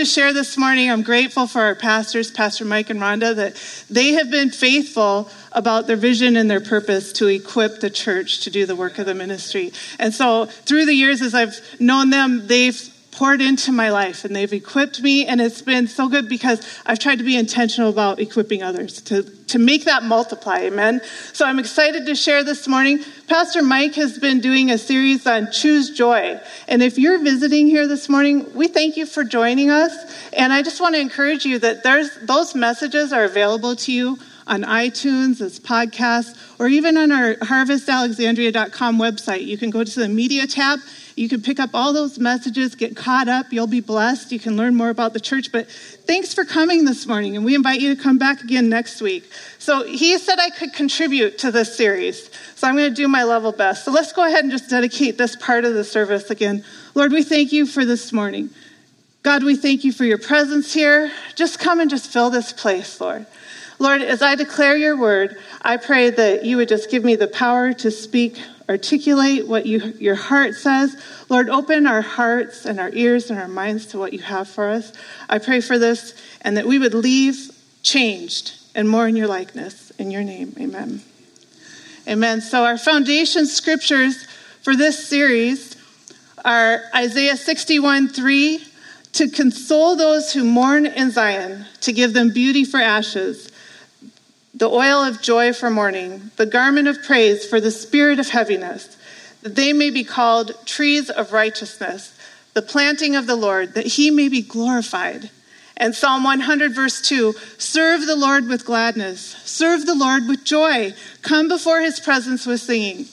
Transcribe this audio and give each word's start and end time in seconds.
to 0.00 0.06
share 0.06 0.32
this 0.32 0.56
morning. 0.56 0.90
I'm 0.90 1.02
grateful 1.02 1.46
for 1.46 1.60
our 1.60 1.74
pastors, 1.74 2.30
Pastor 2.30 2.64
Mike 2.64 2.88
and 2.88 2.98
Rhonda, 2.98 3.36
that 3.36 3.84
they 3.90 4.14
have 4.14 4.30
been 4.30 4.48
faithful 4.48 5.28
about 5.52 5.86
their 5.86 5.96
vision 5.96 6.36
and 6.36 6.50
their 6.50 6.62
purpose 6.62 7.12
to 7.12 7.26
equip 7.26 7.80
the 7.80 7.90
church 7.90 8.40
to 8.44 8.50
do 8.50 8.64
the 8.64 8.74
work 8.74 8.98
of 8.98 9.04
the 9.04 9.12
ministry. 9.12 9.74
And 9.98 10.14
so, 10.14 10.46
through 10.46 10.86
the 10.86 10.94
years, 10.94 11.20
as 11.20 11.34
I've 11.34 11.60
known 11.78 12.08
them, 12.08 12.46
they've 12.46 12.80
poured 13.12 13.40
into 13.40 13.72
my 13.72 13.90
life 13.90 14.24
and 14.24 14.34
they've 14.34 14.52
equipped 14.52 15.02
me 15.02 15.26
and 15.26 15.40
it's 15.40 15.62
been 15.62 15.86
so 15.88 16.08
good 16.08 16.28
because 16.28 16.66
I've 16.86 16.98
tried 16.98 17.18
to 17.18 17.24
be 17.24 17.36
intentional 17.36 17.90
about 17.90 18.20
equipping 18.20 18.62
others 18.62 19.00
to, 19.02 19.22
to 19.48 19.58
make 19.58 19.84
that 19.84 20.04
multiply, 20.04 20.60
amen. 20.60 21.00
So 21.32 21.44
I'm 21.44 21.58
excited 21.58 22.06
to 22.06 22.14
share 22.14 22.44
this 22.44 22.68
morning. 22.68 23.00
Pastor 23.26 23.62
Mike 23.62 23.94
has 23.94 24.18
been 24.18 24.40
doing 24.40 24.70
a 24.70 24.78
series 24.78 25.26
on 25.26 25.50
choose 25.50 25.90
joy. 25.90 26.40
And 26.68 26.82
if 26.82 26.98
you're 26.98 27.18
visiting 27.18 27.66
here 27.66 27.88
this 27.88 28.08
morning, 28.08 28.54
we 28.54 28.68
thank 28.68 28.96
you 28.96 29.06
for 29.06 29.24
joining 29.24 29.70
us. 29.70 29.92
And 30.32 30.52
I 30.52 30.62
just 30.62 30.80
want 30.80 30.94
to 30.94 31.00
encourage 31.00 31.44
you 31.44 31.58
that 31.58 31.82
there's 31.82 32.16
those 32.22 32.54
messages 32.54 33.12
are 33.12 33.24
available 33.24 33.74
to 33.76 33.92
you 33.92 34.18
on 34.46 34.62
iTunes 34.62 35.40
as 35.40 35.60
podcasts 35.60 36.36
or 36.58 36.66
even 36.66 36.96
on 36.96 37.12
our 37.12 37.34
harvestalexandria.com 37.36 38.98
website. 38.98 39.46
You 39.46 39.56
can 39.56 39.70
go 39.70 39.84
to 39.84 40.00
the 40.00 40.08
media 40.08 40.46
tab 40.46 40.80
you 41.20 41.28
can 41.28 41.42
pick 41.42 41.60
up 41.60 41.74
all 41.74 41.92
those 41.92 42.18
messages, 42.18 42.74
get 42.74 42.96
caught 42.96 43.28
up. 43.28 43.52
You'll 43.52 43.66
be 43.66 43.82
blessed. 43.82 44.32
You 44.32 44.38
can 44.38 44.56
learn 44.56 44.74
more 44.74 44.88
about 44.88 45.12
the 45.12 45.20
church. 45.20 45.52
But 45.52 45.70
thanks 45.70 46.32
for 46.32 46.46
coming 46.46 46.86
this 46.86 47.06
morning, 47.06 47.36
and 47.36 47.44
we 47.44 47.54
invite 47.54 47.78
you 47.82 47.94
to 47.94 48.02
come 48.02 48.16
back 48.16 48.42
again 48.42 48.70
next 48.70 49.02
week. 49.02 49.30
So 49.58 49.84
he 49.84 50.16
said 50.16 50.38
I 50.38 50.48
could 50.48 50.72
contribute 50.72 51.36
to 51.40 51.50
this 51.50 51.76
series. 51.76 52.30
So 52.54 52.66
I'm 52.66 52.74
going 52.74 52.88
to 52.88 52.94
do 52.94 53.06
my 53.06 53.24
level 53.24 53.52
best. 53.52 53.84
So 53.84 53.92
let's 53.92 54.14
go 54.14 54.24
ahead 54.24 54.44
and 54.44 54.50
just 54.50 54.70
dedicate 54.70 55.18
this 55.18 55.36
part 55.36 55.66
of 55.66 55.74
the 55.74 55.84
service 55.84 56.30
again. 56.30 56.64
Lord, 56.94 57.12
we 57.12 57.22
thank 57.22 57.52
you 57.52 57.66
for 57.66 57.84
this 57.84 58.14
morning. 58.14 58.48
God, 59.22 59.44
we 59.44 59.56
thank 59.56 59.84
you 59.84 59.92
for 59.92 60.06
your 60.06 60.16
presence 60.16 60.72
here. 60.72 61.12
Just 61.34 61.58
come 61.58 61.80
and 61.80 61.90
just 61.90 62.10
fill 62.10 62.30
this 62.30 62.54
place, 62.54 62.98
Lord. 62.98 63.26
Lord, 63.78 64.00
as 64.00 64.22
I 64.22 64.36
declare 64.36 64.74
your 64.74 64.96
word, 64.96 65.36
I 65.60 65.76
pray 65.76 66.08
that 66.08 66.46
you 66.46 66.56
would 66.56 66.68
just 66.68 66.90
give 66.90 67.04
me 67.04 67.16
the 67.16 67.28
power 67.28 67.74
to 67.74 67.90
speak 67.90 68.38
articulate 68.70 69.48
what 69.48 69.66
you, 69.66 69.80
your 69.98 70.14
heart 70.14 70.54
says. 70.54 70.96
Lord, 71.28 71.50
open 71.50 71.88
our 71.88 72.02
hearts 72.02 72.64
and 72.64 72.78
our 72.78 72.90
ears 72.92 73.28
and 73.28 73.38
our 73.38 73.48
minds 73.48 73.86
to 73.86 73.98
what 73.98 74.12
you 74.12 74.20
have 74.20 74.48
for 74.48 74.68
us. 74.68 74.92
I 75.28 75.38
pray 75.38 75.60
for 75.60 75.76
this 75.76 76.14
and 76.42 76.56
that 76.56 76.66
we 76.66 76.78
would 76.78 76.94
leave 76.94 77.50
changed 77.82 78.54
and 78.76 78.88
more 78.88 79.08
in 79.08 79.16
your 79.16 79.26
likeness. 79.26 79.90
In 79.98 80.12
your 80.12 80.22
name, 80.22 80.54
amen. 80.58 81.02
Amen. 82.06 82.40
So, 82.40 82.64
our 82.64 82.78
foundation 82.78 83.46
scriptures 83.46 84.24
for 84.62 84.76
this 84.76 85.06
series 85.06 85.76
are 86.44 86.80
Isaiah 86.94 87.36
61 87.36 88.08
3 88.08 88.64
to 89.14 89.28
console 89.28 89.96
those 89.96 90.32
who 90.32 90.44
mourn 90.44 90.86
in 90.86 91.10
Zion, 91.10 91.66
to 91.80 91.92
give 91.92 92.14
them 92.14 92.32
beauty 92.32 92.64
for 92.64 92.78
ashes 92.78 93.49
the 94.54 94.68
oil 94.68 95.02
of 95.02 95.22
joy 95.22 95.52
for 95.52 95.70
mourning, 95.70 96.30
the 96.36 96.46
garment 96.46 96.88
of 96.88 97.02
praise 97.02 97.46
for 97.46 97.60
the 97.60 97.70
spirit 97.70 98.18
of 98.18 98.28
heaviness, 98.28 98.96
that 99.42 99.56
they 99.56 99.72
may 99.72 99.90
be 99.90 100.04
called 100.04 100.54
trees 100.66 101.08
of 101.08 101.32
righteousness, 101.32 102.16
the 102.54 102.62
planting 102.62 103.14
of 103.14 103.26
the 103.26 103.36
Lord, 103.36 103.74
that 103.74 103.86
he 103.86 104.10
may 104.10 104.28
be 104.28 104.42
glorified. 104.42 105.30
And 105.76 105.94
Psalm 105.94 106.24
100, 106.24 106.74
verse 106.74 107.00
2 107.00 107.32
Serve 107.56 108.06
the 108.06 108.16
Lord 108.16 108.48
with 108.48 108.66
gladness, 108.66 109.20
serve 109.44 109.86
the 109.86 109.94
Lord 109.94 110.28
with 110.28 110.44
joy, 110.44 110.94
come 111.22 111.48
before 111.48 111.80
his 111.80 112.00
presence 112.00 112.44
with 112.44 112.60
singing. 112.60 113.06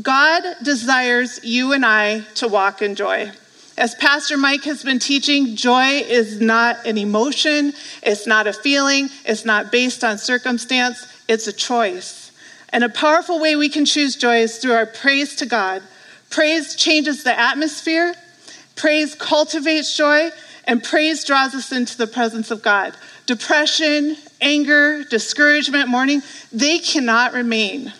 God 0.00 0.42
desires 0.62 1.40
you 1.42 1.72
and 1.72 1.84
I 1.84 2.20
to 2.36 2.48
walk 2.48 2.80
in 2.80 2.94
joy. 2.94 3.32
As 3.78 3.94
Pastor 3.94 4.38
Mike 4.38 4.64
has 4.64 4.82
been 4.82 4.98
teaching, 4.98 5.54
joy 5.54 5.98
is 5.98 6.40
not 6.40 6.86
an 6.86 6.96
emotion, 6.96 7.74
it's 8.02 8.26
not 8.26 8.46
a 8.46 8.52
feeling, 8.54 9.10
it's 9.26 9.44
not 9.44 9.70
based 9.70 10.02
on 10.02 10.16
circumstance, 10.16 11.06
it's 11.28 11.46
a 11.46 11.52
choice. 11.52 12.32
And 12.70 12.84
a 12.84 12.88
powerful 12.88 13.38
way 13.38 13.54
we 13.54 13.68
can 13.68 13.84
choose 13.84 14.16
joy 14.16 14.38
is 14.38 14.58
through 14.58 14.72
our 14.72 14.86
praise 14.86 15.36
to 15.36 15.46
God. 15.46 15.82
Praise 16.30 16.74
changes 16.74 17.22
the 17.22 17.38
atmosphere, 17.38 18.14
praise 18.76 19.14
cultivates 19.14 19.94
joy, 19.94 20.30
and 20.64 20.82
praise 20.82 21.24
draws 21.24 21.54
us 21.54 21.70
into 21.70 21.98
the 21.98 22.06
presence 22.06 22.50
of 22.50 22.62
God. 22.62 22.96
Depression, 23.26 24.16
anger, 24.40 25.04
discouragement, 25.04 25.88
mourning, 25.88 26.22
they 26.50 26.78
cannot 26.78 27.34
remain 27.34 27.92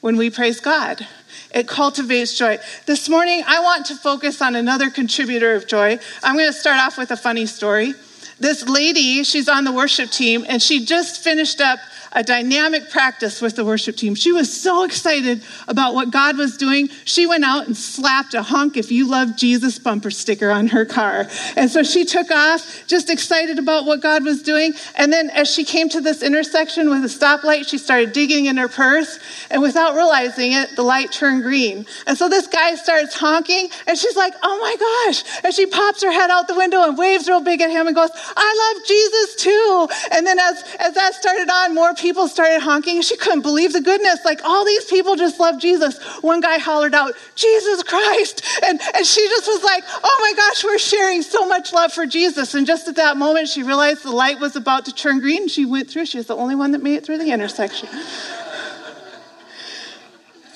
when 0.00 0.16
we 0.16 0.30
praise 0.30 0.58
God. 0.58 1.06
It 1.54 1.68
cultivates 1.68 2.36
joy. 2.36 2.58
This 2.86 3.08
morning, 3.08 3.42
I 3.46 3.60
want 3.60 3.86
to 3.86 3.94
focus 3.94 4.40
on 4.40 4.56
another 4.56 4.90
contributor 4.90 5.54
of 5.54 5.66
joy. 5.66 5.98
I'm 6.22 6.36
going 6.36 6.46
to 6.46 6.52
start 6.52 6.78
off 6.78 6.96
with 6.96 7.10
a 7.10 7.16
funny 7.16 7.46
story. 7.46 7.94
This 8.40 8.68
lady, 8.68 9.22
she's 9.22 9.48
on 9.48 9.64
the 9.64 9.72
worship 9.72 10.10
team, 10.10 10.44
and 10.48 10.62
she 10.62 10.84
just 10.84 11.22
finished 11.22 11.60
up 11.60 11.78
a 12.12 12.22
dynamic 12.22 12.90
practice 12.90 13.40
with 13.40 13.56
the 13.56 13.64
worship 13.64 13.96
team. 13.96 14.14
She 14.14 14.32
was 14.32 14.52
so 14.52 14.84
excited 14.84 15.42
about 15.68 15.94
what 15.94 16.10
God 16.10 16.36
was 16.36 16.56
doing. 16.56 16.88
She 17.04 17.26
went 17.26 17.44
out 17.44 17.66
and 17.66 17.76
slapped 17.76 18.34
a 18.34 18.42
honk 18.42 18.76
if 18.76 18.92
you 18.92 19.08
love 19.08 19.36
Jesus 19.36 19.78
bumper 19.78 20.10
sticker 20.10 20.50
on 20.50 20.68
her 20.68 20.84
car. 20.84 21.28
And 21.56 21.70
so 21.70 21.82
she 21.82 22.04
took 22.04 22.30
off, 22.30 22.86
just 22.86 23.10
excited 23.10 23.58
about 23.58 23.86
what 23.86 24.00
God 24.00 24.24
was 24.24 24.42
doing. 24.42 24.74
And 24.96 25.12
then 25.12 25.30
as 25.30 25.52
she 25.52 25.64
came 25.64 25.88
to 25.90 26.00
this 26.00 26.22
intersection 26.22 26.90
with 26.90 27.04
a 27.04 27.08
stoplight, 27.08 27.68
she 27.68 27.78
started 27.78 28.12
digging 28.12 28.46
in 28.46 28.56
her 28.56 28.68
purse. 28.68 29.18
And 29.50 29.62
without 29.62 29.94
realizing 29.94 30.52
it, 30.52 30.76
the 30.76 30.82
light 30.82 31.12
turned 31.12 31.42
green. 31.42 31.86
And 32.06 32.18
so 32.18 32.28
this 32.28 32.46
guy 32.46 32.74
starts 32.74 33.14
honking, 33.14 33.68
and 33.86 33.96
she's 33.96 34.16
like, 34.16 34.34
oh 34.42 34.58
my 34.60 34.76
gosh. 35.12 35.44
And 35.44 35.54
she 35.54 35.66
pops 35.66 36.02
her 36.02 36.12
head 36.12 36.30
out 36.30 36.48
the 36.48 36.54
window 36.54 36.82
and 36.82 36.98
waves 36.98 37.28
real 37.28 37.40
big 37.40 37.60
at 37.60 37.70
him 37.70 37.86
and 37.86 37.96
goes, 37.96 38.10
I 38.36 38.74
love 38.74 38.86
Jesus 38.86 39.34
too. 39.36 39.88
And 40.12 40.26
then 40.26 40.38
as, 40.38 40.62
as 40.78 40.94
that 40.94 41.14
started 41.14 41.48
on, 41.48 41.74
more 41.74 41.94
people 42.02 42.28
started 42.28 42.60
honking 42.60 43.00
she 43.00 43.16
couldn't 43.16 43.42
believe 43.42 43.72
the 43.72 43.80
goodness. 43.80 44.24
Like 44.24 44.44
all 44.44 44.64
these 44.64 44.84
people 44.84 45.16
just 45.16 45.40
love 45.40 45.58
Jesus. 45.60 45.98
One 46.20 46.40
guy 46.40 46.58
hollered 46.58 46.94
out, 46.94 47.14
Jesus 47.36 47.82
Christ. 47.82 48.44
And, 48.64 48.80
and 48.94 49.06
she 49.06 49.26
just 49.28 49.46
was 49.46 49.62
like, 49.62 49.84
oh 49.86 50.18
my 50.20 50.32
gosh, 50.36 50.64
we're 50.64 50.78
sharing 50.78 51.22
so 51.22 51.46
much 51.46 51.72
love 51.72 51.92
for 51.92 52.04
Jesus. 52.04 52.54
And 52.54 52.66
just 52.66 52.88
at 52.88 52.96
that 52.96 53.16
moment, 53.16 53.48
she 53.48 53.62
realized 53.62 54.02
the 54.02 54.10
light 54.10 54.40
was 54.40 54.56
about 54.56 54.84
to 54.86 54.92
turn 54.92 55.20
green. 55.20 55.48
She 55.48 55.64
went 55.64 55.88
through. 55.88 56.06
She 56.06 56.18
was 56.18 56.26
the 56.26 56.36
only 56.36 56.54
one 56.54 56.72
that 56.72 56.82
made 56.82 56.96
it 56.96 57.06
through 57.06 57.18
the 57.18 57.30
intersection. 57.30 57.88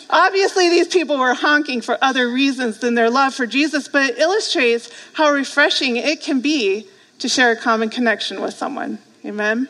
Obviously, 0.08 0.68
these 0.68 0.88
people 0.88 1.18
were 1.18 1.34
honking 1.34 1.80
for 1.80 1.98
other 2.02 2.28
reasons 2.30 2.78
than 2.78 2.94
their 2.94 3.10
love 3.10 3.34
for 3.34 3.46
Jesus, 3.46 3.88
but 3.88 4.10
it 4.10 4.18
illustrates 4.18 4.90
how 5.14 5.32
refreshing 5.32 5.96
it 5.96 6.20
can 6.20 6.40
be 6.40 6.86
to 7.18 7.28
share 7.28 7.52
a 7.52 7.56
common 7.56 7.88
connection 7.88 8.40
with 8.40 8.54
someone. 8.54 8.98
Amen? 9.24 9.68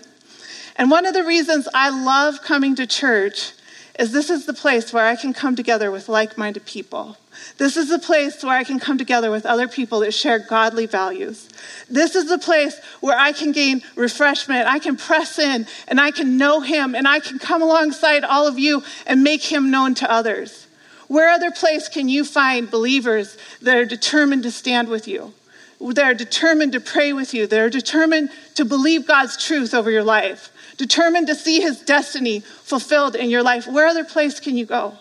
And 0.79 0.91
one 0.91 1.07
of 1.07 1.15
the 1.15 1.25
reasons 1.25 1.69
I 1.73 1.89
love 1.89 2.43
coming 2.43 2.75
to 2.77 2.87
church 2.87 3.53
is 3.99 4.13
this 4.13 4.29
is 4.29 4.45
the 4.45 4.53
place 4.53 4.93
where 4.93 5.07
I 5.07 5.17
can 5.17 5.33
come 5.33 5.57
together 5.57 5.91
with 5.91 6.09
like 6.09 6.37
minded 6.37 6.67
people. 6.67 7.17
This 7.57 7.77
is 7.79 7.89
the 7.89 7.99
place 7.99 8.43
where 8.43 8.57
I 8.57 8.65
can 8.65 8.79
come 8.79 8.99
together 8.99 9.31
with 9.31 9.47
other 9.47 9.69
people 9.69 10.01
that 10.01 10.13
share 10.13 10.39
godly 10.39 10.85
values. 10.85 11.49
This 11.89 12.15
is 12.15 12.29
the 12.29 12.39
place 12.39 12.79
where 13.01 13.19
I 13.19 13.33
can 13.33 13.53
gain 13.53 13.83
refreshment. 13.95 14.69
I 14.69 14.79
can 14.79 14.97
press 14.97 15.39
in 15.39 15.67
and 15.89 15.99
I 15.99 16.11
can 16.11 16.37
know 16.37 16.61
Him 16.61 16.95
and 16.95 17.09
I 17.09 17.21
can 17.21 17.39
come 17.39 17.63
alongside 17.63 18.25
all 18.25 18.47
of 18.47 18.59
you 18.59 18.83
and 19.07 19.23
make 19.23 19.43
Him 19.43 19.71
known 19.71 19.95
to 19.97 20.11
others. 20.11 20.67
Where 21.09 21.31
other 21.31 21.51
place 21.51 21.89
can 21.89 22.09
you 22.09 22.25
find 22.25 22.71
believers 22.71 23.39
that 23.63 23.77
are 23.77 23.85
determined 23.85 24.43
to 24.43 24.51
stand 24.51 24.89
with 24.89 25.09
you? 25.09 25.33
That 25.81 26.05
are 26.05 26.15
determined 26.15 26.73
to 26.73 26.81
pray 26.81 27.13
with 27.13 27.33
you, 27.33 27.47
that 27.47 27.61
are 27.61 27.71
determined 27.71 28.31
to 28.57 28.65
believe 28.65 29.07
God's 29.07 29.43
truth 29.43 29.73
over 29.73 29.91
your 29.91 30.05
life 30.05 30.53
determined 30.77 31.27
to 31.29 31.35
see 31.35 31.61
his 31.61 31.81
destiny 31.81 32.41
fulfilled 32.41 33.17
in 33.17 33.31
your 33.31 33.43
life, 33.43 33.67
where 33.67 33.87
other 33.87 34.05
place 34.05 34.41
can 34.41 34.57
you 34.57 34.67
go? 34.67 34.95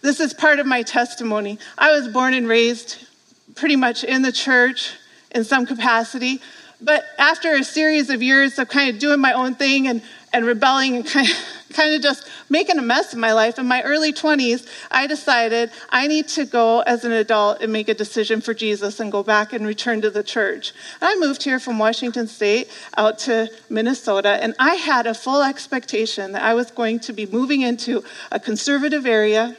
This 0.00 0.20
is 0.20 0.32
part 0.32 0.58
of 0.58 0.66
my 0.66 0.82
testimony. 0.82 1.58
I 1.76 1.92
was 1.92 2.08
born 2.08 2.34
and 2.34 2.48
raised 2.48 3.06
pretty 3.54 3.76
much 3.76 4.04
in 4.04 4.22
the 4.22 4.32
church 4.32 4.94
in 5.30 5.44
some 5.44 5.66
capacity. 5.66 6.40
But 6.80 7.04
after 7.18 7.54
a 7.54 7.64
series 7.64 8.08
of 8.08 8.22
years 8.22 8.58
of 8.58 8.68
kind 8.68 8.90
of 8.90 9.00
doing 9.00 9.20
my 9.20 9.32
own 9.32 9.54
thing 9.54 9.88
and 9.88 10.02
and 10.32 10.44
rebelling 10.44 10.96
and 10.96 11.06
kind 11.08 11.28
of, 11.28 11.36
kind 11.72 11.94
of 11.94 12.02
just 12.02 12.28
making 12.48 12.78
a 12.78 12.82
mess 12.82 13.12
of 13.12 13.18
my 13.18 13.32
life. 13.32 13.58
In 13.58 13.66
my 13.66 13.82
early 13.82 14.12
20s, 14.12 14.66
I 14.90 15.06
decided 15.06 15.70
I 15.90 16.06
need 16.06 16.28
to 16.28 16.44
go 16.44 16.80
as 16.80 17.04
an 17.04 17.12
adult 17.12 17.60
and 17.60 17.72
make 17.72 17.88
a 17.88 17.94
decision 17.94 18.40
for 18.40 18.54
Jesus 18.54 19.00
and 19.00 19.12
go 19.12 19.22
back 19.22 19.52
and 19.52 19.66
return 19.66 20.00
to 20.02 20.10
the 20.10 20.22
church. 20.22 20.72
And 21.00 21.08
I 21.08 21.16
moved 21.16 21.42
here 21.42 21.58
from 21.58 21.78
Washington 21.78 22.26
State 22.26 22.70
out 22.96 23.18
to 23.20 23.50
Minnesota, 23.68 24.38
and 24.42 24.54
I 24.58 24.74
had 24.74 25.06
a 25.06 25.14
full 25.14 25.42
expectation 25.42 26.32
that 26.32 26.42
I 26.42 26.54
was 26.54 26.70
going 26.70 27.00
to 27.00 27.12
be 27.12 27.26
moving 27.26 27.62
into 27.62 28.02
a 28.30 28.40
conservative 28.40 29.06
area. 29.06 29.56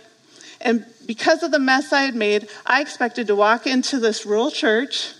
And 0.61 0.85
because 1.05 1.41
of 1.41 1.51
the 1.51 1.59
mess 1.59 1.93
I 1.93 2.01
had 2.01 2.15
made, 2.15 2.49
I 2.65 2.81
expected 2.81 3.27
to 3.27 3.35
walk 3.35 3.65
into 3.65 3.99
this 3.99 4.25
rural 4.25 4.51
church. 4.51 5.13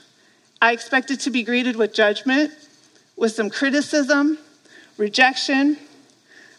I 0.61 0.73
expected 0.73 1.21
to 1.21 1.29
be 1.29 1.43
greeted 1.43 1.77
with 1.77 1.93
judgment, 1.93 2.51
with 3.15 3.31
some 3.31 3.49
criticism, 3.49 4.37
rejection. 4.99 5.77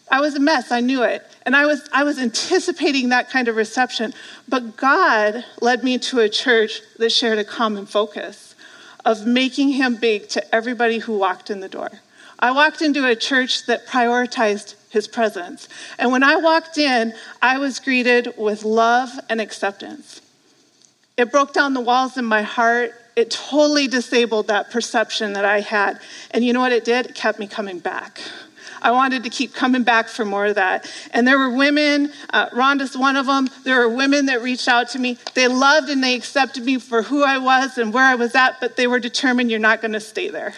I 0.09 0.19
was 0.19 0.35
a 0.35 0.39
mess, 0.41 0.71
I 0.71 0.81
knew 0.81 1.03
it. 1.03 1.25
And 1.45 1.55
I 1.55 1.65
was, 1.65 1.87
I 1.93 2.03
was 2.03 2.19
anticipating 2.19 3.09
that 3.09 3.29
kind 3.29 3.47
of 3.47 3.55
reception. 3.55 4.13
But 4.49 4.75
God 4.75 5.45
led 5.61 5.83
me 5.83 5.97
to 5.99 6.19
a 6.19 6.27
church 6.27 6.81
that 6.97 7.11
shared 7.11 7.37
a 7.37 7.45
common 7.45 7.85
focus 7.85 8.55
of 9.05 9.25
making 9.25 9.69
him 9.69 9.95
big 9.95 10.27
to 10.29 10.55
everybody 10.55 10.99
who 10.99 11.17
walked 11.17 11.49
in 11.49 11.61
the 11.61 11.69
door. 11.69 11.89
I 12.37 12.51
walked 12.51 12.81
into 12.81 13.07
a 13.07 13.15
church 13.15 13.65
that 13.67 13.87
prioritized 13.87 14.75
his 14.89 15.07
presence. 15.07 15.69
And 15.97 16.11
when 16.11 16.23
I 16.23 16.35
walked 16.35 16.77
in, 16.77 17.13
I 17.41 17.57
was 17.57 17.79
greeted 17.79 18.33
with 18.37 18.63
love 18.63 19.11
and 19.29 19.39
acceptance. 19.39 20.21
It 21.17 21.31
broke 21.31 21.53
down 21.53 21.73
the 21.73 21.81
walls 21.81 22.17
in 22.17 22.25
my 22.25 22.41
heart. 22.41 22.93
It 23.21 23.29
totally 23.29 23.87
disabled 23.87 24.47
that 24.47 24.71
perception 24.71 25.33
that 25.33 25.45
I 25.45 25.59
had. 25.59 26.01
And 26.31 26.43
you 26.43 26.53
know 26.53 26.59
what 26.59 26.71
it 26.71 26.83
did? 26.83 27.05
It 27.05 27.13
kept 27.13 27.37
me 27.37 27.45
coming 27.45 27.77
back. 27.77 28.19
I 28.81 28.89
wanted 28.89 29.23
to 29.25 29.29
keep 29.29 29.53
coming 29.53 29.83
back 29.83 30.07
for 30.07 30.25
more 30.25 30.47
of 30.47 30.55
that. 30.55 30.91
And 31.11 31.27
there 31.27 31.37
were 31.37 31.51
women, 31.51 32.11
uh, 32.33 32.49
Rhonda's 32.49 32.97
one 32.97 33.15
of 33.15 33.27
them. 33.27 33.47
There 33.63 33.77
were 33.87 33.95
women 33.95 34.25
that 34.25 34.41
reached 34.41 34.67
out 34.67 34.89
to 34.89 34.99
me. 34.99 35.19
They 35.35 35.47
loved 35.47 35.89
and 35.89 36.03
they 36.03 36.15
accepted 36.15 36.65
me 36.65 36.79
for 36.79 37.03
who 37.03 37.23
I 37.23 37.37
was 37.37 37.77
and 37.77 37.93
where 37.93 38.03
I 38.03 38.15
was 38.15 38.33
at, 38.33 38.59
but 38.59 38.75
they 38.75 38.87
were 38.87 38.99
determined 38.99 39.51
you're 39.51 39.59
not 39.59 39.81
going 39.81 39.93
to 39.93 39.99
stay 39.99 40.29
there. 40.29 40.55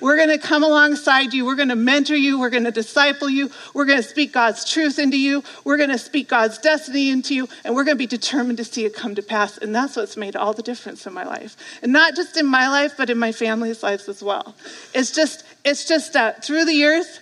We're 0.00 0.16
going 0.16 0.28
to 0.28 0.38
come 0.38 0.64
alongside 0.64 1.34
you. 1.34 1.44
We're 1.44 1.56
going 1.56 1.68
to 1.68 1.76
mentor 1.76 2.16
you. 2.16 2.38
We're 2.38 2.50
going 2.50 2.64
to 2.64 2.70
disciple 2.70 3.28
you. 3.28 3.50
We're 3.74 3.84
going 3.84 4.02
to 4.02 4.08
speak 4.08 4.32
God's 4.32 4.70
truth 4.70 4.98
into 4.98 5.18
you. 5.18 5.42
We're 5.64 5.76
going 5.76 5.90
to 5.90 5.98
speak 5.98 6.28
God's 6.28 6.58
destiny 6.58 7.10
into 7.10 7.34
you. 7.34 7.48
And 7.64 7.74
we're 7.74 7.84
going 7.84 7.96
to 7.96 7.98
be 7.98 8.06
determined 8.06 8.58
to 8.58 8.64
see 8.64 8.84
it 8.84 8.94
come 8.94 9.14
to 9.14 9.22
pass. 9.22 9.58
And 9.58 9.74
that's 9.74 9.96
what's 9.96 10.16
made 10.16 10.36
all 10.36 10.52
the 10.52 10.62
difference 10.62 11.06
in 11.06 11.12
my 11.12 11.24
life. 11.24 11.56
And 11.82 11.92
not 11.92 12.16
just 12.16 12.36
in 12.36 12.46
my 12.46 12.68
life, 12.68 12.94
but 12.96 13.10
in 13.10 13.18
my 13.18 13.32
family's 13.32 13.82
lives 13.82 14.08
as 14.08 14.22
well. 14.22 14.54
It's 14.94 15.10
just, 15.10 15.44
it's 15.64 15.84
just 15.84 16.16
uh, 16.16 16.32
through 16.32 16.64
the 16.64 16.74
years, 16.74 17.20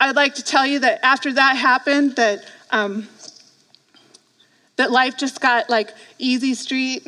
I'd 0.00 0.16
like 0.16 0.34
to 0.36 0.42
tell 0.42 0.66
you 0.66 0.78
that 0.80 1.04
after 1.04 1.32
that 1.32 1.56
happened, 1.56 2.16
that 2.16 2.44
um, 2.70 3.08
that 4.78 4.92
life 4.92 5.16
just 5.16 5.40
got 5.40 5.68
like 5.68 5.92
easy 6.18 6.54
street, 6.54 7.06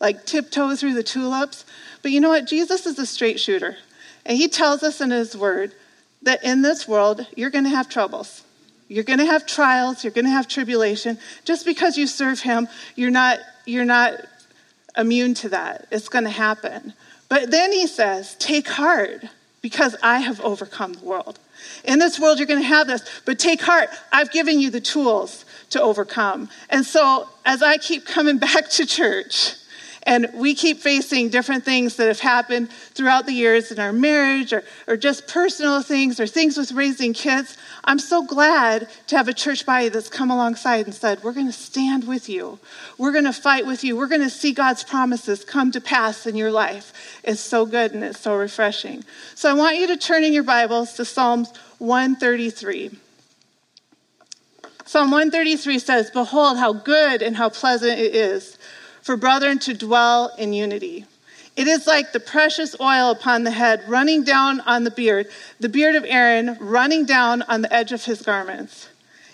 like 0.00 0.26
tiptoe 0.26 0.74
through 0.74 0.94
the 0.94 1.02
tulips. 1.02 1.64
But 2.02 2.10
you 2.10 2.20
know 2.20 2.28
what? 2.30 2.46
Jesus 2.46 2.84
is 2.84 2.98
a 2.98 3.06
straight 3.06 3.40
shooter. 3.40 3.76
And 4.30 4.38
he 4.38 4.46
tells 4.46 4.84
us 4.84 5.00
in 5.00 5.10
his 5.10 5.36
word 5.36 5.74
that 6.22 6.44
in 6.44 6.62
this 6.62 6.86
world, 6.86 7.26
you're 7.34 7.50
going 7.50 7.64
to 7.64 7.70
have 7.70 7.88
troubles. 7.88 8.44
You're 8.86 9.02
going 9.02 9.18
to 9.18 9.24
have 9.24 9.44
trials, 9.44 10.04
you're 10.04 10.12
going 10.12 10.24
to 10.24 10.30
have 10.30 10.46
tribulation. 10.46 11.18
Just 11.44 11.66
because 11.66 11.98
you 11.98 12.06
serve 12.06 12.38
him, 12.38 12.68
you're 12.94 13.10
not 13.10 13.40
you're 13.66 13.84
not 13.84 14.14
immune 14.96 15.34
to 15.34 15.48
that. 15.48 15.88
It's 15.90 16.08
going 16.08 16.22
to 16.22 16.30
happen. 16.30 16.94
But 17.28 17.50
then 17.50 17.72
he 17.72 17.88
says, 17.88 18.36
"Take 18.36 18.68
heart, 18.68 19.24
because 19.62 19.96
I 20.00 20.20
have 20.20 20.40
overcome 20.42 20.92
the 20.92 21.04
world." 21.04 21.40
In 21.82 21.98
this 21.98 22.20
world, 22.20 22.38
you're 22.38 22.46
going 22.46 22.62
to 22.62 22.68
have 22.68 22.86
this, 22.86 23.02
but 23.24 23.36
take 23.40 23.60
heart. 23.60 23.88
I've 24.12 24.30
given 24.30 24.60
you 24.60 24.70
the 24.70 24.80
tools 24.80 25.44
to 25.70 25.82
overcome. 25.82 26.50
And 26.68 26.86
so, 26.86 27.28
as 27.44 27.64
I 27.64 27.78
keep 27.78 28.06
coming 28.06 28.38
back 28.46 28.70
to 28.70 28.86
church, 28.86 29.56
and 30.04 30.30
we 30.34 30.54
keep 30.54 30.78
facing 30.78 31.28
different 31.28 31.64
things 31.64 31.96
that 31.96 32.08
have 32.08 32.20
happened 32.20 32.70
throughout 32.70 33.26
the 33.26 33.32
years 33.32 33.70
in 33.70 33.78
our 33.78 33.92
marriage 33.92 34.52
or, 34.52 34.64
or 34.86 34.96
just 34.96 35.28
personal 35.28 35.82
things 35.82 36.18
or 36.18 36.26
things 36.26 36.56
with 36.56 36.72
raising 36.72 37.12
kids. 37.12 37.58
I'm 37.84 37.98
so 37.98 38.24
glad 38.24 38.88
to 39.08 39.16
have 39.16 39.28
a 39.28 39.34
church 39.34 39.66
body 39.66 39.90
that's 39.90 40.08
come 40.08 40.30
alongside 40.30 40.86
and 40.86 40.94
said, 40.94 41.22
We're 41.22 41.34
going 41.34 41.46
to 41.46 41.52
stand 41.52 42.08
with 42.08 42.28
you. 42.28 42.58
We're 42.96 43.12
going 43.12 43.24
to 43.24 43.32
fight 43.32 43.66
with 43.66 43.84
you. 43.84 43.96
We're 43.96 44.06
going 44.06 44.22
to 44.22 44.30
see 44.30 44.52
God's 44.52 44.84
promises 44.84 45.44
come 45.44 45.70
to 45.72 45.80
pass 45.80 46.26
in 46.26 46.34
your 46.34 46.50
life. 46.50 47.20
It's 47.22 47.40
so 47.40 47.66
good 47.66 47.92
and 47.92 48.02
it's 48.02 48.20
so 48.20 48.34
refreshing. 48.34 49.04
So 49.34 49.50
I 49.50 49.52
want 49.52 49.76
you 49.76 49.86
to 49.88 49.96
turn 49.98 50.24
in 50.24 50.32
your 50.32 50.44
Bibles 50.44 50.94
to 50.94 51.04
Psalms 51.04 51.52
133. 51.78 52.90
Psalm 54.86 55.10
133 55.10 55.78
says, 55.78 56.10
Behold, 56.10 56.58
how 56.58 56.72
good 56.72 57.22
and 57.22 57.36
how 57.36 57.50
pleasant 57.50 57.98
it 58.00 58.14
is 58.14 58.58
for 59.02 59.16
brethren 59.16 59.58
to 59.60 59.74
dwell 59.74 60.32
in 60.38 60.52
unity. 60.52 61.06
It 61.56 61.66
is 61.66 61.86
like 61.86 62.12
the 62.12 62.20
precious 62.20 62.74
oil 62.80 63.10
upon 63.10 63.44
the 63.44 63.50
head 63.50 63.82
running 63.88 64.24
down 64.24 64.60
on 64.60 64.84
the 64.84 64.90
beard, 64.90 65.26
the 65.58 65.68
beard 65.68 65.94
of 65.94 66.04
Aaron 66.06 66.56
running 66.60 67.04
down 67.04 67.42
on 67.42 67.62
the 67.62 67.72
edge 67.72 67.92
of 67.92 68.04
his 68.04 68.22
garments. 68.22 68.88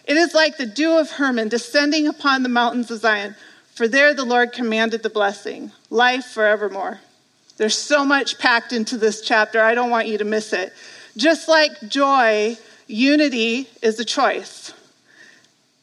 It 0.04 0.16
is 0.16 0.34
like 0.34 0.56
the 0.56 0.66
dew 0.66 0.98
of 0.98 1.10
Hermon 1.10 1.48
descending 1.48 2.08
upon 2.08 2.42
the 2.42 2.48
mountains 2.48 2.90
of 2.90 3.00
Zion, 3.00 3.34
for 3.74 3.86
there 3.86 4.14
the 4.14 4.24
Lord 4.24 4.52
commanded 4.52 5.02
the 5.02 5.10
blessing, 5.10 5.72
life 5.90 6.24
forevermore. 6.26 7.00
There's 7.56 7.76
so 7.76 8.04
much 8.04 8.38
packed 8.38 8.72
into 8.72 8.96
this 8.96 9.20
chapter, 9.20 9.60
I 9.60 9.74
don't 9.74 9.90
want 9.90 10.08
you 10.08 10.18
to 10.18 10.24
miss 10.24 10.52
it. 10.52 10.72
Just 11.16 11.48
like 11.48 11.72
joy, 11.88 12.56
unity 12.86 13.68
is 13.82 13.98
a 13.98 14.04
choice. 14.04 14.72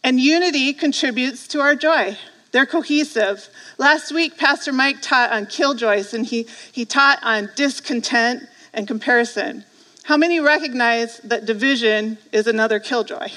And 0.04 0.20
unity 0.20 0.74
contributes 0.74 1.48
to 1.50 1.62
our 1.62 1.76
joy. 1.76 2.18
They're 2.54 2.68
cohesive. 2.68 3.50
Last 3.80 4.14
week, 4.14 4.38
Pastor 4.38 4.72
Mike 4.72 5.02
taught 5.02 5.32
on 5.32 5.48
killjoys, 5.48 6.14
and 6.14 6.24
he, 6.24 6.48
he 6.72 6.86
taught 6.86 7.18
on 7.24 7.50
discontent 7.56 8.44
and 8.74 8.88
comparison. 8.88 9.66
How 10.04 10.18
many 10.18 10.40
recognize 10.40 11.18
that 11.20 11.46
division 11.46 12.20
is 12.32 12.46
another 12.46 12.80
killjoy? 12.80 13.30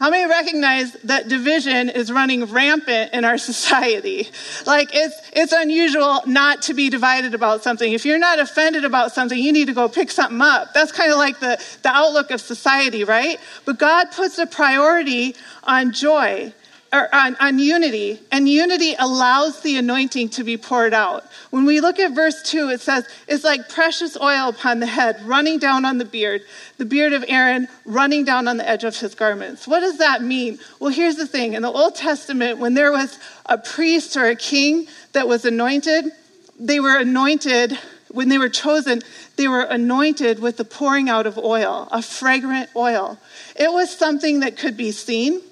How 0.00 0.10
many 0.10 0.28
recognize 0.28 0.94
that 1.04 1.28
division 1.28 1.88
is 1.88 2.10
running 2.10 2.46
rampant 2.46 3.12
in 3.12 3.24
our 3.24 3.38
society? 3.52 4.28
Like, 4.66 4.90
it's, 4.92 5.14
it's 5.32 5.52
unusual 5.52 6.20
not 6.26 6.62
to 6.62 6.74
be 6.74 6.90
divided 6.90 7.32
about 7.32 7.62
something. 7.62 7.92
If 7.92 8.04
you're 8.04 8.18
not 8.18 8.40
offended 8.40 8.84
about 8.84 9.12
something, 9.12 9.38
you 9.38 9.52
need 9.52 9.68
to 9.68 9.72
go 9.72 9.88
pick 9.88 10.10
something 10.10 10.40
up. 10.40 10.74
That's 10.74 10.90
kind 10.90 11.12
of 11.12 11.18
like 11.18 11.38
the, 11.38 11.62
the 11.82 11.90
outlook 11.90 12.32
of 12.32 12.40
society, 12.40 13.04
right? 13.04 13.38
But 13.64 13.78
God 13.78 14.10
puts 14.10 14.36
a 14.38 14.46
priority 14.46 15.36
on 15.62 15.92
joy 15.92 16.52
or 16.94 17.12
on, 17.12 17.34
on 17.40 17.58
unity, 17.58 18.20
and 18.30 18.48
unity 18.48 18.94
allows 18.96 19.60
the 19.62 19.76
anointing 19.76 20.28
to 20.28 20.44
be 20.44 20.56
poured 20.56 20.94
out. 20.94 21.24
When 21.50 21.64
we 21.64 21.80
look 21.80 21.98
at 21.98 22.12
verse 22.12 22.40
2, 22.42 22.68
it 22.68 22.80
says, 22.80 23.08
It's 23.26 23.42
like 23.42 23.68
precious 23.68 24.16
oil 24.16 24.48
upon 24.48 24.78
the 24.78 24.86
head, 24.86 25.20
running 25.24 25.58
down 25.58 25.84
on 25.84 25.98
the 25.98 26.04
beard, 26.04 26.42
the 26.78 26.84
beard 26.84 27.12
of 27.12 27.24
Aaron 27.26 27.66
running 27.84 28.24
down 28.24 28.46
on 28.46 28.58
the 28.58 28.68
edge 28.68 28.84
of 28.84 28.96
his 28.96 29.16
garments. 29.16 29.66
What 29.66 29.80
does 29.80 29.98
that 29.98 30.22
mean? 30.22 30.60
Well, 30.78 30.92
here's 30.92 31.16
the 31.16 31.26
thing 31.26 31.54
in 31.54 31.62
the 31.62 31.70
Old 31.70 31.96
Testament, 31.96 32.60
when 32.60 32.74
there 32.74 32.92
was 32.92 33.18
a 33.46 33.58
priest 33.58 34.16
or 34.16 34.26
a 34.26 34.36
king 34.36 34.86
that 35.12 35.26
was 35.26 35.44
anointed, 35.44 36.04
they 36.60 36.78
were 36.78 36.96
anointed 36.96 37.76
when 38.12 38.28
they 38.28 38.38
were 38.38 38.48
chosen, 38.48 39.02
they 39.34 39.48
were 39.48 39.62
anointed 39.62 40.38
with 40.38 40.56
the 40.56 40.64
pouring 40.64 41.08
out 41.08 41.26
of 41.26 41.36
oil, 41.36 41.88
a 41.90 42.00
fragrant 42.00 42.70
oil. 42.76 43.18
It 43.56 43.72
was 43.72 43.90
something 43.90 44.40
that 44.40 44.56
could 44.56 44.76
be 44.76 44.92
seen, 44.92 45.42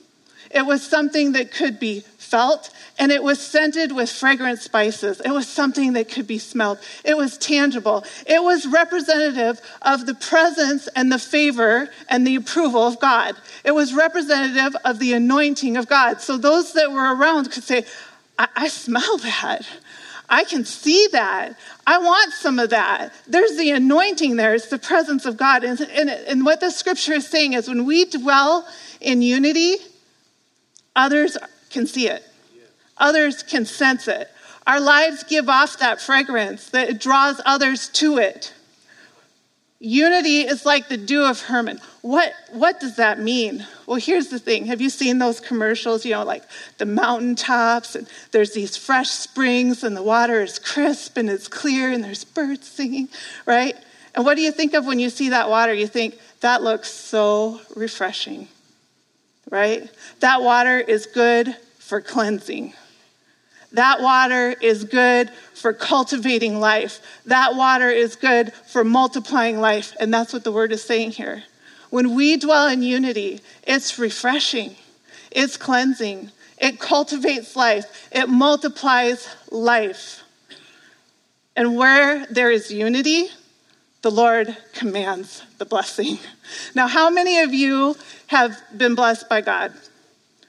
it 0.52 0.66
was 0.66 0.87
something 0.87 1.32
that 1.32 1.50
could 1.50 1.80
be 1.80 2.00
felt, 2.00 2.71
and 2.99 3.12
it 3.12 3.23
was 3.23 3.40
scented 3.40 3.92
with 3.92 4.11
fragrant 4.11 4.59
spices. 4.59 5.21
It 5.21 5.30
was 5.30 5.47
something 5.49 5.94
that 5.94 6.11
could 6.11 6.26
be 6.26 6.38
smelled. 6.38 6.78
It 7.04 7.16
was 7.16 7.37
tangible. 7.37 8.04
It 8.26 8.42
was 8.42 8.66
representative 8.66 9.61
of 9.82 10.06
the 10.06 10.14
presence 10.14 10.88
and 10.97 11.12
the 11.12 11.18
favor 11.18 11.90
and 12.09 12.26
the 12.26 12.37
approval 12.37 12.87
of 12.87 13.00
God. 13.00 13.35
It 13.64 13.73
was 13.73 13.92
representative 13.92 14.75
of 14.85 14.99
the 14.99 15.12
anointing 15.12 15.76
of 15.76 15.88
God. 15.88 16.21
So 16.21 16.38
those 16.38 16.73
that 16.73 16.90
were 16.90 17.14
around 17.14 17.50
could 17.50 17.64
say, 17.64 17.85
I, 18.38 18.49
I 18.56 18.68
smell 18.68 19.18
that. 19.18 19.66
I 20.28 20.44
can 20.44 20.64
see 20.64 21.09
that. 21.12 21.59
I 21.87 21.99
want 21.99 22.32
some 22.32 22.59
of 22.59 22.71
that. 22.71 23.12
There's 23.28 23.56
the 23.59 23.73
anointing 23.73 24.37
there, 24.37 24.54
it's 24.54 24.68
the 24.68 24.78
presence 24.78 25.26
of 25.26 25.37
God. 25.37 25.64
And, 25.64 25.78
and, 25.80 26.09
and 26.09 26.44
what 26.47 26.61
the 26.61 26.71
scripture 26.71 27.12
is 27.12 27.26
saying 27.26 27.52
is 27.52 27.68
when 27.68 27.85
we 27.85 28.06
dwell 28.06 28.66
in 29.02 29.21
unity, 29.21 29.76
Others 30.94 31.38
can 31.70 31.87
see 31.87 32.08
it, 32.08 32.22
others 32.99 33.42
can 33.42 33.64
sense 33.64 34.08
it. 34.08 34.28
Our 34.66 34.80
lives 34.80 35.25
give 35.25 35.49
off 35.49 35.78
that 35.78 36.00
fragrance 36.00 36.70
that 36.70 37.00
draws 37.00 37.40
others 37.44 37.88
to 37.94 38.18
it. 38.18 38.52
Unity 39.80 40.42
is 40.42 40.64
like 40.64 40.88
the 40.88 40.96
dew 40.96 41.25
of 41.25 41.40
Hermon. 41.40 41.80
What, 42.02 42.32
what 42.52 42.78
does 42.78 42.94
that 42.96 43.18
mean? 43.18 43.66
Well, 43.87 43.99
here's 43.99 44.28
the 44.28 44.38
thing. 44.38 44.66
Have 44.66 44.80
you 44.80 44.88
seen 44.88 45.18
those 45.18 45.40
commercials, 45.40 46.04
you 46.04 46.12
know, 46.12 46.22
like 46.22 46.44
the 46.78 46.87
mountaintops, 46.87 47.96
and 47.96 48.06
there's 48.30 48.52
these 48.52 48.76
fresh 48.76 49.11
springs, 49.11 49.82
and 49.82 49.96
the 49.96 50.02
water 50.02 50.40
is 50.40 50.61
crisp 50.61 51.16
and 51.16 51.28
it's 51.28 51.49
clear, 51.49 51.90
and 51.90 52.04
there's 52.04 52.22
birds 52.22 52.68
singing, 52.68 53.08
right? 53.44 53.75
And 54.14 54.25
what 54.25 54.37
do 54.37 54.42
you 54.42 54.52
think 54.52 54.72
of 54.75 54.87
when 54.87 55.00
you 55.00 55.11
see 55.11 55.30
that 55.30 55.50
water? 55.50 55.75
You 55.75 55.88
think, 55.88 56.16
that 56.42 56.62
looks 56.62 56.88
so 56.88 57.61
refreshing, 57.75 58.46
right? 59.50 59.90
That 60.20 60.42
water 60.42 60.78
is 60.78 61.06
good 61.06 61.56
for 61.78 62.00
cleansing. 62.00 62.75
That 63.72 64.00
water 64.02 64.54
is 64.61 64.84
good 64.84 65.30
for 65.54 65.72
cultivating 65.72 66.61
life. 66.61 67.00
That 67.26 67.54
water 67.54 67.88
is 67.88 68.16
good 68.16 68.52
for 68.52 68.84
multiplying 68.84 69.61
life. 69.61 69.94
And 69.99 70.12
that's 70.12 70.32
what 70.32 70.44
the 70.44 70.52
word 70.52 70.72
is 70.72 70.84
saying 70.84 71.12
here. 71.12 71.44
When 71.90 72.14
we 72.14 72.37
dwell 72.37 72.68
in 72.68 72.82
unity, 72.82 73.40
it's 73.66 73.99
refreshing, 73.99 74.76
it's 75.30 75.56
cleansing, 75.56 76.30
it 76.58 76.80
cultivates 76.80 77.54
life, 77.56 78.08
it 78.12 78.28
multiplies 78.28 79.28
life. 79.50 80.22
And 81.54 81.76
where 81.76 82.26
there 82.26 82.50
is 82.50 82.70
unity, 82.70 83.28
the 84.02 84.11
Lord 84.11 84.56
commands 84.75 85.42
the 85.59 85.64
blessing. 85.64 86.18
Now, 86.75 86.88
how 86.88 87.09
many 87.09 87.38
of 87.38 87.54
you 87.54 87.97
have 88.26 88.61
been 88.76 88.94
blessed 88.94 89.28
by 89.28 89.40
God? 89.40 89.73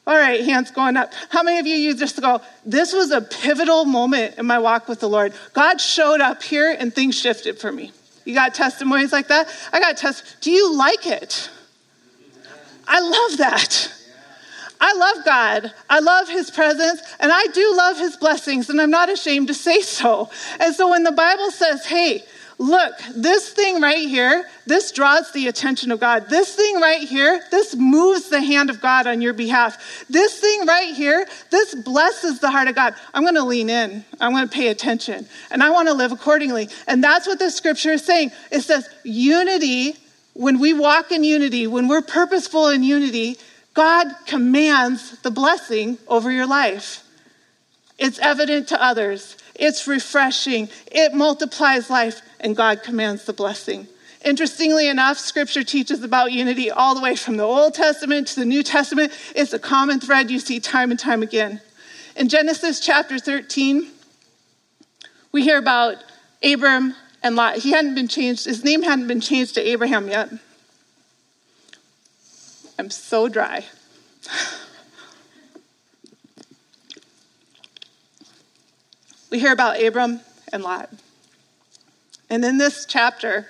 All 0.06 0.18
right, 0.18 0.44
hands 0.44 0.72
going 0.72 0.98
up. 0.98 1.14
How 1.30 1.44
many 1.44 1.60
of 1.60 1.68
you 1.68 1.76
you 1.76 1.96
just 1.96 2.20
go, 2.20 2.42
this 2.66 2.92
was 2.92 3.12
a 3.12 3.22
pivotal 3.22 3.86
moment 3.86 4.38
in 4.38 4.46
my 4.46 4.60
walk 4.60 4.90
with 4.90 5.00
the 5.00 5.08
Lord? 5.08 5.34
God 5.54 5.80
showed 5.80 6.20
up 6.20 6.44
here 6.44 6.76
and 6.78 6.94
things 6.94 7.18
shifted 7.18 7.58
for 7.58 7.72
me. 7.72 7.92
You 8.26 8.34
got 8.34 8.54
testimonies 8.54 9.14
like 9.14 9.28
that? 9.30 9.48
I 9.72 9.80
got 9.80 9.96
test. 9.98 10.42
Do 10.42 10.52
you 10.52 10.76
like 10.76 11.06
it? 11.08 11.50
I 12.88 13.00
love 13.00 13.38
that. 13.38 13.94
I 14.82 14.94
love 14.94 15.26
God. 15.26 15.74
I 15.90 16.00
love 16.00 16.28
his 16.28 16.52
presence 16.52 17.02
and 17.22 17.32
I 17.34 17.46
do 17.54 17.74
love 17.78 17.98
his 17.98 18.18
blessings 18.18 18.70
and 18.70 18.82
I'm 18.82 18.90
not 18.90 19.10
ashamed 19.10 19.48
to 19.48 19.54
say 19.54 19.80
so. 19.82 20.30
And 20.60 20.76
so 20.76 20.90
when 20.90 21.04
the 21.04 21.12
Bible 21.14 21.52
says, 21.52 21.86
"Hey, 21.86 22.26
look, 22.58 22.94
this 23.16 23.52
thing 23.52 23.82
right 23.82 24.08
here, 24.08 24.46
this 24.66 24.92
draws 24.92 25.32
the 25.32 25.48
attention 25.48 25.92
of 25.92 26.00
God. 26.00 26.30
This 26.30 26.56
thing 26.56 26.80
right 26.80 27.02
here, 27.02 27.42
this 27.52 27.76
moves 27.76 28.30
the 28.30 28.42
hand 28.42 28.70
of 28.70 28.82
God 28.82 29.08
on 29.08 29.22
your 29.22 29.34
behalf. 29.34 30.06
This 30.10 30.40
thing 30.40 30.66
right 30.66 30.94
here, 30.94 31.28
this 31.50 31.76
blesses 31.76 32.40
the 32.40 32.52
heart 32.52 32.68
of 32.68 32.76
God. 32.76 32.96
I'm 33.14 33.24
going 33.24 33.36
to 33.36 33.44
lean 33.44 33.70
in. 33.70 34.06
I'm 34.20 34.32
going 34.32 34.48
to 34.48 34.54
pay 34.54 34.70
attention. 34.70 35.28
And 35.52 35.64
I 35.64 35.70
want 35.70 35.88
to 35.88 35.94
live 35.94 36.12
accordingly. 36.12 36.70
And 36.88 37.04
that's 37.04 37.28
what 37.28 37.40
this 37.40 37.56
scripture 37.56 37.92
is 37.92 38.06
saying. 38.06 38.32
It 38.52 38.62
says 38.62 38.90
unity, 39.04 39.96
when 40.34 40.60
we 40.60 40.74
walk 40.74 41.12
in 41.12 41.24
unity, 41.24 41.68
when 41.68 41.88
we're 41.88 42.02
purposeful 42.02 42.70
in 42.70 42.84
unity, 42.84 43.38
God 43.74 44.08
commands 44.26 45.20
the 45.22 45.32
blessing 45.32 45.98
over 46.08 46.32
your 46.32 46.48
life. 46.48 47.04
It's 47.98 48.20
evident 48.20 48.68
to 48.70 48.84
others. 48.84 49.38
It's 49.56 49.88
refreshing. 49.88 50.70
It 50.92 51.14
multiplies 51.14 51.90
life, 51.90 52.22
and 52.40 52.56
God 52.56 52.84
commands 52.84 53.26
the 53.26 53.34
blessing. 53.34 53.88
Interestingly 54.26 54.88
enough, 54.88 55.18
scripture 55.18 55.64
teaches 55.64 56.02
about 56.02 56.32
unity 56.32 56.72
all 56.72 56.96
the 56.96 57.02
way 57.02 57.16
from 57.16 57.38
the 57.38 57.44
Old 57.44 57.74
Testament 57.74 58.28
to 58.30 58.40
the 58.40 58.46
New 58.46 58.64
Testament. 58.64 59.12
It's 59.36 59.52
a 59.54 59.60
common 59.60 60.00
thread 60.00 60.32
you 60.32 60.40
see 60.40 60.60
time 60.60 60.92
and 60.92 61.00
time 61.00 61.22
again. 61.22 61.62
In 62.16 62.30
Genesis 62.30 62.80
chapter 62.80 63.20
13, 63.20 63.90
we 65.34 65.44
hear 65.44 65.58
about 65.58 65.98
Abram 66.42 66.96
and 67.22 67.36
Lot. 67.36 67.58
He 67.58 67.72
hadn't 67.72 67.96
been 67.96 68.08
changed, 68.08 68.46
his 68.46 68.64
name 68.64 68.84
hadn't 68.84 69.08
been 69.08 69.22
changed 69.22 69.56
to 69.56 69.62
Abraham 69.62 70.08
yet. 70.08 70.30
I'm 72.80 72.90
so 72.90 73.28
dry. 73.28 73.66
We 79.34 79.40
hear 79.40 79.52
about 79.52 79.82
Abram 79.82 80.20
and 80.52 80.62
Lot. 80.62 80.92
And 82.30 82.46
in 82.46 82.60
this 82.60 82.86
chapter, 82.86 83.48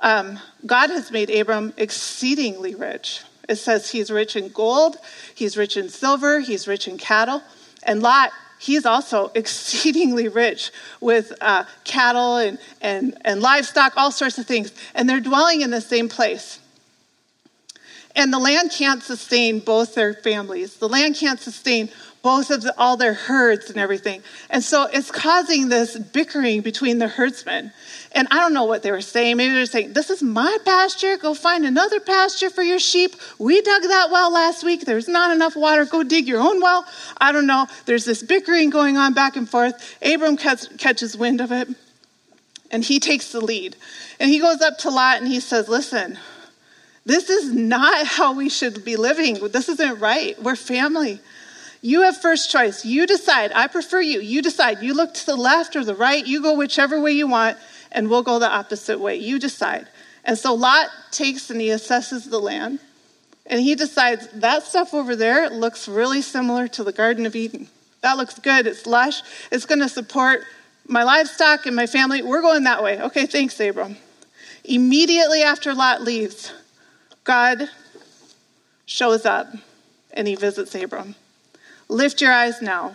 um, 0.00 0.40
God 0.64 0.88
has 0.88 1.10
made 1.10 1.28
Abram 1.28 1.74
exceedingly 1.76 2.74
rich. 2.74 3.20
It 3.46 3.56
says 3.56 3.90
he's 3.90 4.10
rich 4.10 4.36
in 4.36 4.48
gold, 4.48 4.96
he's 5.34 5.58
rich 5.58 5.76
in 5.76 5.90
silver, 5.90 6.40
he's 6.40 6.66
rich 6.66 6.88
in 6.88 6.96
cattle. 6.96 7.42
And 7.82 8.00
Lot, 8.00 8.30
he's 8.58 8.86
also 8.86 9.30
exceedingly 9.34 10.28
rich 10.28 10.70
with 10.98 11.34
uh, 11.42 11.64
cattle 11.84 12.38
and, 12.38 12.58
and, 12.80 13.18
and 13.20 13.42
livestock, 13.42 13.92
all 13.98 14.10
sorts 14.10 14.38
of 14.38 14.46
things. 14.46 14.72
And 14.94 15.06
they're 15.06 15.20
dwelling 15.20 15.60
in 15.60 15.72
the 15.72 15.82
same 15.82 16.08
place. 16.08 16.58
And 18.16 18.32
the 18.32 18.38
land 18.38 18.70
can't 18.70 19.02
sustain 19.02 19.58
both 19.58 19.94
their 19.94 20.14
families. 20.14 20.76
The 20.76 20.88
land 20.88 21.16
can't 21.16 21.38
sustain 21.38 21.90
both 22.24 22.50
of 22.50 22.62
the, 22.62 22.74
all 22.76 22.96
their 22.96 23.14
herds 23.14 23.68
and 23.68 23.78
everything. 23.78 24.22
And 24.48 24.64
so 24.64 24.88
it's 24.90 25.10
causing 25.10 25.68
this 25.68 25.96
bickering 25.96 26.62
between 26.62 26.98
the 26.98 27.06
herdsmen. 27.06 27.70
And 28.12 28.26
I 28.30 28.36
don't 28.36 28.54
know 28.54 28.64
what 28.64 28.82
they 28.82 28.90
were 28.90 29.02
saying. 29.02 29.36
Maybe 29.36 29.52
they're 29.52 29.66
saying, 29.66 29.92
This 29.92 30.08
is 30.08 30.22
my 30.22 30.56
pasture. 30.64 31.18
Go 31.18 31.34
find 31.34 31.64
another 31.64 32.00
pasture 32.00 32.48
for 32.48 32.62
your 32.62 32.78
sheep. 32.78 33.14
We 33.38 33.60
dug 33.60 33.82
that 33.82 34.08
well 34.10 34.32
last 34.32 34.64
week. 34.64 34.86
There's 34.86 35.06
not 35.06 35.32
enough 35.32 35.54
water. 35.54 35.84
Go 35.84 36.02
dig 36.02 36.26
your 36.26 36.40
own 36.40 36.60
well. 36.62 36.86
I 37.18 37.30
don't 37.30 37.46
know. 37.46 37.66
There's 37.84 38.06
this 38.06 38.22
bickering 38.22 38.70
going 38.70 38.96
on 38.96 39.12
back 39.12 39.36
and 39.36 39.48
forth. 39.48 39.96
Abram 40.02 40.38
catch, 40.38 40.76
catches 40.78 41.16
wind 41.16 41.42
of 41.42 41.52
it 41.52 41.68
and 42.70 42.82
he 42.82 42.98
takes 42.98 43.30
the 43.32 43.40
lead. 43.40 43.76
And 44.18 44.30
he 44.30 44.40
goes 44.40 44.60
up 44.60 44.78
to 44.78 44.90
Lot 44.90 45.18
and 45.18 45.28
he 45.28 45.40
says, 45.40 45.68
Listen, 45.68 46.18
this 47.04 47.28
is 47.28 47.52
not 47.52 48.06
how 48.06 48.34
we 48.34 48.48
should 48.48 48.84
be 48.84 48.96
living. 48.96 49.34
This 49.48 49.68
isn't 49.68 50.00
right. 50.00 50.40
We're 50.42 50.56
family. 50.56 51.20
You 51.84 52.00
have 52.04 52.16
first 52.16 52.50
choice. 52.50 52.82
You 52.86 53.06
decide. 53.06 53.52
I 53.54 53.66
prefer 53.66 54.00
you. 54.00 54.20
You 54.20 54.40
decide. 54.40 54.80
You 54.80 54.94
look 54.94 55.12
to 55.12 55.26
the 55.26 55.36
left 55.36 55.76
or 55.76 55.84
the 55.84 55.94
right. 55.94 56.26
You 56.26 56.40
go 56.40 56.54
whichever 56.54 56.98
way 56.98 57.12
you 57.12 57.26
want, 57.26 57.58
and 57.92 58.08
we'll 58.08 58.22
go 58.22 58.38
the 58.38 58.48
opposite 58.48 58.98
way. 58.98 59.16
You 59.16 59.38
decide. 59.38 59.86
And 60.24 60.38
so 60.38 60.54
Lot 60.54 60.88
takes 61.10 61.50
and 61.50 61.60
he 61.60 61.68
assesses 61.68 62.30
the 62.30 62.38
land, 62.40 62.78
and 63.44 63.60
he 63.60 63.74
decides 63.74 64.28
that 64.28 64.62
stuff 64.62 64.94
over 64.94 65.14
there 65.14 65.50
looks 65.50 65.86
really 65.86 66.22
similar 66.22 66.68
to 66.68 66.84
the 66.84 66.90
Garden 66.90 67.26
of 67.26 67.36
Eden. 67.36 67.68
That 68.00 68.16
looks 68.16 68.38
good. 68.38 68.66
It's 68.66 68.86
lush. 68.86 69.20
It's 69.52 69.66
going 69.66 69.80
to 69.80 69.88
support 69.90 70.40
my 70.88 71.02
livestock 71.02 71.66
and 71.66 71.76
my 71.76 71.86
family. 71.86 72.22
We're 72.22 72.40
going 72.40 72.64
that 72.64 72.82
way. 72.82 72.98
Okay, 72.98 73.26
thanks, 73.26 73.60
Abram. 73.60 73.98
Immediately 74.64 75.42
after 75.42 75.74
Lot 75.74 76.00
leaves, 76.00 76.50
God 77.24 77.68
shows 78.86 79.26
up 79.26 79.48
and 80.14 80.26
he 80.26 80.34
visits 80.34 80.74
Abram. 80.74 81.14
Lift 81.88 82.20
your 82.20 82.32
eyes 82.32 82.62
now 82.62 82.94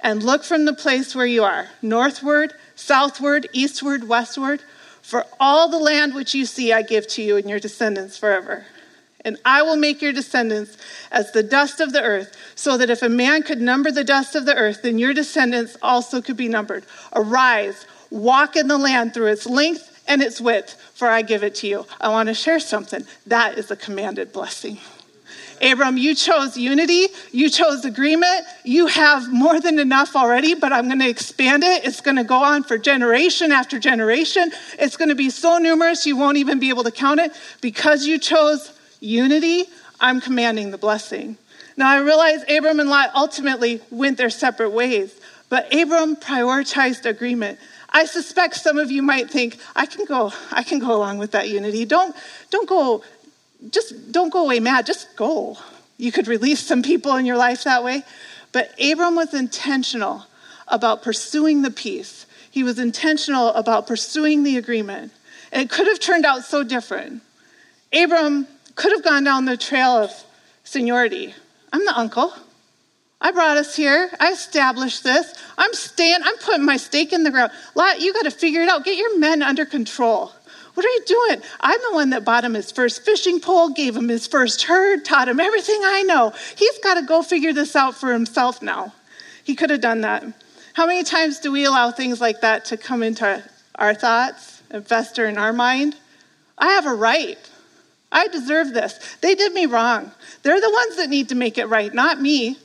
and 0.00 0.22
look 0.22 0.44
from 0.44 0.64
the 0.64 0.74
place 0.74 1.14
where 1.14 1.26
you 1.26 1.44
are, 1.44 1.68
northward, 1.82 2.52
southward, 2.74 3.48
eastward, 3.52 4.08
westward. 4.08 4.62
For 5.02 5.24
all 5.38 5.68
the 5.68 5.78
land 5.78 6.14
which 6.14 6.34
you 6.34 6.46
see, 6.46 6.72
I 6.72 6.82
give 6.82 7.06
to 7.08 7.22
you 7.22 7.36
and 7.36 7.48
your 7.48 7.60
descendants 7.60 8.18
forever. 8.18 8.66
And 9.24 9.38
I 9.44 9.62
will 9.62 9.76
make 9.76 10.02
your 10.02 10.12
descendants 10.12 10.76
as 11.10 11.32
the 11.32 11.42
dust 11.42 11.80
of 11.80 11.92
the 11.92 12.02
earth, 12.02 12.36
so 12.54 12.76
that 12.76 12.90
if 12.90 13.02
a 13.02 13.08
man 13.08 13.42
could 13.42 13.60
number 13.60 13.90
the 13.90 14.04
dust 14.04 14.36
of 14.36 14.46
the 14.46 14.54
earth, 14.54 14.82
then 14.82 14.98
your 14.98 15.14
descendants 15.14 15.76
also 15.82 16.20
could 16.20 16.36
be 16.36 16.48
numbered. 16.48 16.84
Arise, 17.12 17.86
walk 18.10 18.54
in 18.54 18.68
the 18.68 18.78
land 18.78 19.14
through 19.14 19.26
its 19.26 19.46
length 19.46 20.04
and 20.06 20.22
its 20.22 20.40
width, 20.40 20.74
for 20.94 21.08
I 21.08 21.22
give 21.22 21.42
it 21.42 21.56
to 21.56 21.66
you. 21.66 21.86
I 22.00 22.08
want 22.08 22.28
to 22.28 22.34
share 22.34 22.60
something. 22.60 23.04
That 23.26 23.58
is 23.58 23.70
a 23.70 23.76
commanded 23.76 24.32
blessing. 24.32 24.78
Abram, 25.62 25.96
you 25.96 26.14
chose 26.14 26.56
unity, 26.56 27.06
you 27.32 27.50
chose 27.50 27.84
agreement, 27.84 28.44
you 28.64 28.86
have 28.86 29.32
more 29.32 29.60
than 29.60 29.78
enough 29.78 30.16
already, 30.16 30.54
but 30.54 30.72
I'm 30.72 30.86
going 30.86 31.00
to 31.00 31.08
expand 31.08 31.64
it. 31.64 31.84
It's 31.84 32.00
going 32.00 32.16
to 32.16 32.24
go 32.24 32.42
on 32.42 32.62
for 32.62 32.78
generation 32.78 33.52
after 33.52 33.78
generation. 33.78 34.50
It's 34.78 34.96
going 34.96 35.08
to 35.08 35.14
be 35.14 35.30
so 35.30 35.58
numerous 35.58 36.06
you 36.06 36.16
won't 36.16 36.36
even 36.36 36.58
be 36.58 36.68
able 36.68 36.84
to 36.84 36.90
count 36.90 37.20
it. 37.20 37.32
Because 37.60 38.06
you 38.06 38.18
chose 38.18 38.72
unity, 39.00 39.64
I'm 40.00 40.20
commanding 40.20 40.70
the 40.70 40.78
blessing. 40.78 41.36
Now, 41.76 41.90
I 41.90 41.98
realize 41.98 42.42
Abram 42.48 42.80
and 42.80 42.88
Lot 42.88 43.10
ultimately 43.14 43.82
went 43.90 44.16
their 44.16 44.30
separate 44.30 44.70
ways, 44.70 45.18
but 45.48 45.72
Abram 45.74 46.16
prioritized 46.16 47.04
agreement. 47.04 47.58
I 47.90 48.04
suspect 48.04 48.56
some 48.56 48.78
of 48.78 48.90
you 48.90 49.02
might 49.02 49.30
think, 49.30 49.58
I 49.74 49.86
can 49.86 50.04
go, 50.04 50.32
I 50.50 50.62
can 50.62 50.78
go 50.78 50.94
along 50.94 51.18
with 51.18 51.30
that 51.30 51.48
unity. 51.48 51.84
Don't, 51.84 52.14
don't 52.50 52.68
go 52.68 53.02
just 53.70 54.12
don't 54.12 54.32
go 54.32 54.44
away 54.44 54.60
mad, 54.60 54.86
just 54.86 55.16
go. 55.16 55.56
You 55.98 56.12
could 56.12 56.28
release 56.28 56.60
some 56.60 56.82
people 56.82 57.16
in 57.16 57.26
your 57.26 57.36
life 57.36 57.64
that 57.64 57.82
way. 57.82 58.02
But 58.52 58.72
Abram 58.82 59.16
was 59.16 59.34
intentional 59.34 60.24
about 60.68 61.02
pursuing 61.02 61.62
the 61.62 61.70
peace. 61.70 62.26
He 62.50 62.62
was 62.62 62.78
intentional 62.78 63.48
about 63.48 63.86
pursuing 63.86 64.42
the 64.42 64.56
agreement. 64.56 65.12
And 65.52 65.62
it 65.62 65.70
could 65.70 65.86
have 65.86 66.00
turned 66.00 66.24
out 66.24 66.44
so 66.44 66.62
different. 66.62 67.22
Abram 67.92 68.46
could 68.74 68.92
have 68.92 69.04
gone 69.04 69.24
down 69.24 69.44
the 69.44 69.56
trail 69.56 69.90
of 69.90 70.10
seniority. 70.64 71.34
I'm 71.72 71.84
the 71.84 71.96
uncle. 71.96 72.32
I 73.20 73.32
brought 73.32 73.56
us 73.56 73.74
here. 73.74 74.10
I 74.20 74.32
established 74.32 75.02
this. 75.02 75.34
I'm 75.56 75.72
staying, 75.72 76.18
I'm 76.22 76.36
putting 76.38 76.64
my 76.64 76.76
stake 76.76 77.12
in 77.12 77.22
the 77.22 77.30
ground. 77.30 77.52
Lot, 77.74 78.00
you 78.00 78.12
got 78.12 78.24
to 78.24 78.30
figure 78.30 78.62
it 78.62 78.68
out. 78.68 78.84
Get 78.84 78.98
your 78.98 79.18
men 79.18 79.42
under 79.42 79.64
control. 79.64 80.32
What 80.76 80.84
are 80.84 80.90
you 80.90 81.04
doing? 81.06 81.42
I'm 81.58 81.80
the 81.88 81.94
one 81.94 82.10
that 82.10 82.26
bought 82.26 82.44
him 82.44 82.52
his 82.52 82.70
first 82.70 83.02
fishing 83.02 83.40
pole, 83.40 83.70
gave 83.70 83.96
him 83.96 84.08
his 84.08 84.26
first 84.26 84.64
herd, 84.64 85.06
taught 85.06 85.26
him 85.26 85.40
everything 85.40 85.80
I 85.82 86.02
know. 86.02 86.34
He's 86.54 86.78
got 86.80 87.00
to 87.00 87.02
go 87.02 87.22
figure 87.22 87.54
this 87.54 87.74
out 87.74 87.94
for 87.94 88.12
himself 88.12 88.60
now. 88.60 88.92
He 89.42 89.54
could 89.54 89.70
have 89.70 89.80
done 89.80 90.02
that. 90.02 90.22
How 90.74 90.86
many 90.86 91.02
times 91.02 91.40
do 91.40 91.50
we 91.50 91.64
allow 91.64 91.90
things 91.92 92.20
like 92.20 92.42
that 92.42 92.66
to 92.66 92.76
come 92.76 93.02
into 93.02 93.42
our 93.76 93.94
thoughts 93.94 94.62
and 94.70 94.86
fester 94.86 95.24
in 95.24 95.38
our 95.38 95.54
mind? 95.54 95.96
I 96.58 96.68
have 96.72 96.84
a 96.84 96.94
right. 96.94 97.38
I 98.12 98.28
deserve 98.28 98.74
this. 98.74 99.16
They 99.22 99.34
did 99.34 99.54
me 99.54 99.64
wrong. 99.64 100.12
They're 100.42 100.60
the 100.60 100.70
ones 100.70 100.98
that 100.98 101.08
need 101.08 101.30
to 101.30 101.34
make 101.34 101.56
it 101.56 101.70
right, 101.70 101.94
not 101.94 102.20
me. 102.20 102.58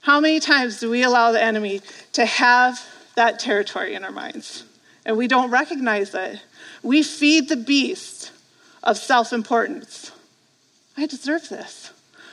How 0.00 0.20
many 0.20 0.40
times 0.40 0.80
do 0.80 0.88
we 0.88 1.02
allow 1.02 1.32
the 1.32 1.42
enemy 1.42 1.82
to 2.14 2.24
have 2.24 2.82
that 3.14 3.38
territory 3.38 3.92
in 3.92 4.04
our 4.04 4.10
minds? 4.10 4.64
And 5.04 5.18
we 5.18 5.28
don't 5.28 5.50
recognize 5.50 6.14
it. 6.14 6.40
We 6.82 7.02
feed 7.02 7.48
the 7.48 7.56
beast 7.56 8.32
of 8.82 8.96
self 8.96 9.32
importance. 9.32 10.12
I 10.96 11.06
deserve 11.06 11.48
this. 11.48 11.92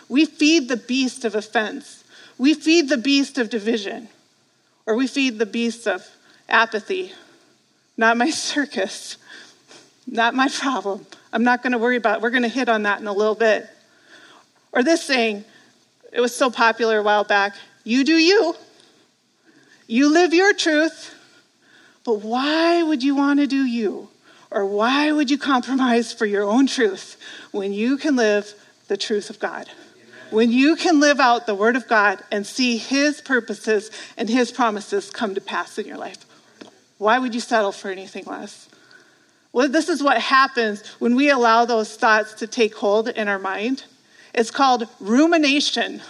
We 0.10 0.25
feed 0.25 0.70
the 0.70 0.77
beast 0.77 1.25
of 1.25 1.36
offense. 1.36 2.04
We 2.38 2.54
feed 2.54 2.89
the 2.89 2.98
beast 2.98 3.38
of 3.38 3.50
division. 3.50 4.10
Or 4.86 4.96
we 4.96 5.08
feed 5.08 5.39
the 5.39 5.46
beast 5.46 5.88
of 5.88 6.08
apathy. 6.48 7.13
Not 7.98 8.18
my 8.18 8.30
circus. 8.32 9.18
Not 10.08 10.36
my 10.36 10.48
problem. 10.50 11.06
I'm 11.34 11.44
not 11.44 11.63
going 11.63 11.74
to 11.74 11.77
worry 11.77 11.96
about 11.96 12.18
it. 12.18 12.22
We're 12.22 12.30
going 12.30 12.44
to 12.44 12.50
hit 12.50 12.70
on 12.70 12.84
that 12.84 13.00
in 13.00 13.08
a 13.08 13.13
little 13.13 13.36
bit. 13.36 13.68
Or 14.72 14.84
this 14.84 15.04
saying, 15.04 15.44
it 16.12 16.22
was 16.22 16.36
so 16.36 16.50
popular 16.50 17.00
a 17.00 17.04
while 17.04 17.24
back 17.24 17.56
you 17.84 18.04
do 18.04 18.15
you. 18.15 18.56
You 19.88 20.12
live 20.12 20.34
your 20.34 20.54
truth. 20.54 21.13
But 22.04 22.22
why 22.22 22.82
would 22.82 23.04
you 23.04 23.15
want 23.15 23.39
to 23.39 23.48
do 23.48 23.63
you? 23.63 24.10
Or 24.56 24.66
why 24.66 25.12
would 25.12 25.30
you 25.30 25.38
compromise 25.38 26.14
for 26.14 26.26
your 26.26 26.44
own 26.44 26.66
truth 26.66 27.18
when 27.52 27.74
you 27.74 27.98
can 27.98 28.16
live 28.16 28.54
the 28.88 28.96
truth 28.96 29.30
of 29.30 29.38
God? 29.38 29.70
When 30.30 30.50
you 30.50 30.78
can 30.78 31.02
live 31.02 31.20
out 31.20 31.46
the 31.46 31.54
Word 31.54 31.76
of 31.76 31.90
God 31.90 32.24
and 32.32 32.48
see 32.48 32.78
His 32.78 33.20
purposes 33.20 33.92
and 34.16 34.30
His 34.30 34.54
promises 34.54 35.12
come 35.12 35.36
to 35.36 35.42
pass 35.42 35.78
in 35.78 35.86
your 35.86 35.98
life, 35.98 36.26
why 36.98 37.20
would 37.20 37.36
you 37.36 37.42
settle 37.42 37.74
for 37.74 37.92
anything 37.92 38.24
less? 38.26 38.70
Well, 39.52 39.68
this 39.68 39.90
is 39.90 40.02
what 40.02 40.22
happens 40.22 40.88
when 41.00 41.18
we 41.18 41.30
allow 41.30 41.66
those 41.66 41.94
thoughts 41.98 42.34
to 42.36 42.48
take 42.48 42.76
hold 42.76 43.10
in 43.10 43.28
our 43.28 43.40
mind. 43.40 43.84
It's 44.34 44.52
called 44.52 44.88
rumination. 45.02 46.02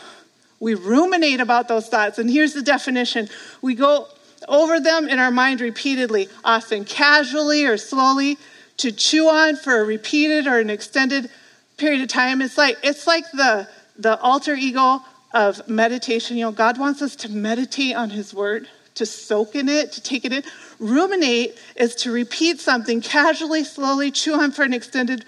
We 0.60 0.76
ruminate 0.76 1.40
about 1.40 1.68
those 1.68 1.88
thoughts. 1.88 2.20
And 2.20 2.30
here's 2.30 2.54
the 2.54 2.62
definition 2.62 3.28
we 3.64 3.74
go 3.74 4.08
over 4.48 4.80
them 4.80 5.08
in 5.08 5.20
our 5.20 5.32
mind 5.32 5.62
repeatedly, 5.62 6.30
often 6.44 6.86
casually 6.86 7.66
or 7.66 7.78
slowly, 7.78 8.38
to 8.78 8.92
chew 8.92 9.30
on 9.30 9.56
for 9.56 9.80
a 9.80 9.86
repeated 9.86 10.48
or 10.48 10.60
an 10.60 10.70
extended 10.70 11.30
period 11.78 12.02
of 12.02 12.08
time. 12.08 12.42
It's 12.42 12.58
like, 12.58 12.78
it's 12.84 13.08
like 13.08 13.30
the, 13.32 13.68
the 13.98 14.20
alter 14.20 14.54
ego 14.56 15.02
of 15.34 15.68
meditation. 15.68 16.38
You 16.38 16.46
know, 16.46 16.52
God 16.52 16.78
wants 16.78 17.02
us 17.02 17.16
to 17.18 17.30
meditate 17.30 17.96
on 17.96 18.10
His 18.10 18.34
Word, 18.34 18.68
to 18.96 19.06
soak 19.06 19.56
in 19.56 19.70
it, 19.70 19.92
to 19.94 20.02
take 20.02 20.26
it 20.26 20.34
in. 20.34 20.44
Ruminate 20.80 21.58
is 21.76 21.96
to 21.96 22.12
repeat 22.12 22.60
something 22.60 23.02
casually, 23.02 23.64
slowly, 23.64 24.12
chew 24.12 24.34
on 24.36 24.52
for 24.52 24.64
an 24.64 24.74
extended 24.74 25.26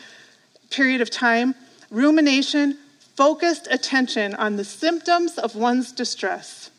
period 0.69 1.01
of 1.01 1.09
time. 1.09 1.55
Rumination, 1.89 2.77
focused 3.15 3.67
attention 3.71 4.35
on 4.35 4.57
the 4.57 4.63
symptoms 4.63 5.37
of 5.37 5.55
one's 5.55 5.91
distress 5.91 6.71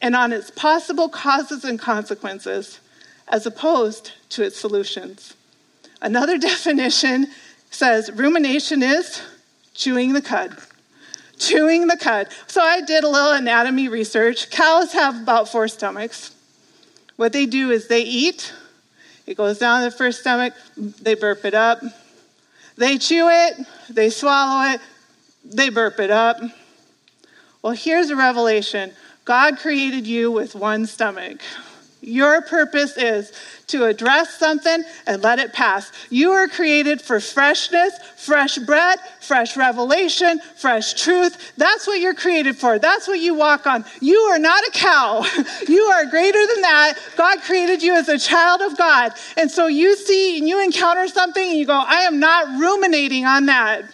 and 0.00 0.14
on 0.14 0.32
its 0.32 0.50
possible 0.50 1.08
causes 1.08 1.64
and 1.64 1.78
consequences, 1.78 2.80
as 3.26 3.46
opposed 3.46 4.12
to 4.30 4.42
its 4.42 4.58
solutions. 4.58 5.34
Another 6.00 6.38
definition 6.50 7.28
says 7.70 8.10
rumination 8.12 8.82
is 8.82 9.22
chewing 9.74 10.12
the 10.12 10.22
cud. 10.22 10.56
Chewing 11.38 11.86
the 11.86 11.96
cud. 11.96 12.28
So 12.46 12.60
I 12.60 12.80
did 12.80 13.04
a 13.04 13.08
little 13.08 13.32
anatomy 13.32 13.88
research. 13.88 14.50
Cows 14.50 14.92
have 14.92 15.22
about 15.22 15.48
four 15.48 15.68
stomachs. 15.68 16.34
What 17.16 17.32
they 17.32 17.46
do 17.46 17.70
is 17.70 17.88
they 17.88 18.02
eat, 18.02 18.52
it 19.26 19.36
goes 19.36 19.58
down 19.58 19.82
the 19.82 19.90
first 19.90 20.20
stomach, 20.20 20.54
they 20.76 21.14
burp 21.14 21.44
it 21.44 21.54
up. 21.54 21.80
They 22.76 22.96
chew 22.96 23.28
it, 23.28 23.66
they 23.90 24.08
swallow 24.08 24.72
it, 24.72 24.80
they 25.44 25.68
burp 25.68 25.98
it 25.98 26.12
up. 26.12 26.40
Well, 27.60 27.72
here's 27.72 28.10
a 28.10 28.16
revelation 28.16 28.92
God 29.28 29.58
created 29.58 30.06
you 30.06 30.32
with 30.32 30.54
one 30.54 30.86
stomach. 30.86 31.42
Your 32.00 32.40
purpose 32.40 32.96
is 32.96 33.30
to 33.66 33.84
address 33.84 34.38
something 34.38 34.82
and 35.06 35.22
let 35.22 35.38
it 35.38 35.52
pass. 35.52 35.92
You 36.08 36.30
are 36.30 36.48
created 36.48 37.02
for 37.02 37.20
freshness, 37.20 37.92
fresh 38.16 38.56
bread, 38.56 38.98
fresh 39.20 39.54
revelation, 39.54 40.40
fresh 40.56 40.94
truth. 40.94 41.52
That's 41.58 41.86
what 41.86 42.00
you're 42.00 42.14
created 42.14 42.56
for. 42.56 42.78
That's 42.78 43.06
what 43.06 43.20
you 43.20 43.34
walk 43.34 43.66
on. 43.66 43.84
You 44.00 44.16
are 44.16 44.38
not 44.38 44.66
a 44.66 44.70
cow. 44.70 45.26
You 45.68 45.82
are 45.82 46.06
greater 46.06 46.46
than 46.46 46.62
that. 46.62 46.94
God 47.18 47.42
created 47.42 47.82
you 47.82 47.94
as 47.94 48.08
a 48.08 48.18
child 48.18 48.62
of 48.62 48.78
God. 48.78 49.12
And 49.36 49.50
so 49.50 49.66
you 49.66 49.94
see 49.94 50.38
and 50.38 50.48
you 50.48 50.64
encounter 50.64 51.06
something 51.06 51.46
and 51.46 51.58
you 51.58 51.66
go, 51.66 51.74
I 51.74 52.02
am 52.02 52.18
not 52.18 52.58
ruminating 52.58 53.26
on 53.26 53.44
that. 53.46 53.84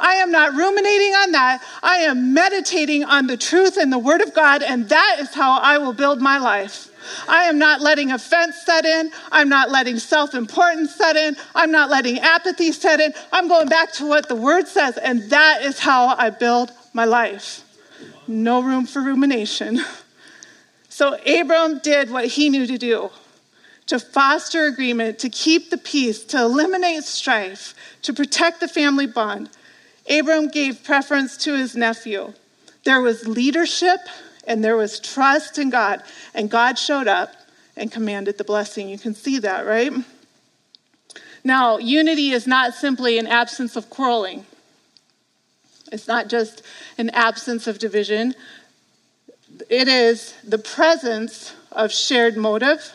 I 0.00 0.14
am 0.14 0.32
not 0.32 0.54
ruminating 0.54 1.14
on 1.14 1.32
that. 1.32 1.62
I 1.82 1.98
am 1.98 2.34
meditating 2.34 3.04
on 3.04 3.26
the 3.26 3.36
truth 3.36 3.76
and 3.76 3.92
the 3.92 3.98
Word 3.98 4.22
of 4.22 4.34
God, 4.34 4.62
and 4.62 4.88
that 4.88 5.16
is 5.20 5.34
how 5.34 5.60
I 5.60 5.78
will 5.78 5.92
build 5.92 6.20
my 6.20 6.38
life. 6.38 6.88
I 7.28 7.44
am 7.44 7.58
not 7.58 7.80
letting 7.80 8.10
offense 8.10 8.56
set 8.64 8.84
in. 8.84 9.10
I'm 9.30 9.48
not 9.48 9.70
letting 9.70 9.98
self 9.98 10.34
importance 10.34 10.94
set 10.94 11.16
in. 11.16 11.36
I'm 11.54 11.70
not 11.70 11.90
letting 11.90 12.18
apathy 12.18 12.72
set 12.72 13.00
in. 13.00 13.12
I'm 13.32 13.48
going 13.48 13.68
back 13.68 13.92
to 13.94 14.08
what 14.08 14.28
the 14.28 14.34
Word 14.34 14.66
says, 14.66 14.96
and 14.96 15.30
that 15.30 15.62
is 15.62 15.78
how 15.78 16.16
I 16.16 16.30
build 16.30 16.72
my 16.92 17.04
life. 17.04 17.62
No 18.26 18.62
room 18.62 18.86
for 18.86 19.02
rumination. 19.02 19.80
So 20.92 21.16
Abram 21.24 21.78
did 21.78 22.10
what 22.10 22.26
he 22.26 22.50
knew 22.50 22.66
to 22.66 22.76
do 22.76 23.10
to 23.86 23.98
foster 23.98 24.66
agreement, 24.66 25.18
to 25.18 25.28
keep 25.28 25.70
the 25.70 25.78
peace, 25.78 26.22
to 26.22 26.38
eliminate 26.40 27.02
strife, 27.02 27.74
to 28.02 28.12
protect 28.12 28.60
the 28.60 28.68
family 28.68 29.06
bond. 29.06 29.50
Abram 30.10 30.48
gave 30.48 30.82
preference 30.82 31.36
to 31.38 31.56
his 31.56 31.76
nephew. 31.76 32.32
There 32.84 33.00
was 33.00 33.28
leadership 33.28 34.00
and 34.46 34.64
there 34.64 34.76
was 34.76 34.98
trust 34.98 35.58
in 35.58 35.70
God, 35.70 36.02
and 36.34 36.50
God 36.50 36.78
showed 36.78 37.06
up 37.06 37.30
and 37.76 37.92
commanded 37.92 38.36
the 38.36 38.44
blessing. 38.44 38.88
You 38.88 38.98
can 38.98 39.14
see 39.14 39.38
that, 39.38 39.64
right? 39.66 39.92
Now, 41.44 41.78
unity 41.78 42.32
is 42.32 42.46
not 42.46 42.74
simply 42.74 43.18
an 43.18 43.26
absence 43.26 43.76
of 43.76 43.88
quarreling. 43.88 44.44
It's 45.92 46.08
not 46.08 46.28
just 46.28 46.62
an 46.98 47.10
absence 47.10 47.66
of 47.66 47.78
division. 47.78 48.34
It 49.68 49.88
is 49.88 50.34
the 50.42 50.58
presence 50.58 51.54
of 51.70 51.92
shared 51.92 52.36
motive, 52.36 52.92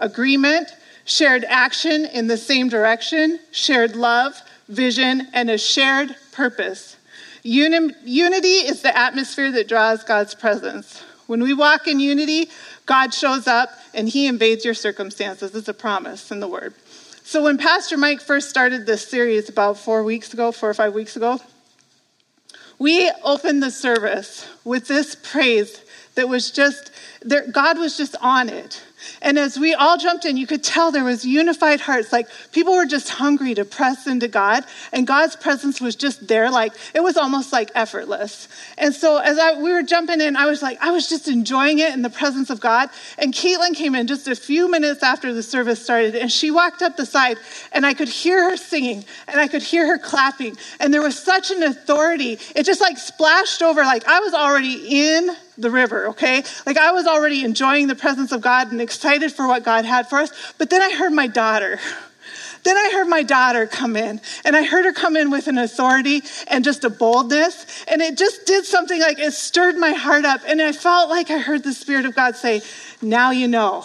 agreement, 0.00 0.68
shared 1.04 1.44
action 1.44 2.06
in 2.06 2.28
the 2.28 2.36
same 2.36 2.68
direction, 2.68 3.40
shared 3.50 3.96
love, 3.96 4.40
vision, 4.72 5.28
and 5.32 5.50
a 5.50 5.58
shared 5.58 6.16
purpose. 6.32 6.96
Uni- 7.42 7.94
unity 8.04 8.48
is 8.48 8.82
the 8.82 8.96
atmosphere 8.96 9.50
that 9.52 9.68
draws 9.68 10.04
God's 10.04 10.34
presence. 10.34 11.02
When 11.26 11.42
we 11.42 11.54
walk 11.54 11.86
in 11.86 12.00
unity, 12.00 12.50
God 12.86 13.14
shows 13.14 13.46
up 13.46 13.70
and 13.94 14.08
he 14.08 14.26
invades 14.26 14.64
your 14.64 14.74
circumstances. 14.74 15.54
It's 15.54 15.68
a 15.68 15.74
promise 15.74 16.30
in 16.30 16.40
the 16.40 16.48
word. 16.48 16.74
So 17.24 17.44
when 17.44 17.56
Pastor 17.56 17.96
Mike 17.96 18.20
first 18.20 18.50
started 18.50 18.84
this 18.84 19.06
series 19.08 19.48
about 19.48 19.78
four 19.78 20.04
weeks 20.04 20.34
ago, 20.34 20.52
four 20.52 20.70
or 20.70 20.74
five 20.74 20.92
weeks 20.92 21.16
ago, 21.16 21.40
we 22.78 23.10
opened 23.22 23.62
the 23.62 23.70
service 23.70 24.48
with 24.64 24.88
this 24.88 25.14
praise 25.14 25.80
that 26.14 26.28
was 26.28 26.50
just, 26.50 26.90
there, 27.22 27.46
God 27.50 27.78
was 27.78 27.96
just 27.96 28.16
on 28.20 28.48
it. 28.48 28.82
And 29.20 29.38
as 29.38 29.58
we 29.58 29.74
all 29.74 29.98
jumped 29.98 30.24
in, 30.24 30.36
you 30.36 30.46
could 30.46 30.62
tell 30.62 30.92
there 30.92 31.04
was 31.04 31.24
unified 31.24 31.80
hearts. 31.80 32.12
Like 32.12 32.28
people 32.52 32.74
were 32.74 32.86
just 32.86 33.08
hungry 33.08 33.54
to 33.54 33.64
press 33.64 34.06
into 34.06 34.28
God, 34.28 34.64
and 34.92 35.06
God's 35.06 35.36
presence 35.36 35.80
was 35.80 35.96
just 35.96 36.28
there. 36.28 36.50
Like 36.50 36.72
it 36.94 37.02
was 37.02 37.16
almost 37.16 37.52
like 37.52 37.70
effortless. 37.74 38.48
And 38.78 38.94
so 38.94 39.18
as 39.18 39.38
I, 39.38 39.60
we 39.60 39.72
were 39.72 39.82
jumping 39.82 40.20
in, 40.20 40.36
I 40.36 40.46
was 40.46 40.62
like, 40.62 40.78
I 40.80 40.90
was 40.90 41.08
just 41.08 41.28
enjoying 41.28 41.78
it 41.78 41.92
in 41.92 42.02
the 42.02 42.10
presence 42.10 42.50
of 42.50 42.60
God. 42.60 42.90
And 43.18 43.32
Caitlin 43.32 43.74
came 43.74 43.94
in 43.94 44.06
just 44.06 44.28
a 44.28 44.36
few 44.36 44.70
minutes 44.70 45.02
after 45.02 45.32
the 45.32 45.42
service 45.42 45.82
started, 45.82 46.14
and 46.14 46.30
she 46.30 46.50
walked 46.50 46.82
up 46.82 46.96
the 46.96 47.06
side, 47.06 47.38
and 47.72 47.84
I 47.84 47.94
could 47.94 48.08
hear 48.08 48.50
her 48.50 48.56
singing, 48.56 49.04
and 49.28 49.40
I 49.40 49.48
could 49.48 49.62
hear 49.62 49.86
her 49.86 49.98
clapping, 49.98 50.56
and 50.80 50.92
there 50.92 51.02
was 51.02 51.18
such 51.18 51.50
an 51.50 51.62
authority. 51.62 52.38
It 52.54 52.64
just 52.64 52.80
like 52.80 52.98
splashed 52.98 53.62
over. 53.62 53.82
Like 53.82 54.06
I 54.06 54.20
was 54.20 54.34
already 54.34 55.08
in 55.08 55.30
the 55.58 55.70
river, 55.70 56.08
okay? 56.08 56.42
Like 56.66 56.78
I 56.78 56.92
was 56.92 57.06
already 57.06 57.44
enjoying 57.44 57.86
the 57.86 57.94
presence 57.94 58.32
of 58.32 58.40
God 58.40 58.72
and 58.72 58.80
excited 58.80 59.32
for 59.32 59.46
what 59.46 59.64
God 59.64 59.84
had 59.84 60.08
for 60.08 60.18
us. 60.18 60.30
But 60.58 60.70
then 60.70 60.82
I 60.82 60.94
heard 60.94 61.12
my 61.12 61.26
daughter. 61.26 61.78
Then 62.64 62.76
I 62.76 62.90
heard 62.92 63.08
my 63.08 63.24
daughter 63.24 63.66
come 63.66 63.96
in, 63.96 64.20
and 64.44 64.54
I 64.54 64.62
heard 64.62 64.84
her 64.84 64.92
come 64.92 65.16
in 65.16 65.30
with 65.30 65.48
an 65.48 65.58
authority 65.58 66.22
and 66.46 66.62
just 66.62 66.84
a 66.84 66.90
boldness. 66.90 67.84
And 67.88 68.00
it 68.00 68.16
just 68.16 68.46
did 68.46 68.64
something 68.64 69.00
like 69.00 69.18
it 69.18 69.32
stirred 69.32 69.76
my 69.76 69.90
heart 69.90 70.24
up. 70.24 70.42
And 70.46 70.62
I 70.62 70.70
felt 70.70 71.10
like 71.10 71.30
I 71.30 71.38
heard 71.38 71.64
the 71.64 71.74
Spirit 71.74 72.06
of 72.06 72.14
God 72.14 72.36
say, 72.36 72.62
Now 73.00 73.32
you 73.32 73.48
know. 73.48 73.84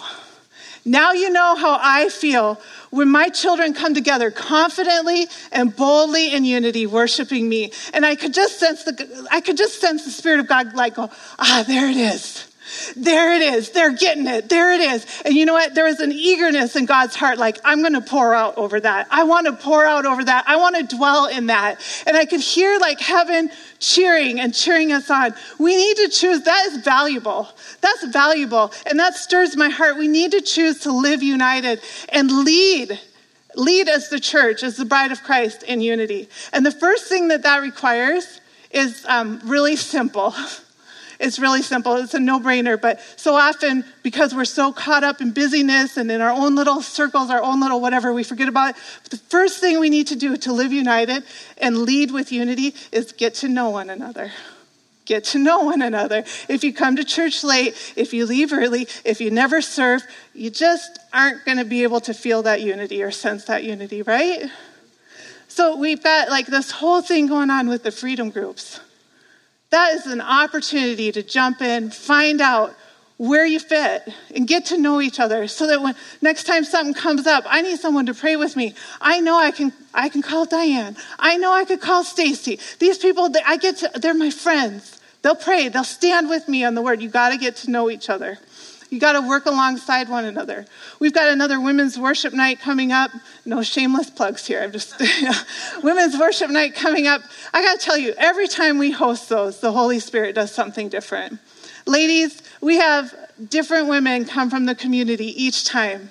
Now 0.84 1.12
you 1.12 1.30
know 1.30 1.56
how 1.56 1.78
I 1.80 2.08
feel 2.08 2.60
when 2.90 3.08
my 3.08 3.28
children 3.28 3.74
come 3.74 3.94
together 3.94 4.30
confidently 4.30 5.26
and 5.52 5.74
boldly 5.74 6.34
in 6.34 6.44
unity, 6.44 6.86
worshiping 6.86 7.48
me. 7.48 7.72
And 7.92 8.06
I 8.06 8.14
could 8.14 8.34
just 8.34 8.58
sense 8.58 8.84
the 8.84 9.28
I 9.30 9.40
could 9.40 9.56
just 9.56 9.80
sense 9.80 10.04
the 10.04 10.10
Spirit 10.10 10.40
of 10.40 10.48
God 10.48 10.74
like 10.74 10.94
go, 10.94 11.10
ah, 11.38 11.64
there 11.66 11.88
it 11.88 11.96
is. 11.96 12.46
There 12.96 13.32
it 13.32 13.42
is. 13.42 13.70
They're 13.70 13.94
getting 13.94 14.26
it. 14.26 14.48
There 14.48 14.72
it 14.72 14.80
is. 14.80 15.06
And 15.24 15.34
you 15.34 15.46
know 15.46 15.54
what? 15.54 15.74
There 15.74 15.86
is 15.86 16.00
an 16.00 16.12
eagerness 16.12 16.76
in 16.76 16.86
God's 16.86 17.14
heart, 17.14 17.38
like, 17.38 17.58
I'm 17.64 17.80
going 17.80 17.94
to 17.94 18.00
pour 18.00 18.34
out 18.34 18.56
over 18.56 18.80
that. 18.80 19.06
I 19.10 19.24
want 19.24 19.46
to 19.46 19.52
pour 19.52 19.84
out 19.84 20.06
over 20.06 20.24
that. 20.24 20.44
I 20.46 20.56
want 20.56 20.76
to 20.76 20.96
dwell 20.96 21.26
in 21.26 21.46
that. 21.46 21.80
And 22.06 22.16
I 22.16 22.24
could 22.24 22.40
hear 22.40 22.78
like 22.78 23.00
heaven 23.00 23.50
cheering 23.78 24.40
and 24.40 24.54
cheering 24.54 24.92
us 24.92 25.10
on. 25.10 25.34
We 25.58 25.76
need 25.76 25.96
to 25.98 26.08
choose. 26.08 26.42
That 26.42 26.66
is 26.66 26.78
valuable. 26.78 27.48
That's 27.80 28.06
valuable. 28.06 28.72
And 28.86 28.98
that 28.98 29.14
stirs 29.14 29.56
my 29.56 29.68
heart. 29.68 29.96
We 29.96 30.08
need 30.08 30.32
to 30.32 30.40
choose 30.40 30.80
to 30.80 30.92
live 30.92 31.22
united 31.22 31.80
and 32.08 32.30
lead. 32.30 32.98
Lead 33.54 33.88
as 33.88 34.08
the 34.08 34.20
church, 34.20 34.62
as 34.62 34.76
the 34.76 34.84
bride 34.84 35.10
of 35.10 35.22
Christ 35.22 35.62
in 35.62 35.80
unity. 35.80 36.28
And 36.52 36.64
the 36.64 36.70
first 36.70 37.08
thing 37.08 37.28
that 37.28 37.42
that 37.42 37.62
requires 37.62 38.40
is 38.70 39.04
um, 39.08 39.40
really 39.44 39.76
simple. 39.76 40.34
It's 41.18 41.38
really 41.38 41.62
simple. 41.62 41.96
It's 41.96 42.14
a 42.14 42.20
no 42.20 42.38
brainer. 42.38 42.80
But 42.80 43.00
so 43.16 43.34
often, 43.34 43.84
because 44.02 44.34
we're 44.34 44.44
so 44.44 44.72
caught 44.72 45.02
up 45.02 45.20
in 45.20 45.32
busyness 45.32 45.96
and 45.96 46.10
in 46.10 46.20
our 46.20 46.30
own 46.30 46.54
little 46.54 46.80
circles, 46.80 47.30
our 47.30 47.42
own 47.42 47.60
little 47.60 47.80
whatever, 47.80 48.12
we 48.12 48.22
forget 48.22 48.48
about 48.48 48.70
it. 48.70 48.76
But 49.02 49.10
the 49.10 49.16
first 49.16 49.60
thing 49.60 49.80
we 49.80 49.90
need 49.90 50.06
to 50.08 50.16
do 50.16 50.36
to 50.36 50.52
live 50.52 50.72
united 50.72 51.24
and 51.56 51.78
lead 51.78 52.12
with 52.12 52.30
unity 52.30 52.74
is 52.92 53.12
get 53.12 53.34
to 53.36 53.48
know 53.48 53.70
one 53.70 53.90
another. 53.90 54.30
Get 55.06 55.24
to 55.24 55.38
know 55.38 55.60
one 55.60 55.82
another. 55.82 56.22
If 56.48 56.62
you 56.62 56.72
come 56.72 56.94
to 56.96 57.04
church 57.04 57.42
late, 57.42 57.74
if 57.96 58.12
you 58.12 58.26
leave 58.26 58.52
early, 58.52 58.86
if 59.04 59.20
you 59.20 59.30
never 59.30 59.60
serve, 59.60 60.02
you 60.34 60.50
just 60.50 60.98
aren't 61.12 61.44
going 61.44 61.58
to 61.58 61.64
be 61.64 61.82
able 61.82 62.00
to 62.02 62.14
feel 62.14 62.42
that 62.42 62.60
unity 62.60 63.02
or 63.02 63.10
sense 63.10 63.44
that 63.46 63.64
unity, 63.64 64.02
right? 64.02 64.44
So 65.48 65.76
we've 65.76 66.02
got 66.02 66.28
like 66.28 66.46
this 66.46 66.70
whole 66.70 67.00
thing 67.00 67.26
going 67.26 67.50
on 67.50 67.68
with 67.68 67.82
the 67.82 67.90
freedom 67.90 68.30
groups. 68.30 68.80
That 69.70 69.94
is 69.94 70.06
an 70.06 70.20
opportunity 70.20 71.12
to 71.12 71.22
jump 71.22 71.60
in, 71.60 71.90
find 71.90 72.40
out 72.40 72.74
where 73.18 73.44
you 73.44 73.58
fit, 73.58 74.08
and 74.34 74.46
get 74.46 74.66
to 74.66 74.78
know 74.78 75.00
each 75.00 75.20
other 75.20 75.48
so 75.48 75.66
that 75.66 75.82
when 75.82 75.94
next 76.22 76.44
time 76.44 76.64
something 76.64 76.94
comes 76.94 77.26
up, 77.26 77.44
I 77.46 77.62
need 77.62 77.78
someone 77.78 78.06
to 78.06 78.14
pray 78.14 78.36
with 78.36 78.56
me. 78.56 78.74
I 79.00 79.20
know 79.20 79.38
I 79.38 79.50
can 79.50 79.72
I 79.92 80.08
can 80.08 80.22
call 80.22 80.46
Diane. 80.46 80.96
I 81.18 81.36
know 81.36 81.52
I 81.52 81.64
could 81.64 81.80
call 81.80 82.04
Stacy. 82.04 82.60
These 82.78 82.98
people 82.98 83.28
I 83.44 83.56
get 83.56 83.78
to 83.78 83.90
they're 83.94 84.14
my 84.14 84.30
friends. 84.30 85.00
They'll 85.22 85.34
pray, 85.34 85.68
they'll 85.68 85.84
stand 85.84 86.28
with 86.28 86.48
me 86.48 86.64
on 86.64 86.74
the 86.74 86.82
word. 86.82 87.02
You 87.02 87.08
got 87.08 87.30
to 87.30 87.36
get 87.36 87.56
to 87.56 87.70
know 87.70 87.90
each 87.90 88.08
other. 88.08 88.38
You 88.90 88.98
got 88.98 89.12
to 89.12 89.20
work 89.20 89.46
alongside 89.46 90.08
one 90.08 90.24
another. 90.24 90.64
We've 90.98 91.12
got 91.12 91.28
another 91.28 91.60
women's 91.60 91.98
worship 91.98 92.32
night 92.32 92.60
coming 92.60 92.90
up. 92.90 93.10
No 93.44 93.62
shameless 93.62 94.10
plugs 94.10 94.46
here. 94.46 94.62
I'm 94.62 94.72
just 94.72 94.94
women's 95.82 96.18
worship 96.18 96.50
night 96.50 96.74
coming 96.74 97.06
up. 97.06 97.20
I 97.52 97.62
got 97.62 97.78
to 97.78 97.84
tell 97.84 97.98
you, 97.98 98.14
every 98.16 98.48
time 98.48 98.78
we 98.78 98.90
host 98.90 99.28
those, 99.28 99.60
the 99.60 99.72
Holy 99.72 100.00
Spirit 100.00 100.34
does 100.34 100.52
something 100.52 100.88
different. 100.88 101.38
Ladies, 101.86 102.42
we 102.60 102.76
have 102.76 103.14
different 103.48 103.88
women 103.88 104.24
come 104.24 104.48
from 104.48 104.64
the 104.64 104.74
community 104.74 105.42
each 105.42 105.64
time. 105.64 106.10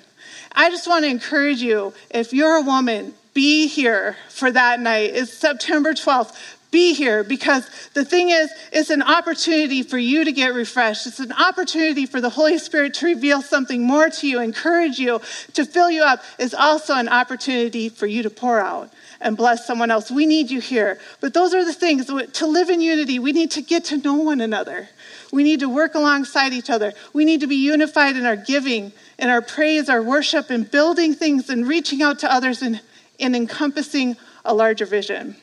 I 0.52 0.70
just 0.70 0.88
want 0.88 1.04
to 1.04 1.10
encourage 1.10 1.60
you 1.60 1.94
if 2.10 2.32
you're 2.32 2.56
a 2.56 2.62
woman, 2.62 3.14
be 3.34 3.66
here 3.68 4.16
for 4.28 4.50
that 4.50 4.80
night. 4.80 5.10
It's 5.14 5.32
September 5.32 5.92
12th 5.92 6.34
be 6.70 6.94
here 6.94 7.24
because 7.24 7.68
the 7.94 8.04
thing 8.04 8.30
is, 8.30 8.50
it's 8.72 8.90
an 8.90 9.02
opportunity 9.02 9.82
for 9.82 9.98
you 9.98 10.24
to 10.24 10.32
get 10.32 10.54
refreshed. 10.54 11.06
It's 11.06 11.20
an 11.20 11.32
opportunity 11.32 12.04
for 12.04 12.20
the 12.20 12.30
Holy 12.30 12.58
Spirit 12.58 12.94
to 12.94 13.06
reveal 13.06 13.40
something 13.40 13.82
more 13.82 14.10
to 14.10 14.28
you, 14.28 14.40
encourage 14.40 14.98
you, 14.98 15.20
to 15.54 15.64
fill 15.64 15.90
you 15.90 16.02
up. 16.02 16.22
It's 16.38 16.54
also 16.54 16.94
an 16.94 17.08
opportunity 17.08 17.88
for 17.88 18.06
you 18.06 18.22
to 18.22 18.30
pour 18.30 18.60
out 18.60 18.92
and 19.20 19.36
bless 19.36 19.66
someone 19.66 19.90
else. 19.90 20.10
We 20.10 20.26
need 20.26 20.50
you 20.50 20.60
here. 20.60 21.00
But 21.20 21.34
those 21.34 21.54
are 21.54 21.64
the 21.64 21.72
things 21.72 22.06
to 22.06 22.46
live 22.46 22.70
in 22.70 22.80
unity, 22.80 23.18
we 23.18 23.32
need 23.32 23.50
to 23.52 23.62
get 23.62 23.84
to 23.86 23.96
know 23.96 24.14
one 24.14 24.40
another. 24.40 24.88
We 25.32 25.42
need 25.42 25.60
to 25.60 25.68
work 25.68 25.94
alongside 25.94 26.52
each 26.52 26.70
other. 26.70 26.92
We 27.12 27.24
need 27.24 27.40
to 27.40 27.46
be 27.46 27.56
unified 27.56 28.16
in 28.16 28.24
our 28.24 28.36
giving, 28.36 28.92
in 29.18 29.28
our 29.28 29.42
praise, 29.42 29.88
our 29.88 30.02
worship, 30.02 30.50
in 30.50 30.64
building 30.64 31.14
things 31.14 31.50
and 31.50 31.66
reaching 31.68 32.02
out 32.02 32.18
to 32.20 32.32
others 32.32 32.62
and, 32.62 32.80
and 33.20 33.36
encompassing 33.36 34.16
a 34.44 34.54
larger 34.54 34.86
vision. 34.86 35.36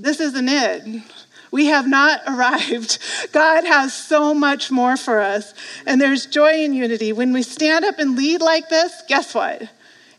This 0.00 0.20
isn't 0.20 0.48
it. 0.48 1.02
We 1.50 1.66
have 1.66 1.88
not 1.88 2.20
arrived. 2.26 2.98
God 3.32 3.64
has 3.64 3.92
so 3.92 4.32
much 4.32 4.70
more 4.70 4.96
for 4.96 5.20
us. 5.20 5.52
And 5.86 6.00
there's 6.00 6.26
joy 6.26 6.62
in 6.62 6.72
unity. 6.72 7.12
When 7.12 7.32
we 7.32 7.42
stand 7.42 7.84
up 7.84 7.98
and 7.98 8.16
lead 8.16 8.40
like 8.40 8.68
this, 8.68 9.02
guess 9.08 9.34
what? 9.34 9.62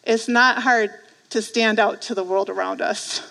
It's 0.04 0.28
not 0.28 0.64
hard 0.64 0.92
to 1.30 1.42
stand 1.42 1.80
out 1.80 2.02
to 2.04 2.16
the 2.16 2.24
world 2.24 2.50
around 2.50 2.82
us, 2.82 3.22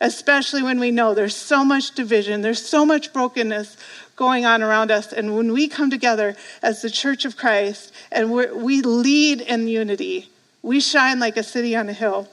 especially 0.00 0.62
when 0.62 0.80
we 0.80 0.90
know 0.90 1.14
there's 1.14 1.36
so 1.36 1.64
much 1.64 1.94
division, 1.94 2.40
there's 2.40 2.64
so 2.64 2.86
much 2.86 3.12
brokenness 3.12 3.76
going 4.16 4.46
on 4.46 4.62
around 4.62 4.90
us. 4.90 5.12
And 5.12 5.36
when 5.36 5.52
we 5.52 5.68
come 5.68 5.90
together 5.90 6.34
as 6.62 6.80
the 6.80 6.90
church 6.90 7.26
of 7.26 7.36
Christ 7.36 7.92
and 8.10 8.32
we 8.32 8.80
lead 8.80 9.42
in 9.42 9.68
unity, 9.68 10.30
we 10.62 10.80
shine 10.80 11.20
like 11.20 11.36
a 11.36 11.42
city 11.42 11.76
on 11.76 11.88
a 11.88 11.92
hill. 11.92 12.28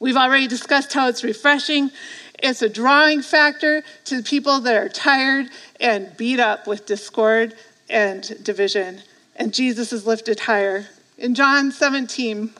We've 0.00 0.16
already 0.16 0.46
discussed 0.46 0.92
how 0.92 1.08
it's 1.08 1.24
refreshing 1.24 1.90
it's 2.44 2.62
a 2.62 2.68
drawing 2.68 3.22
factor 3.22 3.82
to 4.04 4.22
people 4.22 4.60
that 4.60 4.76
are 4.76 4.88
tired 4.88 5.48
and 5.80 6.14
beat 6.16 6.40
up 6.40 6.66
with 6.66 6.84
discord 6.84 7.54
and 7.88 8.44
division. 8.44 9.00
And 9.36 9.54
Jesus 9.54 9.92
is 9.92 10.06
lifted 10.06 10.40
higher. 10.40 10.88
In 11.16 11.34
John 11.34 11.72
17, 11.72 12.50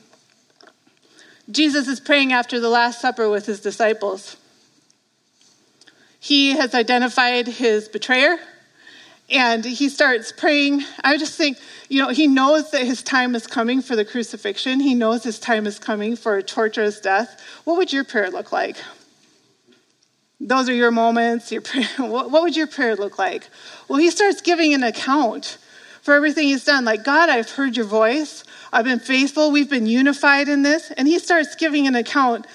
Jesus 1.51 1.87
is 1.87 1.99
praying 1.99 2.33
after 2.33 2.59
the 2.59 2.69
Last 2.69 3.01
Supper 3.01 3.29
with 3.29 3.45
his 3.45 3.59
disciples. 3.59 4.37
He 6.19 6.51
has 6.51 6.73
identified 6.73 7.47
his 7.47 7.87
betrayer 7.87 8.39
and 9.29 9.65
he 9.65 9.89
starts 9.89 10.31
praying. 10.31 10.83
I 11.03 11.17
just 11.17 11.37
think, 11.37 11.57
you 11.89 12.01
know, 12.01 12.09
he 12.09 12.27
knows 12.27 12.71
that 12.71 12.83
his 12.83 13.01
time 13.01 13.35
is 13.35 13.47
coming 13.47 13.81
for 13.81 13.95
the 13.95 14.05
crucifixion, 14.05 14.79
he 14.79 14.93
knows 14.93 15.23
his 15.23 15.39
time 15.39 15.65
is 15.65 15.79
coming 15.79 16.15
for 16.15 16.37
a 16.37 16.43
torturous 16.43 16.99
death. 16.99 17.41
What 17.63 17.77
would 17.77 17.91
your 17.91 18.03
prayer 18.03 18.29
look 18.29 18.51
like? 18.51 18.77
Those 20.39 20.69
are 20.69 20.73
your 20.73 20.91
moments. 20.91 21.51
Your 21.51 21.61
prayer. 21.61 21.87
What, 21.97 22.31
would 22.31 22.55
your 22.55 22.67
prayer 22.67 22.95
look 22.95 23.17
like? 23.17 23.49
Well, 23.87 23.99
he 23.99 24.11
starts 24.11 24.41
giving 24.41 24.73
an 24.73 24.83
account 24.83 25.57
for 26.01 26.13
everything 26.13 26.47
he's 26.47 26.65
done. 26.65 26.85
Like, 26.85 27.03
God, 27.03 27.29
I've 27.29 27.49
heard 27.49 27.75
your 27.75 27.85
voice. 27.85 28.43
I've 28.71 28.85
been 28.85 28.99
faithful. 28.99 29.51
We've 29.51 29.69
been 29.69 29.87
unified 29.87 30.47
in 30.47 30.61
this. 30.61 30.91
And 30.91 31.07
he 31.07 31.19
starts 31.19 31.55
giving 31.55 31.87
an 31.87 31.95
account 31.95 32.45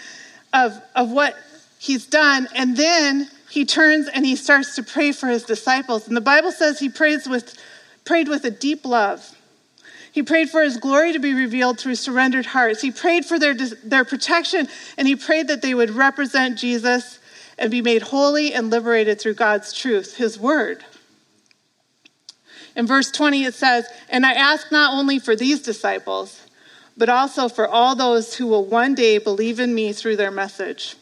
of, 0.53 0.81
of 0.95 1.11
what 1.11 1.37
he's 1.79 2.07
done. 2.07 2.49
And 2.55 2.77
then 2.77 3.29
he 3.51 3.65
turns 3.65 4.09
and 4.09 4.25
he 4.25 4.37
starts 4.37 4.77
to 4.77 4.83
pray 4.83 5.13
for 5.13 5.27
his 5.27 5.43
disciples. 5.43 6.07
And 6.07 6.17
the 6.17 6.21
Bible 6.21 6.53
says 6.53 6.79
he 6.79 6.89
prays 6.89 7.29
with, 7.29 7.59
prayed 8.05 8.29
with 8.29 8.45
a 8.45 8.51
deep 8.51 8.85
love. 8.85 9.37
He 10.13 10.23
prayed 10.23 10.51
for 10.51 10.63
his 10.63 10.77
glory 10.77 11.13
to 11.13 11.19
be 11.19 11.35
revealed 11.35 11.79
through 11.79 11.97
surrendered 11.97 12.47
hearts. 12.47 12.81
He 12.81 12.91
prayed 12.91 13.25
for 13.25 13.39
their, 13.39 13.55
their 13.55 14.05
protection, 14.05 14.69
and 14.97 15.07
he 15.07 15.17
prayed 15.17 15.49
that 15.49 15.63
they 15.63 15.75
would 15.75 15.91
represent 15.91 16.59
Jesus 16.59 17.19
and 17.59 17.71
be 17.71 17.83
made 17.83 18.03
holy 18.03 18.55
and 18.55 18.71
liberated 18.71 19.21
through 19.21 19.35
God's 19.35 19.73
truth, 19.73 20.17
his 20.17 20.39
word. 20.39 20.85
In 22.77 22.87
verse 22.87 23.11
20, 23.11 23.45
it 23.45 23.55
says, 23.55 23.87
And 24.09 24.25
I 24.25 24.33
ask 24.33 24.71
not 24.71 24.95
only 24.95 25.19
for 25.19 25.35
these 25.35 25.61
disciples, 25.61 26.47
but 26.97 27.09
also 27.09 27.49
for 27.49 27.67
all 27.67 27.97
those 27.97 28.35
who 28.37 28.47
will 28.47 28.65
one 28.65 28.95
day 28.95 29.19
believe 29.19 29.59
in 29.59 29.75
me 29.75 29.93
through 29.93 30.17
their 30.17 30.31
message. 30.31 30.97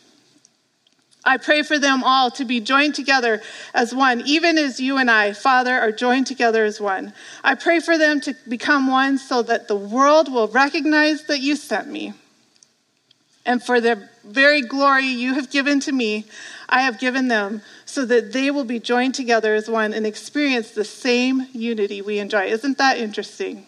I 1.28 1.36
pray 1.36 1.62
for 1.62 1.78
them 1.78 2.02
all 2.02 2.30
to 2.32 2.44
be 2.44 2.58
joined 2.60 2.94
together 2.94 3.40
as 3.74 3.94
one, 3.94 4.22
even 4.26 4.58
as 4.58 4.80
you 4.80 4.96
and 4.96 5.10
I, 5.10 5.32
Father, 5.32 5.78
are 5.78 5.92
joined 5.92 6.26
together 6.26 6.64
as 6.64 6.80
one. 6.80 7.12
I 7.44 7.54
pray 7.54 7.80
for 7.80 7.96
them 7.96 8.20
to 8.22 8.34
become 8.48 8.88
one 8.88 9.18
so 9.18 9.42
that 9.42 9.68
the 9.68 9.76
world 9.76 10.32
will 10.32 10.48
recognize 10.48 11.24
that 11.26 11.40
you 11.40 11.54
sent 11.54 11.88
me 11.88 12.14
and 13.48 13.62
for 13.62 13.80
the 13.80 14.06
very 14.24 14.60
glory 14.60 15.06
you 15.06 15.32
have 15.32 15.50
given 15.50 15.80
to 15.80 15.90
me, 15.90 16.26
I 16.68 16.82
have 16.82 17.00
given 17.00 17.28
them, 17.28 17.62
so 17.86 18.04
that 18.04 18.32
they 18.34 18.50
will 18.50 18.66
be 18.66 18.78
joined 18.78 19.14
together 19.14 19.54
as 19.54 19.70
one 19.70 19.94
and 19.94 20.06
experience 20.06 20.72
the 20.72 20.84
same 20.84 21.46
unity 21.54 22.02
we 22.02 22.18
enjoy. 22.18 22.44
Isn't 22.44 22.76
that 22.76 22.98
interesting? 22.98 23.64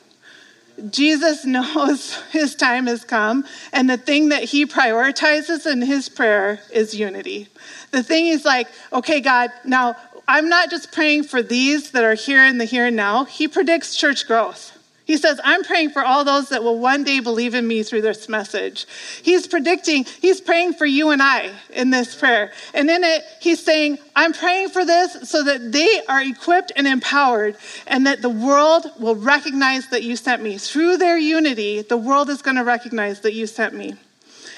Jesus 0.91 1.45
knows 1.45 2.15
his 2.31 2.55
time 2.55 2.87
has 2.87 3.05
come, 3.05 3.45
and 3.73 3.89
the 3.89 3.97
thing 3.97 4.31
that 4.31 4.45
he 4.45 4.67
prioritizes 4.67 5.71
in 5.71 5.83
his 5.83 6.09
prayer 6.09 6.61
is 6.73 6.95
unity. 6.95 7.49
The 7.91 8.03
thing 8.03 8.29
is 8.29 8.45
like, 8.45 8.69
okay, 8.93 9.21
God, 9.21 9.51
now 9.65 9.97
I'm 10.27 10.49
not 10.49 10.71
just 10.71 10.93
praying 10.93 11.25
for 11.25 11.43
these 11.43 11.91
that 11.91 12.05
are 12.05 12.15
here 12.15 12.45
in 12.45 12.59
the 12.59 12.65
here 12.65 12.87
and 12.87 12.97
now, 12.97 13.25
he 13.25 13.49
predicts 13.49 13.97
church 13.97 14.27
growth. 14.27 14.80
He 15.11 15.17
says, 15.17 15.41
I'm 15.43 15.65
praying 15.65 15.91
for 15.91 16.05
all 16.05 16.25
those 16.25 16.51
that 16.51 16.63
will 16.63 16.79
one 16.79 17.03
day 17.03 17.19
believe 17.19 17.57
in 17.57 17.67
me 17.67 17.83
through 17.83 18.03
this 18.03 18.29
message. 18.29 18.87
He's 19.25 19.49
predicting, 19.49 20.05
he's 20.05 20.41
praying 20.41 20.75
for 20.75 20.87
you 20.87 21.11
and 21.11 21.21
I 21.21 21.51
in 21.71 21.91
this 21.91 22.15
prayer. 22.15 22.53
And 22.75 22.89
in 22.89 23.03
it, 23.03 23.25
he's 23.41 23.61
saying, 23.61 23.99
I'm 24.15 24.33
praying 24.33 24.69
for 24.69 24.85
this 24.85 25.29
so 25.29 25.43
that 25.43 25.73
they 25.73 26.01
are 26.09 26.23
equipped 26.23 26.71
and 26.77 26.87
empowered 26.87 27.57
and 27.89 28.07
that 28.07 28.23
the 28.23 28.29
world 28.29 28.87
will 29.01 29.17
recognize 29.17 29.89
that 29.89 30.05
you 30.05 30.15
sent 30.15 30.45
me. 30.45 30.59
Through 30.59 30.99
their 30.99 31.19
unity, 31.19 31.83
the 31.83 31.97
world 31.97 32.31
is 32.31 32.41
going 32.41 32.59
to 32.59 32.63
recognize 32.63 33.23
that 33.23 33.35
you 33.35 33.49
sent 33.49 33.75
me. 33.75 33.97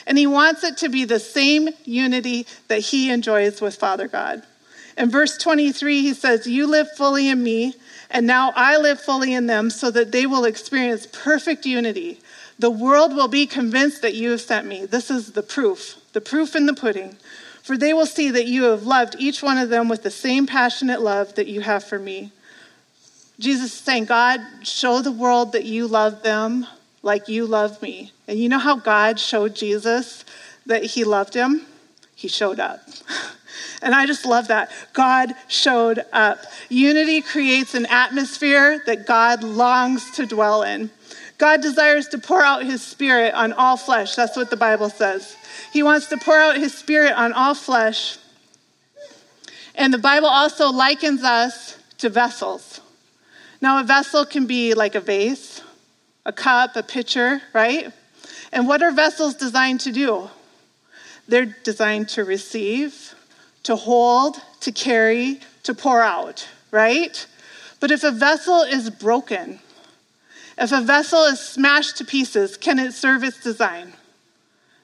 And 0.06 0.18
he 0.18 0.26
wants 0.26 0.64
it 0.64 0.76
to 0.78 0.90
be 0.90 1.06
the 1.06 1.18
same 1.18 1.70
unity 1.86 2.46
that 2.68 2.80
he 2.80 3.10
enjoys 3.10 3.62
with 3.62 3.76
Father 3.76 4.06
God. 4.06 4.42
In 4.98 5.08
verse 5.08 5.38
23, 5.38 6.02
he 6.02 6.12
says, 6.12 6.46
You 6.46 6.66
live 6.66 6.92
fully 6.94 7.28
in 7.30 7.42
me, 7.42 7.74
and 8.12 8.26
now 8.26 8.52
I 8.54 8.76
live 8.76 9.00
fully 9.00 9.32
in 9.34 9.46
them, 9.46 9.70
so 9.70 9.90
that 9.90 10.12
they 10.12 10.26
will 10.26 10.44
experience 10.44 11.08
perfect 11.10 11.66
unity. 11.66 12.20
The 12.58 12.70
world 12.70 13.16
will 13.16 13.26
be 13.26 13.46
convinced 13.46 14.02
that 14.02 14.14
you 14.14 14.30
have 14.32 14.42
sent 14.42 14.66
me. 14.68 14.84
This 14.84 15.10
is 15.10 15.32
the 15.32 15.42
proof, 15.42 15.96
the 16.12 16.20
proof 16.20 16.54
in 16.54 16.66
the 16.66 16.74
pudding. 16.74 17.16
For 17.62 17.76
they 17.76 17.94
will 17.94 18.06
see 18.06 18.30
that 18.30 18.46
you 18.46 18.64
have 18.64 18.84
loved 18.84 19.16
each 19.18 19.42
one 19.42 19.56
of 19.56 19.70
them 19.70 19.88
with 19.88 20.02
the 20.02 20.10
same 20.10 20.46
passionate 20.46 21.00
love 21.00 21.34
that 21.36 21.46
you 21.46 21.62
have 21.62 21.84
for 21.84 21.98
me. 21.98 22.32
Jesus 23.38 23.72
is 23.72 23.80
saying, 23.80 24.04
God, 24.04 24.40
show 24.62 25.00
the 25.00 25.10
world 25.10 25.52
that 25.52 25.64
you 25.64 25.86
love 25.86 26.22
them 26.22 26.66
like 27.02 27.28
you 27.28 27.46
love 27.46 27.80
me. 27.80 28.12
And 28.28 28.38
you 28.38 28.48
know 28.48 28.58
how 28.58 28.76
God 28.76 29.18
showed 29.18 29.54
Jesus 29.54 30.24
that 30.66 30.84
he 30.84 31.02
loved 31.02 31.34
him? 31.34 31.66
He 32.14 32.28
showed 32.28 32.60
up. 32.60 32.80
And 33.80 33.94
I 33.94 34.06
just 34.06 34.24
love 34.24 34.48
that. 34.48 34.70
God 34.92 35.34
showed 35.48 36.04
up. 36.12 36.44
Unity 36.68 37.20
creates 37.20 37.74
an 37.74 37.86
atmosphere 37.86 38.82
that 38.86 39.06
God 39.06 39.42
longs 39.42 40.10
to 40.12 40.26
dwell 40.26 40.62
in. 40.62 40.90
God 41.38 41.60
desires 41.60 42.08
to 42.08 42.18
pour 42.18 42.42
out 42.42 42.64
his 42.64 42.82
spirit 42.82 43.34
on 43.34 43.52
all 43.52 43.76
flesh. 43.76 44.14
That's 44.14 44.36
what 44.36 44.50
the 44.50 44.56
Bible 44.56 44.90
says. 44.90 45.36
He 45.72 45.82
wants 45.82 46.06
to 46.06 46.16
pour 46.16 46.36
out 46.36 46.56
his 46.56 46.72
spirit 46.72 47.12
on 47.12 47.32
all 47.32 47.54
flesh. 47.54 48.18
And 49.74 49.92
the 49.92 49.98
Bible 49.98 50.28
also 50.28 50.70
likens 50.70 51.24
us 51.24 51.76
to 51.98 52.08
vessels. 52.08 52.80
Now, 53.60 53.80
a 53.80 53.84
vessel 53.84 54.24
can 54.26 54.46
be 54.46 54.74
like 54.74 54.94
a 54.94 55.00
vase, 55.00 55.62
a 56.26 56.32
cup, 56.32 56.76
a 56.76 56.82
pitcher, 56.82 57.40
right? 57.52 57.92
And 58.52 58.68
what 58.68 58.82
are 58.82 58.92
vessels 58.92 59.34
designed 59.34 59.80
to 59.80 59.92
do? 59.92 60.28
They're 61.28 61.46
designed 61.46 62.08
to 62.10 62.24
receive, 62.24 63.11
to 63.64 63.76
hold, 63.76 64.36
to 64.60 64.72
carry, 64.72 65.40
to 65.62 65.74
pour 65.74 66.02
out, 66.02 66.48
right? 66.70 67.26
But 67.80 67.90
if 67.90 68.04
a 68.04 68.10
vessel 68.10 68.62
is 68.62 68.90
broken, 68.90 69.60
if 70.58 70.72
a 70.72 70.80
vessel 70.80 71.24
is 71.24 71.40
smashed 71.40 71.96
to 71.98 72.04
pieces, 72.04 72.56
can 72.56 72.78
it 72.78 72.92
serve 72.92 73.24
its 73.24 73.42
design? 73.42 73.94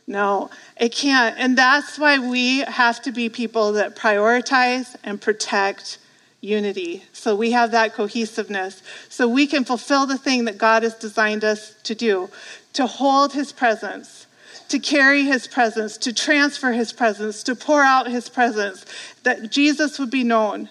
No, 0.06 0.50
it 0.80 0.92
can't. 0.92 1.36
And 1.38 1.56
that's 1.56 1.98
why 1.98 2.18
we 2.18 2.60
have 2.60 3.02
to 3.02 3.12
be 3.12 3.28
people 3.28 3.72
that 3.72 3.94
prioritize 3.94 4.96
and 5.04 5.20
protect 5.20 5.98
unity. 6.40 7.04
So 7.12 7.36
we 7.36 7.50
have 7.50 7.72
that 7.72 7.94
cohesiveness. 7.94 8.82
So 9.10 9.28
we 9.28 9.46
can 9.46 9.64
fulfill 9.64 10.06
the 10.06 10.16
thing 10.16 10.46
that 10.46 10.56
God 10.56 10.82
has 10.82 10.94
designed 10.94 11.44
us 11.44 11.74
to 11.82 11.94
do 11.94 12.30
to 12.72 12.86
hold 12.86 13.32
his 13.32 13.52
presence, 13.52 14.26
to 14.68 14.78
carry 14.78 15.24
his 15.24 15.46
presence, 15.46 15.96
to 15.98 16.12
transfer 16.12 16.72
his 16.72 16.92
presence, 16.92 17.42
to 17.44 17.54
pour 17.54 17.82
out 17.82 18.10
his 18.10 18.28
presence, 18.28 18.84
that 19.22 19.50
Jesus 19.50 19.98
would 19.98 20.10
be 20.10 20.24
known. 20.24 20.68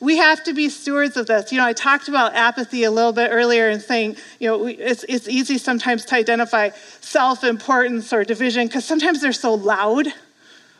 We 0.00 0.18
have 0.18 0.44
to 0.44 0.54
be 0.54 0.68
stewards 0.68 1.16
of 1.16 1.26
this. 1.26 1.50
You 1.50 1.58
know, 1.58 1.66
I 1.66 1.72
talked 1.72 2.08
about 2.08 2.34
apathy 2.34 2.84
a 2.84 2.90
little 2.90 3.12
bit 3.12 3.30
earlier 3.32 3.68
and 3.68 3.82
saying, 3.82 4.16
you 4.38 4.48
know, 4.48 4.66
it's, 4.66 5.04
it's 5.08 5.28
easy 5.28 5.58
sometimes 5.58 6.04
to 6.06 6.14
identify 6.14 6.70
self 7.00 7.42
importance 7.42 8.12
or 8.12 8.22
division 8.22 8.68
because 8.68 8.84
sometimes 8.84 9.20
they're 9.20 9.32
so 9.32 9.54
loud. 9.54 10.06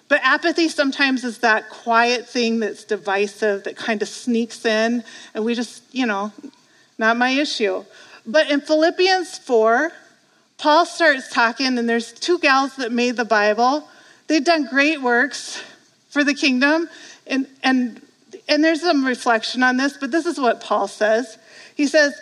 But 0.09 0.21
apathy 0.23 0.69
sometimes 0.69 1.25
is 1.25 1.39
that 1.39 1.69
quiet 1.69 2.29
thing 2.29 2.61
that's 2.61 2.85
divisive 2.85 3.65
that 3.65 3.77
kind 3.77 4.01
of 4.03 4.09
sneaks 4.09 4.65
in, 4.65 5.05
and 5.35 5.45
we 5.45 5.55
just, 5.55 5.83
you 5.93 6.07
know, 6.07 6.33
not 6.97 7.17
my 7.17 7.31
issue. 7.31 7.85
But 8.25 8.51
in 8.51 8.61
Philippians 8.61 9.39
4, 9.39 9.93
Paul 10.59 10.87
starts 10.87 11.29
talking, 11.33 11.79
and 11.79 11.89
there's 11.89 12.13
two 12.13 12.39
gals 12.39 12.77
that 12.77 12.91
made 12.91 13.17
the 13.17 13.25
Bible. 13.25 13.89
They've 14.27 14.45
done 14.45 14.67
great 14.67 15.01
works 15.01 15.63
for 16.11 16.25
the 16.25 16.35
kingdom, 16.35 16.89
and, 17.27 17.47
and, 17.63 18.03
and 18.49 18.63
there's 18.63 18.81
some 18.81 19.05
reflection 19.05 19.63
on 19.63 19.77
this, 19.77 19.97
but 19.97 20.11
this 20.11 20.27
is 20.27 20.39
what 20.39 20.61
Paul 20.61 20.89
says. 20.89 21.39
He 21.77 21.87
says, 21.87 22.21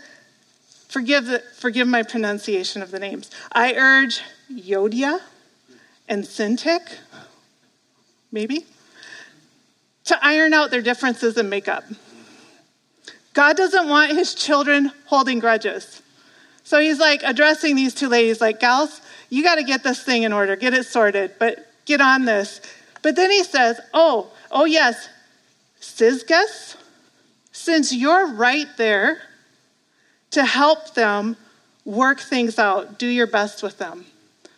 Forgive, 0.89 1.27
the, 1.27 1.43
forgive 1.57 1.89
my 1.89 2.03
pronunciation 2.05 2.81
of 2.81 2.91
the 2.91 2.99
names. 2.99 3.31
I 3.53 3.75
urge 3.75 4.21
Euodia 4.53 5.21
and 6.09 6.25
Syntyche, 6.25 6.99
maybe, 8.31 8.65
to 10.05 10.19
iron 10.25 10.55
out 10.55 10.71
their 10.71 10.83
differences 10.83 11.37
and 11.37 11.51
make 11.51 11.69
up. 11.69 11.85
God 13.35 13.57
doesn't 13.57 13.89
want 13.89 14.13
his 14.13 14.35
children 14.35 14.93
holding 15.07 15.41
grudges. 15.41 16.03
So 16.67 16.81
he's 16.81 16.99
like 16.99 17.23
addressing 17.23 17.77
these 17.77 17.95
two 17.95 18.09
ladies, 18.09 18.41
like, 18.41 18.59
gals, 18.59 19.01
you 19.31 19.45
got 19.45 19.55
to 19.55 19.63
get 19.63 19.85
this 19.85 20.03
thing 20.03 20.25
in 20.25 20.33
order, 20.33 20.57
get 20.57 20.75
it 20.75 20.85
sorted, 20.85 21.35
but 21.39 21.65
get 21.85 22.01
on 22.01 22.25
this. 22.25 22.61
But 23.03 23.15
then 23.15 23.31
he 23.31 23.45
says, 23.45 23.79
oh, 23.95 24.33
oh 24.51 24.65
yes, 24.65 25.09
Syzygus, 25.81 26.75
since 27.53 27.95
you're 27.95 28.33
right 28.33 28.67
there 28.79 29.23
to 30.33 30.45
help 30.45 30.95
them 30.95 31.37
work 31.85 32.19
things 32.19 32.59
out, 32.59 32.99
do 32.99 33.07
your 33.07 33.29
best 33.29 33.63
with 33.63 33.79
them. 33.79 34.05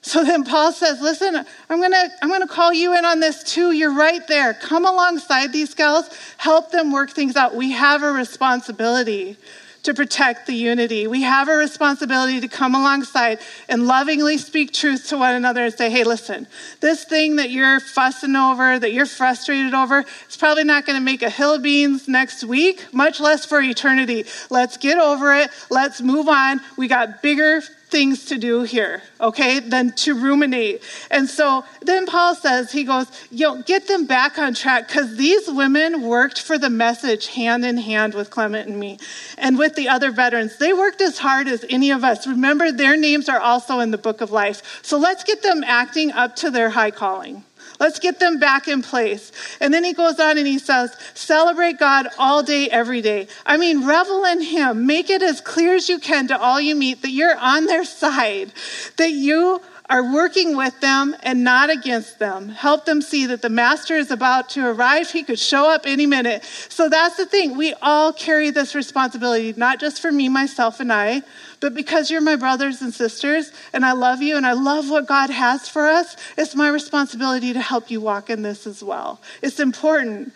So 0.01 0.25
then 0.25 0.44
Paul 0.44 0.73
says, 0.73 1.03
Listen, 1.03 1.44
I'm 1.68 1.79
going 1.79 1.92
to 1.92 2.09
I'm 2.23 2.31
going 2.31 2.40
to 2.40 2.49
call 2.49 2.73
you 2.73 2.97
in 2.97 3.05
on 3.05 3.21
this 3.21 3.42
too. 3.42 3.73
You're 3.73 3.94
right 3.94 4.27
there. 4.29 4.55
Come 4.55 4.87
alongside 4.87 5.53
these 5.53 5.75
gals, 5.75 6.09
help 6.38 6.71
them 6.71 6.90
work 6.90 7.11
things 7.11 7.37
out. 7.37 7.55
We 7.55 7.73
have 7.73 8.03
a 8.03 8.12
responsibility 8.12 9.37
to 9.83 9.95
protect 9.95 10.47
the 10.47 10.55
unity. 10.55 11.07
We 11.07 11.23
have 11.23 11.49
a 11.49 11.57
responsibility 11.57 12.41
to 12.41 12.49
come 12.49 12.75
alongside 12.75 13.38
and 13.69 13.87
lovingly 13.87 14.38
speak 14.38 14.73
truth 14.73 15.09
to 15.09 15.19
one 15.19 15.35
another 15.35 15.64
and 15.64 15.75
say, 15.75 15.91
hey, 15.91 16.05
listen, 16.05 16.47
this 16.81 17.05
thing 17.05 17.37
that 17.37 17.51
you're 17.51 17.81
fussing 17.81 18.37
over, 18.37 18.79
that 18.79 18.93
you're 18.93 19.07
frustrated 19.07 19.75
over, 19.75 20.05
it's 20.27 20.37
probably 20.37 20.64
not 20.64 20.87
going 20.87 20.99
to 20.99 21.05
make 21.05 21.23
a 21.23 21.31
hill 21.31 21.55
of 21.55 21.62
beans 21.62 22.09
next 22.09 22.45
week, 22.45 22.93
much 22.93 23.21
less 23.21 23.45
for 23.45 23.61
eternity. 23.61 24.25
Let's 24.51 24.77
get 24.77 24.99
over 24.99 25.35
it. 25.35 25.51
Let's 25.71 26.01
move 26.01 26.29
on. 26.29 26.61
We 26.77 26.88
got 26.88 27.23
bigger 27.23 27.62
things 27.90 28.27
to 28.27 28.38
do 28.38 28.62
here, 28.62 29.03
okay, 29.20 29.61
than 29.61 29.92
to 29.92 30.14
ruminate. 30.14 30.83
And 31.11 31.29
so 31.29 31.64
then 31.81 32.07
Paul 32.07 32.35
says, 32.35 32.70
he 32.72 32.85
goes, 32.85 33.07
yo, 33.31 33.62
get 33.62 33.88
them 33.88 34.07
back 34.07 34.38
on 34.38 34.55
track 34.55 34.88
because 34.88 35.16
these 35.16 35.48
women 35.48 36.03
worked 36.03 36.40
for 36.40 36.59
the 36.59 36.70
message 36.70 37.29
hand 37.29 37.64
in 37.64 37.79
hand 37.79 38.14
with 38.14 38.31
Clement 38.31 38.68
and 38.68 38.79
me 38.79 38.98
and 39.37 39.59
with 39.59 39.74
the 39.74 39.88
other 39.88 40.11
veterans. 40.11 40.59
They 40.59 40.72
worked 40.72 41.01
as 41.01 41.18
hard 41.18 41.48
as 41.48 41.64
any 41.70 41.90
of 41.90 42.05
us. 42.05 42.27
Remember, 42.27 42.70
their 42.70 42.96
names 42.96 43.29
are 43.29 43.40
also 43.40 43.81
in 43.81 43.90
the 43.90 43.98
book 43.98 44.20
of 44.20 44.31
life. 44.31 44.81
So 44.83 44.98
let's 44.98 45.24
get 45.24 45.42
them 45.42 45.64
acting 45.64 46.12
up 46.12 46.37
to 46.37 46.51
their 46.51 46.70
high 46.70 46.90
calling. 46.90 47.44
Let's 47.79 47.99
get 47.99 48.19
them 48.19 48.38
back 48.38 48.67
in 48.67 48.83
place. 48.83 49.31
And 49.61 49.73
then 49.73 49.85
he 49.85 49.93
goes 49.93 50.19
on 50.19 50.38
and 50.38 50.47
he 50.47 50.59
says, 50.59 50.97
Celebrate 51.14 51.79
God 51.79 52.09
all 52.19 52.43
day, 52.43 52.69
every 52.69 53.01
day. 53.01 53.29
I 53.47 53.57
mean, 53.57 53.87
revel 53.87 54.25
in 54.25 54.41
Him. 54.41 54.87
Make 54.87 55.11
it 55.11 55.23
as 55.23 55.41
clear 55.41 55.75
as 55.75 55.88
you 55.88 55.99
can 55.99 56.29
to 56.29 56.38
all 56.38 56.61
you 56.61 56.75
meet 56.75 57.03
that 57.03 57.11
you're 57.11 57.37
on 57.37 57.67
their 57.67 57.85
side, 57.85 58.53
that 58.97 59.11
you 59.11 59.61
are 59.90 60.12
working 60.12 60.55
with 60.55 60.79
them 60.81 61.16
and 61.22 61.42
not 61.42 61.70
against 61.70 62.18
them. 62.18 62.51
Help 62.51 62.85
them 62.85 63.01
see 63.01 63.24
that 63.27 63.40
the 63.40 63.48
master 63.48 63.96
is 63.96 64.11
about 64.11 64.51
to 64.51 64.66
arrive. 64.66 65.11
He 65.11 65.22
could 65.22 65.38
show 65.38 65.70
up 65.70 65.83
any 65.87 66.05
minute. 66.05 66.44
So 66.68 66.88
that's 66.88 67.16
the 67.16 67.24
thing. 67.24 67.57
We 67.57 67.72
all 67.81 68.12
carry 68.12 68.51
this 68.51 68.74
responsibility, 68.74 69.55
not 69.57 69.81
just 69.81 70.03
for 70.03 70.12
me, 70.12 70.29
myself, 70.29 70.81
and 70.81 70.92
I, 70.92 71.22
but 71.61 71.74
because 71.74 72.11
you're 72.11 72.20
my 72.20 72.37
brothers 72.37 72.83
and 72.83 72.92
sisters 72.92 73.51
and 73.72 73.85
I 73.85 73.92
love 73.92 74.20
you 74.20 74.37
and 74.37 74.46
I 74.46 74.53
love 74.53 74.90
what 74.90 75.07
God 75.07 75.31
has 75.31 75.68
for 75.68 75.87
us, 75.87 76.16
it's 76.37 76.55
my 76.55 76.68
responsibility 76.68 77.53
to 77.55 77.61
help 77.61 77.90
you 77.90 78.01
walk 78.01 78.29
in 78.29 78.42
this 78.42 78.66
as 78.66 78.83
well. 78.83 79.20
It's 79.42 79.59
important. 79.59 80.33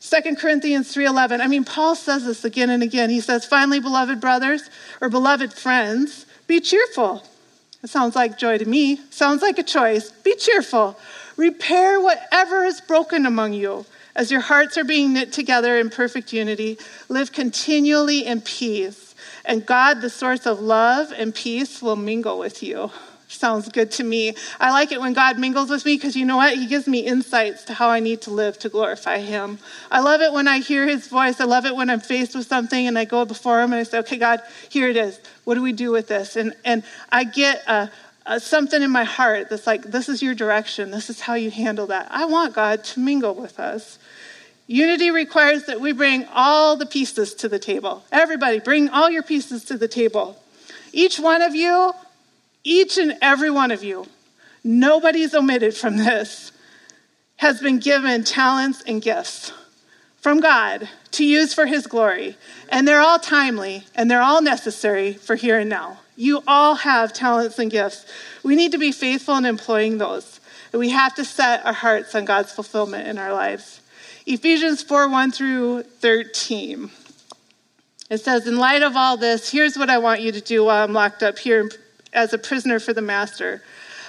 2 0.00 0.36
Corinthians 0.36 0.94
3:11. 0.94 1.40
I 1.40 1.48
mean 1.48 1.64
Paul 1.64 1.94
says 1.94 2.24
this 2.24 2.44
again 2.44 2.70
and 2.70 2.82
again. 2.82 3.10
He 3.10 3.20
says, 3.20 3.44
"Finally, 3.44 3.80
beloved 3.80 4.20
brothers 4.20 4.70
or 5.00 5.08
beloved 5.08 5.52
friends, 5.52 6.26
be 6.46 6.60
cheerful." 6.60 7.24
It 7.82 7.90
sounds 7.90 8.14
like 8.14 8.38
joy 8.38 8.58
to 8.58 8.64
me. 8.64 9.00
Sounds 9.10 9.42
like 9.42 9.58
a 9.58 9.64
choice. 9.64 10.10
Be 10.10 10.36
cheerful. 10.36 10.96
Repair 11.36 12.00
whatever 12.00 12.64
is 12.64 12.80
broken 12.80 13.26
among 13.26 13.54
you. 13.54 13.84
As 14.14 14.30
your 14.30 14.40
hearts 14.40 14.76
are 14.76 14.84
being 14.84 15.14
knit 15.14 15.32
together 15.32 15.78
in 15.78 15.90
perfect 15.90 16.32
unity, 16.32 16.78
live 17.08 17.32
continually 17.32 18.26
in 18.26 18.42
peace. 18.42 19.14
And 19.44 19.66
God, 19.66 20.00
the 20.00 20.10
source 20.10 20.46
of 20.46 20.60
love 20.60 21.12
and 21.16 21.34
peace, 21.34 21.82
will 21.82 21.96
mingle 21.96 22.38
with 22.38 22.62
you. 22.62 22.90
Sounds 23.32 23.68
good 23.68 23.90
to 23.92 24.04
me. 24.04 24.34
I 24.60 24.70
like 24.70 24.92
it 24.92 25.00
when 25.00 25.14
God 25.14 25.38
mingles 25.38 25.70
with 25.70 25.84
me 25.84 25.94
because 25.94 26.14
you 26.14 26.24
know 26.24 26.36
what? 26.36 26.54
He 26.54 26.66
gives 26.66 26.86
me 26.86 27.00
insights 27.00 27.64
to 27.64 27.74
how 27.74 27.88
I 27.88 27.98
need 27.98 28.20
to 28.22 28.30
live 28.30 28.58
to 28.60 28.68
glorify 28.68 29.18
Him. 29.18 29.58
I 29.90 30.00
love 30.00 30.20
it 30.20 30.32
when 30.32 30.46
I 30.46 30.58
hear 30.58 30.86
His 30.86 31.08
voice. 31.08 31.40
I 31.40 31.44
love 31.44 31.64
it 31.64 31.74
when 31.74 31.90
I'm 31.90 32.00
faced 32.00 32.34
with 32.34 32.46
something 32.46 32.86
and 32.86 32.98
I 32.98 33.04
go 33.04 33.24
before 33.24 33.60
Him 33.60 33.72
and 33.72 33.80
I 33.80 33.82
say, 33.84 33.98
okay, 34.00 34.18
God, 34.18 34.40
here 34.68 34.88
it 34.88 34.96
is. 34.96 35.18
What 35.44 35.54
do 35.54 35.62
we 35.62 35.72
do 35.72 35.90
with 35.90 36.08
this? 36.08 36.36
And, 36.36 36.54
and 36.64 36.84
I 37.10 37.24
get 37.24 37.66
a, 37.66 37.90
a, 38.26 38.38
something 38.38 38.82
in 38.82 38.90
my 38.90 39.04
heart 39.04 39.48
that's 39.48 39.66
like, 39.66 39.82
this 39.82 40.08
is 40.08 40.22
your 40.22 40.34
direction. 40.34 40.90
This 40.90 41.10
is 41.10 41.20
how 41.20 41.34
you 41.34 41.50
handle 41.50 41.86
that. 41.88 42.08
I 42.10 42.26
want 42.26 42.54
God 42.54 42.84
to 42.84 43.00
mingle 43.00 43.34
with 43.34 43.58
us. 43.58 43.98
Unity 44.66 45.10
requires 45.10 45.64
that 45.64 45.80
we 45.80 45.92
bring 45.92 46.26
all 46.32 46.76
the 46.76 46.86
pieces 46.86 47.34
to 47.34 47.48
the 47.48 47.58
table. 47.58 48.04
Everybody, 48.12 48.60
bring 48.60 48.88
all 48.90 49.10
your 49.10 49.22
pieces 49.22 49.64
to 49.64 49.76
the 49.76 49.88
table. 49.88 50.38
Each 50.92 51.18
one 51.18 51.42
of 51.42 51.54
you, 51.54 51.94
each 52.64 52.98
and 52.98 53.16
every 53.20 53.50
one 53.50 53.70
of 53.70 53.82
you, 53.82 54.06
nobody's 54.62 55.34
omitted 55.34 55.74
from 55.74 55.96
this, 55.96 56.52
has 57.36 57.60
been 57.60 57.78
given 57.78 58.22
talents 58.22 58.82
and 58.86 59.02
gifts 59.02 59.52
from 60.20 60.38
God 60.38 60.88
to 61.10 61.24
use 61.24 61.52
for 61.52 61.66
His 61.66 61.88
glory. 61.88 62.36
And 62.68 62.86
they're 62.86 63.00
all 63.00 63.18
timely 63.18 63.84
and 63.94 64.10
they're 64.10 64.22
all 64.22 64.40
necessary 64.40 65.12
for 65.12 65.34
here 65.34 65.58
and 65.58 65.68
now. 65.68 65.98
You 66.14 66.42
all 66.46 66.76
have 66.76 67.12
talents 67.12 67.58
and 67.58 67.70
gifts. 67.70 68.06
We 68.44 68.54
need 68.54 68.70
to 68.72 68.78
be 68.78 68.92
faithful 68.92 69.36
in 69.36 69.44
employing 69.44 69.98
those. 69.98 70.40
And 70.72 70.78
we 70.78 70.90
have 70.90 71.14
to 71.16 71.24
set 71.24 71.66
our 71.66 71.72
hearts 71.72 72.14
on 72.14 72.24
God's 72.24 72.52
fulfillment 72.52 73.08
in 73.08 73.18
our 73.18 73.32
lives. 73.32 73.80
Ephesians 74.24 74.82
4 74.82 75.08
1 75.08 75.32
through 75.32 75.82
13. 75.82 76.90
It 78.08 78.18
says, 78.18 78.46
In 78.46 78.56
light 78.56 78.82
of 78.82 78.96
all 78.96 79.16
this, 79.16 79.50
here's 79.50 79.76
what 79.76 79.90
I 79.90 79.98
want 79.98 80.20
you 80.20 80.30
to 80.32 80.40
do 80.40 80.64
while 80.64 80.84
I'm 80.84 80.92
locked 80.92 81.22
up 81.22 81.38
here 81.38 81.68
as 82.12 82.32
a 82.32 82.38
prisoner 82.38 82.78
for 82.78 82.92
the 82.92 83.02
master. 83.02 83.62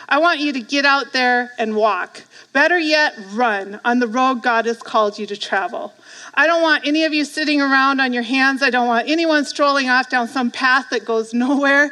I 0.07 0.19
want 0.19 0.39
you 0.39 0.53
to 0.53 0.61
get 0.61 0.85
out 0.85 1.13
there 1.13 1.51
and 1.57 1.75
walk. 1.75 2.23
Better 2.51 2.77
yet, 2.77 3.15
run 3.31 3.79
on 3.83 3.99
the 3.99 4.07
road 4.07 4.43
God 4.43 4.65
has 4.65 4.81
called 4.81 5.17
you 5.17 5.25
to 5.27 5.37
travel. 5.37 5.93
I 6.33 6.45
don't 6.45 6.61
want 6.61 6.85
any 6.85 7.03
of 7.05 7.13
you 7.13 7.25
sitting 7.25 7.61
around 7.61 7.99
on 7.99 8.13
your 8.13 8.23
hands. 8.23 8.61
I 8.61 8.69
don't 8.69 8.87
want 8.87 9.09
anyone 9.09 9.45
strolling 9.45 9.89
off 9.89 10.09
down 10.09 10.27
some 10.27 10.51
path 10.51 10.87
that 10.91 11.05
goes 11.05 11.33
nowhere. 11.33 11.91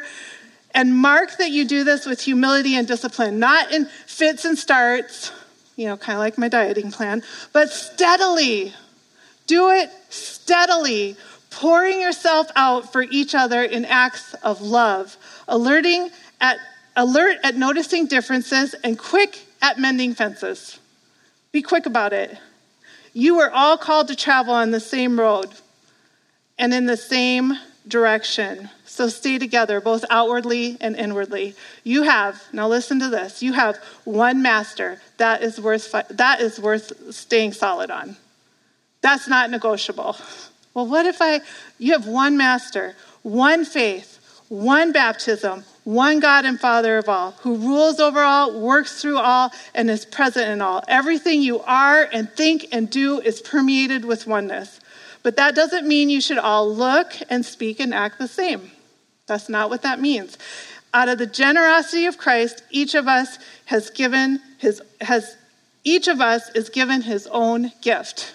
And 0.74 0.96
mark 0.96 1.36
that 1.38 1.50
you 1.50 1.66
do 1.66 1.84
this 1.84 2.06
with 2.06 2.20
humility 2.20 2.76
and 2.76 2.86
discipline, 2.86 3.38
not 3.38 3.72
in 3.72 3.86
fits 4.06 4.44
and 4.44 4.56
starts, 4.56 5.32
you 5.76 5.86
know, 5.86 5.96
kind 5.96 6.14
of 6.14 6.20
like 6.20 6.38
my 6.38 6.48
dieting 6.48 6.90
plan, 6.90 7.22
but 7.52 7.70
steadily. 7.70 8.72
Do 9.48 9.70
it 9.70 9.90
steadily, 10.08 11.16
pouring 11.52 12.00
yourself 12.00 12.48
out 12.56 12.92
for 12.92 13.02
each 13.02 13.34
other 13.34 13.62
in 13.62 13.84
acts 13.84 14.34
of 14.42 14.60
love, 14.60 15.16
alerting 15.46 16.10
at 16.40 16.58
alert 16.96 17.38
at 17.44 17.56
noticing 17.56 18.06
differences 18.06 18.74
and 18.82 18.98
quick 18.98 19.46
at 19.60 19.78
mending 19.78 20.14
fences. 20.14 20.78
Be 21.52 21.62
quick 21.62 21.86
about 21.86 22.12
it. 22.12 22.36
You 23.12 23.40
are 23.40 23.50
all 23.50 23.76
called 23.76 24.08
to 24.08 24.16
travel 24.16 24.54
on 24.54 24.70
the 24.70 24.80
same 24.80 25.20
road 25.20 25.50
and 26.58 26.72
in 26.72 26.86
the 26.86 26.96
same 26.96 27.52
direction. 27.86 28.70
So 28.86 29.08
stay 29.08 29.38
together, 29.38 29.80
both 29.80 30.04
outwardly 30.10 30.76
and 30.80 30.96
inwardly. 30.96 31.54
You 31.84 32.02
have, 32.02 32.42
now 32.52 32.68
listen 32.68 33.00
to 33.00 33.08
this, 33.08 33.42
you 33.42 33.52
have 33.52 33.76
one 34.04 34.42
master 34.42 35.00
that 35.18 35.42
is 35.42 35.60
worth, 35.60 35.92
that 36.08 36.40
is 36.40 36.60
worth 36.60 37.14
staying 37.14 37.52
solid 37.52 37.90
on. 37.90 38.16
That's 39.00 39.28
not 39.28 39.50
negotiable. 39.50 40.16
Well, 40.74 40.86
what 40.86 41.06
if 41.06 41.20
I, 41.20 41.40
you 41.78 41.92
have 41.92 42.06
one 42.06 42.36
master, 42.36 42.96
one 43.22 43.64
faith, 43.64 44.18
one 44.48 44.92
baptism, 44.92 45.64
one 45.84 46.20
God 46.20 46.44
and 46.44 46.58
Father 46.58 46.98
of 46.98 47.08
all, 47.08 47.32
who 47.40 47.56
rules 47.56 47.98
over 47.98 48.20
all, 48.20 48.60
works 48.60 49.00
through 49.00 49.18
all, 49.18 49.50
and 49.74 49.90
is 49.90 50.04
present 50.04 50.48
in 50.48 50.62
all. 50.62 50.82
Everything 50.88 51.42
you 51.42 51.60
are 51.60 52.08
and 52.12 52.30
think 52.32 52.66
and 52.72 52.88
do 52.88 53.20
is 53.20 53.40
permeated 53.40 54.04
with 54.04 54.26
oneness. 54.26 54.80
But 55.22 55.36
that 55.36 55.54
doesn't 55.54 55.86
mean 55.86 56.10
you 56.10 56.20
should 56.20 56.38
all 56.38 56.72
look 56.72 57.14
and 57.28 57.44
speak 57.44 57.80
and 57.80 57.92
act 57.92 58.18
the 58.18 58.28
same. 58.28 58.70
That's 59.26 59.48
not 59.48 59.70
what 59.70 59.82
that 59.82 60.00
means. 60.00 60.38
Out 60.94 61.08
of 61.08 61.18
the 61.18 61.26
generosity 61.26 62.06
of 62.06 62.18
Christ, 62.18 62.62
each 62.70 62.94
of 62.94 63.08
us 63.08 63.38
has 63.66 63.90
given 63.90 64.40
his 64.58 64.82
has 65.00 65.36
each 65.84 66.06
of 66.06 66.20
us 66.20 66.50
is 66.50 66.68
given 66.68 67.02
his 67.02 67.26
own 67.28 67.72
gift. 67.80 68.34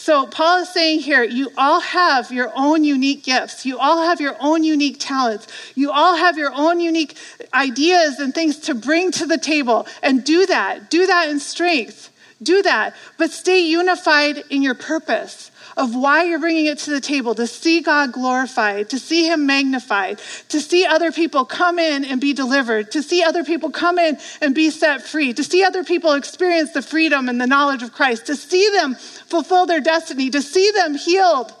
So, 0.00 0.26
Paul 0.26 0.62
is 0.62 0.70
saying 0.70 1.00
here, 1.00 1.22
you 1.22 1.52
all 1.58 1.80
have 1.80 2.32
your 2.32 2.50
own 2.56 2.84
unique 2.84 3.22
gifts. 3.22 3.66
You 3.66 3.78
all 3.78 4.02
have 4.02 4.18
your 4.18 4.34
own 4.40 4.64
unique 4.64 4.96
talents. 4.98 5.46
You 5.74 5.90
all 5.90 6.16
have 6.16 6.38
your 6.38 6.50
own 6.54 6.80
unique 6.80 7.18
ideas 7.52 8.18
and 8.18 8.34
things 8.34 8.56
to 8.60 8.74
bring 8.74 9.10
to 9.12 9.26
the 9.26 9.36
table. 9.36 9.86
And 10.02 10.24
do 10.24 10.46
that. 10.46 10.88
Do 10.88 11.06
that 11.06 11.28
in 11.28 11.38
strength. 11.38 12.08
Do 12.42 12.62
that. 12.62 12.96
But 13.18 13.30
stay 13.30 13.58
unified 13.58 14.42
in 14.48 14.62
your 14.62 14.74
purpose 14.74 15.50
of 15.76 15.94
why 15.94 16.24
you're 16.24 16.38
bringing 16.38 16.66
it 16.66 16.78
to 16.78 16.90
the 16.90 17.00
table 17.00 17.34
to 17.34 17.46
see 17.46 17.80
God 17.80 18.12
glorified, 18.12 18.90
to 18.90 18.98
see 18.98 19.26
Him 19.26 19.46
magnified, 19.46 20.20
to 20.48 20.60
see 20.60 20.84
other 20.84 21.12
people 21.12 21.44
come 21.44 21.78
in 21.78 22.04
and 22.04 22.20
be 22.20 22.32
delivered, 22.32 22.90
to 22.92 23.02
see 23.02 23.22
other 23.22 23.44
people 23.44 23.70
come 23.70 23.98
in 23.98 24.18
and 24.40 24.54
be 24.54 24.70
set 24.70 25.02
free, 25.02 25.32
to 25.32 25.44
see 25.44 25.64
other 25.64 25.84
people 25.84 26.12
experience 26.12 26.72
the 26.72 26.82
freedom 26.82 27.28
and 27.28 27.40
the 27.40 27.46
knowledge 27.46 27.82
of 27.82 27.92
Christ, 27.92 28.26
to 28.26 28.36
see 28.36 28.68
them 28.70 28.94
fulfill 28.94 29.66
their 29.66 29.80
destiny, 29.80 30.30
to 30.30 30.42
see 30.42 30.70
them 30.72 30.94
healed. 30.94 31.52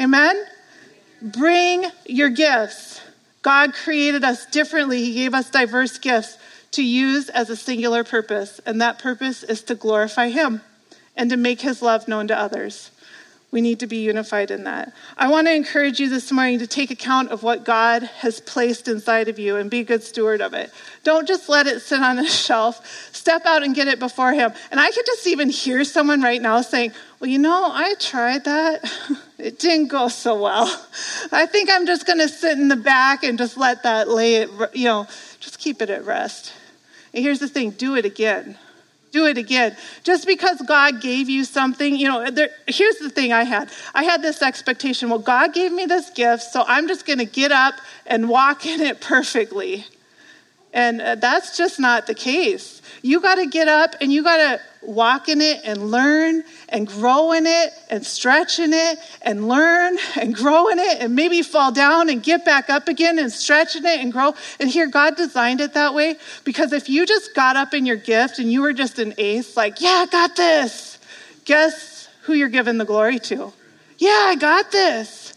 Amen? 0.00 0.44
Bring 1.22 1.86
your 2.04 2.28
gifts. 2.28 3.00
God 3.42 3.74
created 3.74 4.24
us 4.24 4.46
differently, 4.46 5.04
He 5.04 5.14
gave 5.14 5.34
us 5.34 5.50
diverse 5.50 5.98
gifts 5.98 6.36
to 6.72 6.82
use 6.82 7.28
as 7.28 7.48
a 7.48 7.56
singular 7.56 8.04
purpose, 8.04 8.60
and 8.66 8.80
that 8.80 8.98
purpose 8.98 9.42
is 9.42 9.62
to 9.62 9.74
glorify 9.74 10.28
Him 10.28 10.60
and 11.16 11.30
to 11.30 11.36
make 11.36 11.60
His 11.60 11.80
love 11.80 12.08
known 12.08 12.28
to 12.28 12.38
others. 12.38 12.90
We 13.52 13.60
need 13.60 13.78
to 13.80 13.86
be 13.86 13.98
unified 13.98 14.50
in 14.50 14.64
that. 14.64 14.92
I 15.16 15.28
want 15.28 15.46
to 15.46 15.54
encourage 15.54 16.00
you 16.00 16.08
this 16.08 16.32
morning 16.32 16.58
to 16.58 16.66
take 16.66 16.90
account 16.90 17.30
of 17.30 17.44
what 17.44 17.64
God 17.64 18.02
has 18.02 18.40
placed 18.40 18.88
inside 18.88 19.28
of 19.28 19.38
you 19.38 19.56
and 19.56 19.70
be 19.70 19.80
a 19.80 19.84
good 19.84 20.02
steward 20.02 20.40
of 20.40 20.52
it. 20.52 20.72
Don't 21.04 21.28
just 21.28 21.48
let 21.48 21.68
it 21.68 21.80
sit 21.80 22.02
on 22.02 22.18
a 22.18 22.26
shelf. 22.28 22.84
Step 23.14 23.46
out 23.46 23.62
and 23.62 23.74
get 23.74 23.86
it 23.86 24.00
before 24.00 24.32
Him. 24.32 24.52
And 24.70 24.80
I 24.80 24.90
could 24.90 25.06
just 25.06 25.26
even 25.28 25.48
hear 25.48 25.84
someone 25.84 26.22
right 26.22 26.42
now 26.42 26.60
saying, 26.60 26.92
Well, 27.20 27.30
you 27.30 27.38
know, 27.38 27.70
I 27.72 27.94
tried 27.98 28.44
that. 28.44 28.84
It 29.38 29.58
didn't 29.58 29.88
go 29.88 30.08
so 30.08 30.42
well. 30.42 30.64
I 31.30 31.44
think 31.44 31.68
I'm 31.70 31.86
just 31.86 32.06
going 32.06 32.20
to 32.20 32.28
sit 32.28 32.58
in 32.58 32.68
the 32.68 32.74
back 32.74 33.22
and 33.22 33.36
just 33.36 33.58
let 33.58 33.82
that 33.82 34.08
lay 34.08 34.36
it, 34.36 34.50
you 34.72 34.86
know, 34.86 35.06
just 35.40 35.58
keep 35.58 35.82
it 35.82 35.90
at 35.90 36.06
rest. 36.06 36.54
And 37.12 37.22
here's 37.22 37.38
the 37.38 37.46
thing 37.46 37.70
do 37.70 37.96
it 37.96 38.06
again 38.06 38.56
do 39.16 39.26
it 39.26 39.38
again. 39.38 39.74
Just 40.04 40.26
because 40.26 40.60
God 40.66 41.00
gave 41.00 41.28
you 41.28 41.44
something, 41.44 41.96
you 41.96 42.06
know, 42.06 42.30
there, 42.30 42.50
here's 42.66 42.96
the 42.96 43.08
thing 43.08 43.32
I 43.32 43.44
had. 43.44 43.70
I 43.94 44.04
had 44.04 44.20
this 44.20 44.42
expectation, 44.42 45.08
well, 45.08 45.18
God 45.18 45.54
gave 45.54 45.72
me 45.72 45.86
this 45.86 46.10
gift, 46.10 46.42
so 46.42 46.64
I'm 46.66 46.86
just 46.86 47.06
going 47.06 47.18
to 47.18 47.24
get 47.24 47.50
up 47.50 47.74
and 48.06 48.28
walk 48.28 48.66
in 48.72 48.80
it 48.80 49.00
perfectly. 49.00 49.86
And 50.72 51.00
uh, 51.00 51.14
that's 51.14 51.56
just 51.56 51.80
not 51.80 52.06
the 52.06 52.14
case. 52.14 52.82
You 53.02 53.20
got 53.20 53.36
to 53.36 53.46
get 53.46 53.68
up 53.68 53.94
and 54.00 54.12
you 54.12 54.22
got 54.22 54.36
to 54.36 54.60
walk 54.82 55.28
in 55.28 55.40
it 55.40 55.60
and 55.64 55.90
learn 55.90 56.44
and 56.68 56.86
grow 56.86 57.32
in 57.32 57.46
it 57.46 57.72
and 57.90 58.04
stretch 58.04 58.58
in 58.58 58.72
it 58.72 58.98
and 59.22 59.48
learn 59.48 59.96
and 60.20 60.34
grow 60.34 60.68
in 60.68 60.78
it 60.78 60.98
and 61.00 61.14
maybe 61.14 61.42
fall 61.42 61.72
down 61.72 62.08
and 62.08 62.22
get 62.22 62.44
back 62.44 62.70
up 62.70 62.88
again 62.88 63.18
and 63.18 63.32
stretch 63.32 63.76
in 63.76 63.84
it 63.84 64.00
and 64.00 64.12
grow. 64.12 64.34
And 64.60 64.68
here, 64.68 64.86
God 64.86 65.16
designed 65.16 65.60
it 65.60 65.74
that 65.74 65.94
way 65.94 66.16
because 66.44 66.72
if 66.72 66.88
you 66.88 67.06
just 67.06 67.34
got 67.34 67.56
up 67.56 67.74
in 67.74 67.86
your 67.86 67.96
gift 67.96 68.38
and 68.38 68.50
you 68.50 68.62
were 68.62 68.72
just 68.72 68.98
an 68.98 69.14
ace, 69.18 69.56
like, 69.56 69.80
yeah, 69.80 70.04
I 70.04 70.06
got 70.06 70.36
this, 70.36 70.98
guess 71.44 72.08
who 72.22 72.34
you're 72.34 72.48
giving 72.48 72.78
the 72.78 72.84
glory 72.84 73.18
to? 73.20 73.52
Yeah, 73.98 74.26
I 74.26 74.36
got 74.38 74.72
this. 74.72 75.35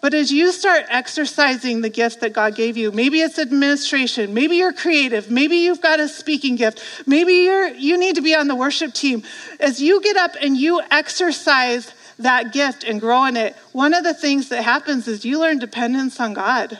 But 0.00 0.14
as 0.14 0.30
you 0.30 0.52
start 0.52 0.84
exercising 0.88 1.80
the 1.80 1.88
gift 1.88 2.20
that 2.20 2.32
God 2.32 2.54
gave 2.54 2.76
you, 2.76 2.92
maybe 2.92 3.20
it's 3.20 3.38
administration, 3.38 4.32
maybe 4.32 4.56
you're 4.56 4.72
creative, 4.72 5.30
maybe 5.30 5.56
you've 5.56 5.82
got 5.82 5.98
a 5.98 6.08
speaking 6.08 6.54
gift, 6.54 6.80
maybe 7.06 7.34
you're 7.34 7.68
you 7.68 7.98
need 7.98 8.14
to 8.14 8.22
be 8.22 8.34
on 8.34 8.46
the 8.46 8.54
worship 8.54 8.94
team. 8.94 9.24
As 9.58 9.82
you 9.82 10.00
get 10.00 10.16
up 10.16 10.36
and 10.40 10.56
you 10.56 10.80
exercise 10.90 11.92
that 12.18 12.52
gift 12.52 12.84
and 12.84 13.00
grow 13.00 13.24
in 13.24 13.36
it, 13.36 13.56
one 13.72 13.92
of 13.92 14.04
the 14.04 14.14
things 14.14 14.50
that 14.50 14.62
happens 14.62 15.08
is 15.08 15.24
you 15.24 15.40
learn 15.40 15.58
dependence 15.58 16.20
on 16.20 16.32
God. 16.32 16.78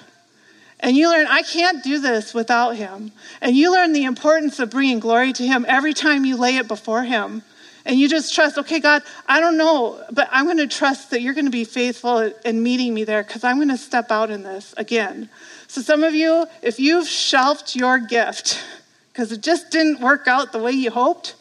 And 0.80 0.96
you 0.96 1.10
learn, 1.10 1.26
I 1.26 1.42
can't 1.42 1.82
do 1.82 1.98
this 1.98 2.32
without 2.32 2.76
him. 2.76 3.10
And 3.40 3.56
you 3.56 3.72
learn 3.72 3.92
the 3.92 4.04
importance 4.04 4.60
of 4.60 4.70
bringing 4.70 5.00
glory 5.00 5.32
to 5.32 5.46
him 5.46 5.66
every 5.68 5.92
time 5.92 6.24
you 6.24 6.36
lay 6.36 6.56
it 6.56 6.68
before 6.68 7.02
him. 7.02 7.42
And 7.88 7.98
you 7.98 8.06
just 8.06 8.34
trust, 8.34 8.58
okay, 8.58 8.80
God, 8.80 9.02
I 9.26 9.40
don't 9.40 9.56
know, 9.56 10.04
but 10.12 10.28
I'm 10.30 10.44
going 10.44 10.58
to 10.58 10.66
trust 10.66 11.10
that 11.10 11.22
you're 11.22 11.32
going 11.32 11.46
to 11.46 11.50
be 11.50 11.64
faithful 11.64 12.18
in 12.44 12.62
meeting 12.62 12.92
me 12.92 13.04
there 13.04 13.22
because 13.22 13.44
I'm 13.44 13.56
going 13.56 13.70
to 13.70 13.78
step 13.78 14.10
out 14.10 14.28
in 14.28 14.42
this 14.42 14.74
again. 14.76 15.30
So, 15.68 15.80
some 15.80 16.04
of 16.04 16.14
you, 16.14 16.46
if 16.62 16.78
you've 16.78 17.08
shelved 17.08 17.74
your 17.74 17.98
gift 17.98 18.62
because 19.10 19.32
it 19.32 19.40
just 19.40 19.70
didn't 19.70 20.00
work 20.00 20.28
out 20.28 20.52
the 20.52 20.58
way 20.58 20.72
you 20.72 20.90
hoped, 20.90 21.34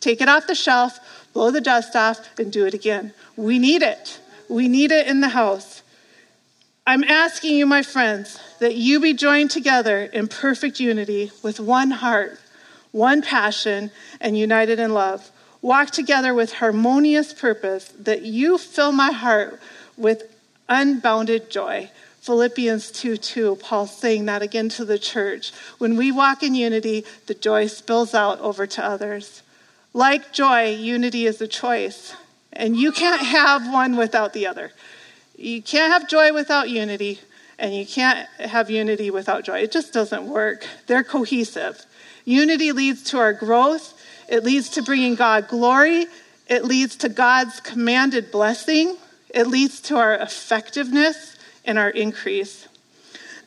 take 0.00 0.20
it 0.20 0.28
off 0.28 0.46
the 0.46 0.54
shelf, 0.54 1.00
blow 1.32 1.50
the 1.50 1.62
dust 1.62 1.96
off, 1.96 2.38
and 2.38 2.52
do 2.52 2.66
it 2.66 2.74
again. 2.74 3.14
We 3.34 3.58
need 3.58 3.80
it. 3.80 4.20
We 4.50 4.68
need 4.68 4.92
it 4.92 5.06
in 5.06 5.22
the 5.22 5.30
house. 5.30 5.82
I'm 6.86 7.04
asking 7.04 7.56
you, 7.56 7.64
my 7.64 7.82
friends, 7.82 8.38
that 8.60 8.74
you 8.74 9.00
be 9.00 9.14
joined 9.14 9.50
together 9.50 10.02
in 10.02 10.28
perfect 10.28 10.78
unity 10.78 11.32
with 11.42 11.58
one 11.58 11.90
heart, 11.90 12.38
one 12.92 13.22
passion, 13.22 13.90
and 14.20 14.36
united 14.36 14.78
in 14.78 14.92
love 14.92 15.30
walk 15.66 15.90
together 15.90 16.32
with 16.32 16.54
harmonious 16.54 17.34
purpose, 17.34 17.92
that 17.98 18.22
you 18.22 18.56
fill 18.56 18.92
my 18.92 19.10
heart 19.10 19.60
with 19.96 20.22
unbounded 20.68 21.50
joy. 21.50 21.90
Philippians 22.20 22.92
2 22.92 23.16
2, 23.16 23.56
Paul 23.56 23.86
saying 23.86 24.26
that 24.26 24.42
again 24.42 24.68
to 24.70 24.84
the 24.84 24.98
church. 24.98 25.52
When 25.78 25.96
we 25.96 26.12
walk 26.12 26.44
in 26.44 26.54
unity, 26.54 27.04
the 27.26 27.34
joy 27.34 27.66
spills 27.66 28.14
out 28.14 28.38
over 28.40 28.66
to 28.66 28.84
others. 28.84 29.42
Like 29.92 30.32
joy, 30.32 30.70
unity 30.70 31.26
is 31.26 31.40
a 31.40 31.48
choice, 31.48 32.14
and 32.52 32.76
you 32.76 32.92
can't 32.92 33.22
have 33.22 33.72
one 33.72 33.96
without 33.96 34.34
the 34.34 34.46
other. 34.46 34.70
You 35.36 35.62
can't 35.62 35.92
have 35.92 36.08
joy 36.08 36.32
without 36.32 36.70
unity, 36.70 37.20
and 37.58 37.74
you 37.74 37.86
can't 37.86 38.28
have 38.38 38.70
unity 38.70 39.10
without 39.10 39.44
joy. 39.44 39.58
It 39.60 39.72
just 39.72 39.92
doesn't 39.92 40.28
work. 40.28 40.64
They're 40.86 41.02
cohesive. 41.02 41.84
Unity 42.24 42.72
leads 42.72 43.02
to 43.04 43.18
our 43.18 43.32
growth, 43.32 43.95
it 44.28 44.44
leads 44.44 44.70
to 44.70 44.82
bringing 44.82 45.14
God 45.14 45.48
glory 45.48 46.06
it 46.46 46.64
leads 46.64 46.96
to 46.96 47.08
God's 47.08 47.60
commanded 47.60 48.30
blessing, 48.30 48.96
it 49.30 49.48
leads 49.48 49.80
to 49.82 49.96
our 49.96 50.14
effectiveness 50.14 51.36
and 51.64 51.78
our 51.78 51.90
increase. 51.90 52.68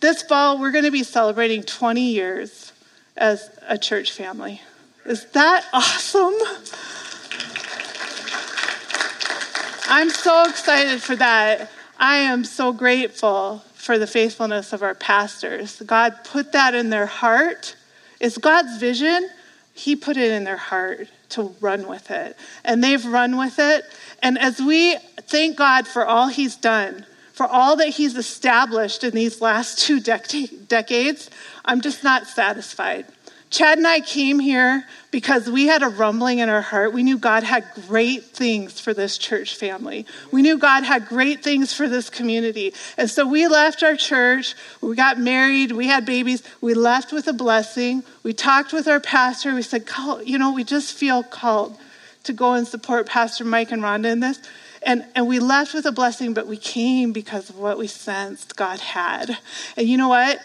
This 0.01 0.21
fall, 0.21 0.59
we're 0.59 0.71
going 0.71 0.85
to 0.85 0.91
be 0.91 1.03
celebrating 1.03 1.63
20 1.63 2.01
years 2.01 2.73
as 3.15 3.49
a 3.67 3.77
church 3.77 4.11
family. 4.11 4.61
Is 5.05 5.25
that 5.31 5.65
awesome? 5.73 6.35
I'm 9.87 10.09
so 10.09 10.43
excited 10.49 11.01
for 11.01 11.15
that. 11.15 11.71
I 11.97 12.17
am 12.17 12.43
so 12.43 12.71
grateful 12.71 13.63
for 13.73 13.97
the 13.97 14.07
faithfulness 14.07 14.73
of 14.73 14.83
our 14.83 14.93
pastors. 14.93 15.81
God 15.81 16.19
put 16.25 16.51
that 16.51 16.75
in 16.75 16.89
their 16.89 17.05
heart. 17.05 17.75
It's 18.19 18.37
God's 18.37 18.77
vision. 18.77 19.29
He 19.79 19.95
put 19.95 20.17
it 20.17 20.31
in 20.31 20.43
their 20.43 20.57
heart 20.57 21.07
to 21.29 21.55
run 21.61 21.87
with 21.87 22.11
it. 22.11 22.35
And 22.65 22.83
they've 22.83 23.05
run 23.05 23.37
with 23.37 23.59
it. 23.59 23.85
And 24.21 24.37
as 24.37 24.59
we 24.59 24.97
thank 25.21 25.55
God 25.55 25.87
for 25.87 26.05
all 26.05 26.27
He's 26.27 26.57
done, 26.57 27.05
for 27.31 27.45
all 27.45 27.77
that 27.77 27.87
He's 27.87 28.17
established 28.17 29.05
in 29.05 29.11
these 29.11 29.39
last 29.39 29.79
two 29.79 30.01
dec- 30.01 30.67
decades, 30.67 31.29
I'm 31.63 31.79
just 31.79 32.03
not 32.03 32.27
satisfied. 32.27 33.05
Chad 33.49 33.79
and 33.79 33.87
I 33.87 33.99
came 33.99 34.39
here 34.39 34.85
because 35.09 35.49
we 35.49 35.65
had 35.65 35.81
a 35.81 35.87
rumbling 35.87 36.37
in 36.37 36.49
our 36.49 36.61
heart. 36.61 36.93
We 36.93 37.01
knew 37.01 37.17
God 37.17 37.43
had 37.43 37.65
great 37.87 38.25
things 38.25 38.79
for 38.79 38.93
this 38.93 39.17
church 39.17 39.55
family. 39.55 40.05
We 40.31 40.43
knew 40.43 40.59
God 40.59 40.83
had 40.83 41.07
great 41.07 41.43
things 41.43 41.73
for 41.73 41.89
this 41.89 42.11
community. 42.11 42.75
And 42.95 43.09
so 43.09 43.27
we 43.27 43.47
left 43.47 43.81
our 43.81 43.95
church. 43.95 44.53
We 44.81 44.95
got 44.95 45.19
married. 45.19 45.71
We 45.71 45.87
had 45.87 46.05
babies. 46.05 46.43
We 46.61 46.75
left 46.75 47.11
with 47.11 47.27
a 47.27 47.33
blessing. 47.33 48.03
We 48.21 48.33
talked 48.33 48.71
with 48.71 48.87
our 48.87 48.99
pastor. 48.99 49.55
We 49.55 49.63
said, 49.63 49.83
you 50.23 50.37
know, 50.37 50.53
we 50.53 50.63
just 50.63 50.93
feel 50.93 51.23
called 51.23 51.75
to 52.25 52.33
go 52.33 52.53
and 52.53 52.67
support 52.67 53.07
Pastor 53.07 53.45
Mike 53.45 53.71
and 53.71 53.81
Rhonda 53.81 54.11
in 54.11 54.19
this. 54.19 54.39
And, 54.83 55.05
and 55.15 55.27
we 55.27 55.39
left 55.39 55.73
with 55.73 55.85
a 55.87 55.91
blessing, 55.91 56.33
but 56.33 56.45
we 56.45 56.57
came 56.57 57.11
because 57.11 57.49
of 57.49 57.57
what 57.57 57.79
we 57.79 57.87
sensed 57.87 58.55
God 58.55 58.79
had. 58.79 59.37
And 59.75 59.87
you 59.87 59.97
know 59.97 60.09
what? 60.09 60.39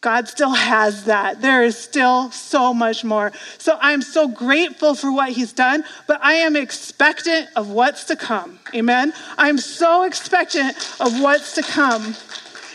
God 0.00 0.28
still 0.28 0.52
has 0.52 1.04
that. 1.04 1.40
There 1.40 1.64
is 1.64 1.76
still 1.76 2.30
so 2.30 2.72
much 2.74 3.02
more. 3.02 3.32
So 3.58 3.78
I'm 3.80 4.02
so 4.02 4.28
grateful 4.28 4.94
for 4.94 5.10
what 5.10 5.30
He's 5.30 5.52
done, 5.52 5.84
but 6.06 6.20
I 6.22 6.34
am 6.34 6.54
expectant 6.54 7.48
of 7.56 7.70
what's 7.70 8.04
to 8.04 8.16
come. 8.16 8.58
Amen? 8.74 9.12
I'm 9.38 9.58
so 9.58 10.04
expectant 10.04 10.76
of 11.00 11.20
what's 11.20 11.54
to 11.54 11.62
come. 11.62 12.14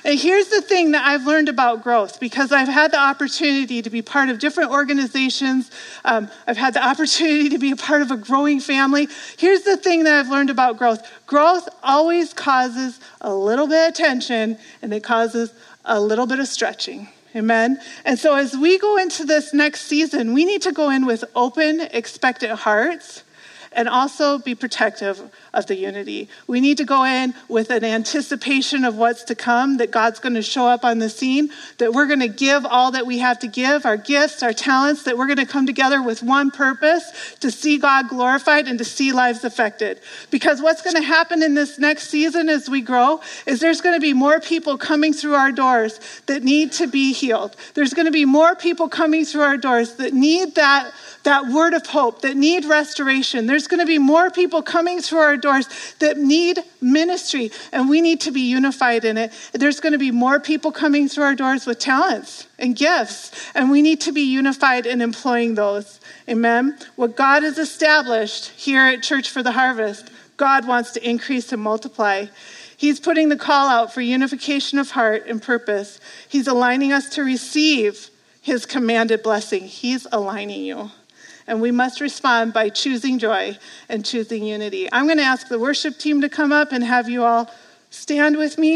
And 0.03 0.19
here's 0.19 0.47
the 0.47 0.61
thing 0.61 0.91
that 0.91 1.05
I've 1.05 1.27
learned 1.27 1.47
about 1.47 1.83
growth 1.83 2.19
because 2.19 2.51
I've 2.51 2.67
had 2.67 2.91
the 2.91 2.99
opportunity 2.99 3.83
to 3.83 3.89
be 3.89 4.01
part 4.01 4.29
of 4.29 4.39
different 4.39 4.71
organizations. 4.71 5.69
Um, 6.03 6.29
I've 6.47 6.57
had 6.57 6.73
the 6.73 6.85
opportunity 6.87 7.49
to 7.49 7.59
be 7.59 7.71
a 7.71 7.75
part 7.75 8.01
of 8.01 8.09
a 8.09 8.17
growing 8.17 8.59
family. 8.59 9.07
Here's 9.37 9.61
the 9.61 9.77
thing 9.77 10.03
that 10.05 10.19
I've 10.19 10.31
learned 10.31 10.49
about 10.49 10.77
growth 10.77 11.07
growth 11.27 11.69
always 11.83 12.33
causes 12.33 12.99
a 13.21 13.33
little 13.33 13.67
bit 13.67 13.89
of 13.89 13.93
tension 13.93 14.57
and 14.81 14.93
it 14.93 15.03
causes 15.03 15.53
a 15.85 15.99
little 15.99 16.25
bit 16.25 16.39
of 16.39 16.47
stretching. 16.47 17.09
Amen. 17.35 17.79
And 18.03 18.19
so 18.19 18.35
as 18.35 18.57
we 18.57 18.77
go 18.77 18.97
into 18.97 19.23
this 19.23 19.53
next 19.53 19.81
season, 19.81 20.33
we 20.33 20.43
need 20.43 20.61
to 20.63 20.71
go 20.71 20.89
in 20.89 21.05
with 21.05 21.23
open, 21.35 21.81
expectant 21.91 22.59
hearts 22.59 23.23
and 23.71 23.87
also 23.87 24.37
be 24.37 24.53
protective 24.53 25.21
of 25.53 25.67
the 25.67 25.75
unity. 25.75 26.29
We 26.47 26.61
need 26.61 26.77
to 26.77 26.85
go 26.85 27.03
in 27.03 27.33
with 27.49 27.69
an 27.69 27.83
anticipation 27.83 28.85
of 28.85 28.95
what's 28.95 29.23
to 29.25 29.35
come, 29.35 29.77
that 29.77 29.91
God's 29.91 30.19
going 30.19 30.35
to 30.35 30.41
show 30.41 30.67
up 30.67 30.85
on 30.85 30.99
the 30.99 31.09
scene, 31.09 31.49
that 31.77 31.93
we're 31.93 32.07
going 32.07 32.21
to 32.21 32.29
give 32.29 32.65
all 32.65 32.91
that 32.91 33.05
we 33.05 33.19
have 33.19 33.39
to 33.39 33.47
give, 33.47 33.85
our 33.85 33.97
gifts, 33.97 34.43
our 34.43 34.53
talents, 34.53 35.03
that 35.03 35.17
we're 35.17 35.27
going 35.27 35.37
to 35.37 35.45
come 35.45 35.65
together 35.65 36.01
with 36.01 36.23
one 36.23 36.51
purpose 36.51 37.35
to 37.41 37.51
see 37.51 37.77
God 37.77 38.07
glorified 38.07 38.67
and 38.67 38.79
to 38.79 38.85
see 38.85 39.11
lives 39.11 39.43
affected. 39.43 39.99
Because 40.29 40.61
what's 40.61 40.81
going 40.81 40.95
to 40.95 41.01
happen 41.01 41.43
in 41.43 41.53
this 41.53 41.77
next 41.77 42.09
season 42.09 42.47
as 42.47 42.69
we 42.69 42.81
grow 42.81 43.19
is 43.45 43.59
there's 43.59 43.81
going 43.81 43.95
to 43.95 44.01
be 44.01 44.13
more 44.13 44.39
people 44.39 44.77
coming 44.77 45.13
through 45.13 45.35
our 45.35 45.51
doors 45.51 45.99
that 46.27 46.43
need 46.43 46.71
to 46.73 46.87
be 46.87 47.11
healed. 47.11 47.55
There's 47.73 47.93
going 47.93 48.05
to 48.05 48.11
be 48.11 48.25
more 48.25 48.55
people 48.55 48.87
coming 48.87 49.25
through 49.25 49.41
our 49.41 49.57
doors 49.57 49.95
that 49.95 50.13
need 50.13 50.55
that 50.55 50.93
that 51.23 51.47
word 51.47 51.73
of 51.73 51.85
hope, 51.85 52.21
that 52.21 52.35
need 52.35 52.65
restoration. 52.65 53.45
There's 53.45 53.67
going 53.67 53.79
to 53.79 53.85
be 53.85 53.99
more 53.99 54.31
people 54.31 54.63
coming 54.63 55.01
through 55.01 55.19
our 55.19 55.37
doors 55.41 55.67
that 55.99 56.17
need 56.17 56.59
ministry, 56.79 57.51
and 57.71 57.89
we 57.89 58.01
need 58.01 58.21
to 58.21 58.31
be 58.31 58.41
unified 58.41 59.03
in 59.03 59.17
it. 59.17 59.31
There's 59.53 59.79
going 59.79 59.93
to 59.93 59.99
be 59.99 60.11
more 60.11 60.39
people 60.39 60.71
coming 60.71 61.09
through 61.09 61.25
our 61.25 61.35
doors 61.35 61.65
with 61.65 61.79
talents 61.79 62.47
and 62.57 62.75
gifts, 62.75 63.31
and 63.53 63.69
we 63.69 63.81
need 63.81 64.01
to 64.01 64.11
be 64.11 64.21
unified 64.21 64.85
in 64.85 65.01
employing 65.01 65.55
those. 65.55 65.99
Amen. 66.29 66.77
What 66.95 67.15
God 67.15 67.43
has 67.43 67.57
established 67.57 68.49
here 68.51 68.81
at 68.81 69.03
Church 69.03 69.29
for 69.29 69.43
the 69.43 69.51
Harvest, 69.51 70.09
God 70.37 70.67
wants 70.67 70.91
to 70.91 71.07
increase 71.07 71.51
and 71.51 71.61
multiply. 71.61 72.27
He's 72.77 72.99
putting 72.99 73.29
the 73.29 73.35
call 73.35 73.67
out 73.67 73.93
for 73.93 74.01
unification 74.01 74.79
of 74.79 74.91
heart 74.91 75.27
and 75.27 75.41
purpose. 75.41 75.99
He's 76.27 76.47
aligning 76.47 76.91
us 76.91 77.09
to 77.09 77.23
receive 77.23 78.09
his 78.41 78.65
commanded 78.65 79.21
blessing. 79.21 79.65
He's 79.65 80.07
aligning 80.11 80.63
you 80.63 80.89
and 81.51 81.61
we 81.61 81.69
must 81.69 81.99
respond 81.99 82.53
by 82.53 82.69
choosing 82.69 83.19
joy 83.19 83.57
and 83.89 84.05
choosing 84.05 84.45
unity. 84.45 84.87
I'm 84.89 85.05
going 85.05 85.17
to 85.17 85.23
ask 85.23 85.49
the 85.49 85.59
worship 85.59 85.97
team 85.97 86.21
to 86.21 86.29
come 86.29 86.53
up 86.53 86.71
and 86.71 86.81
have 86.81 87.09
you 87.09 87.25
all 87.25 87.53
stand 87.89 88.37
with 88.37 88.57
me. 88.57 88.75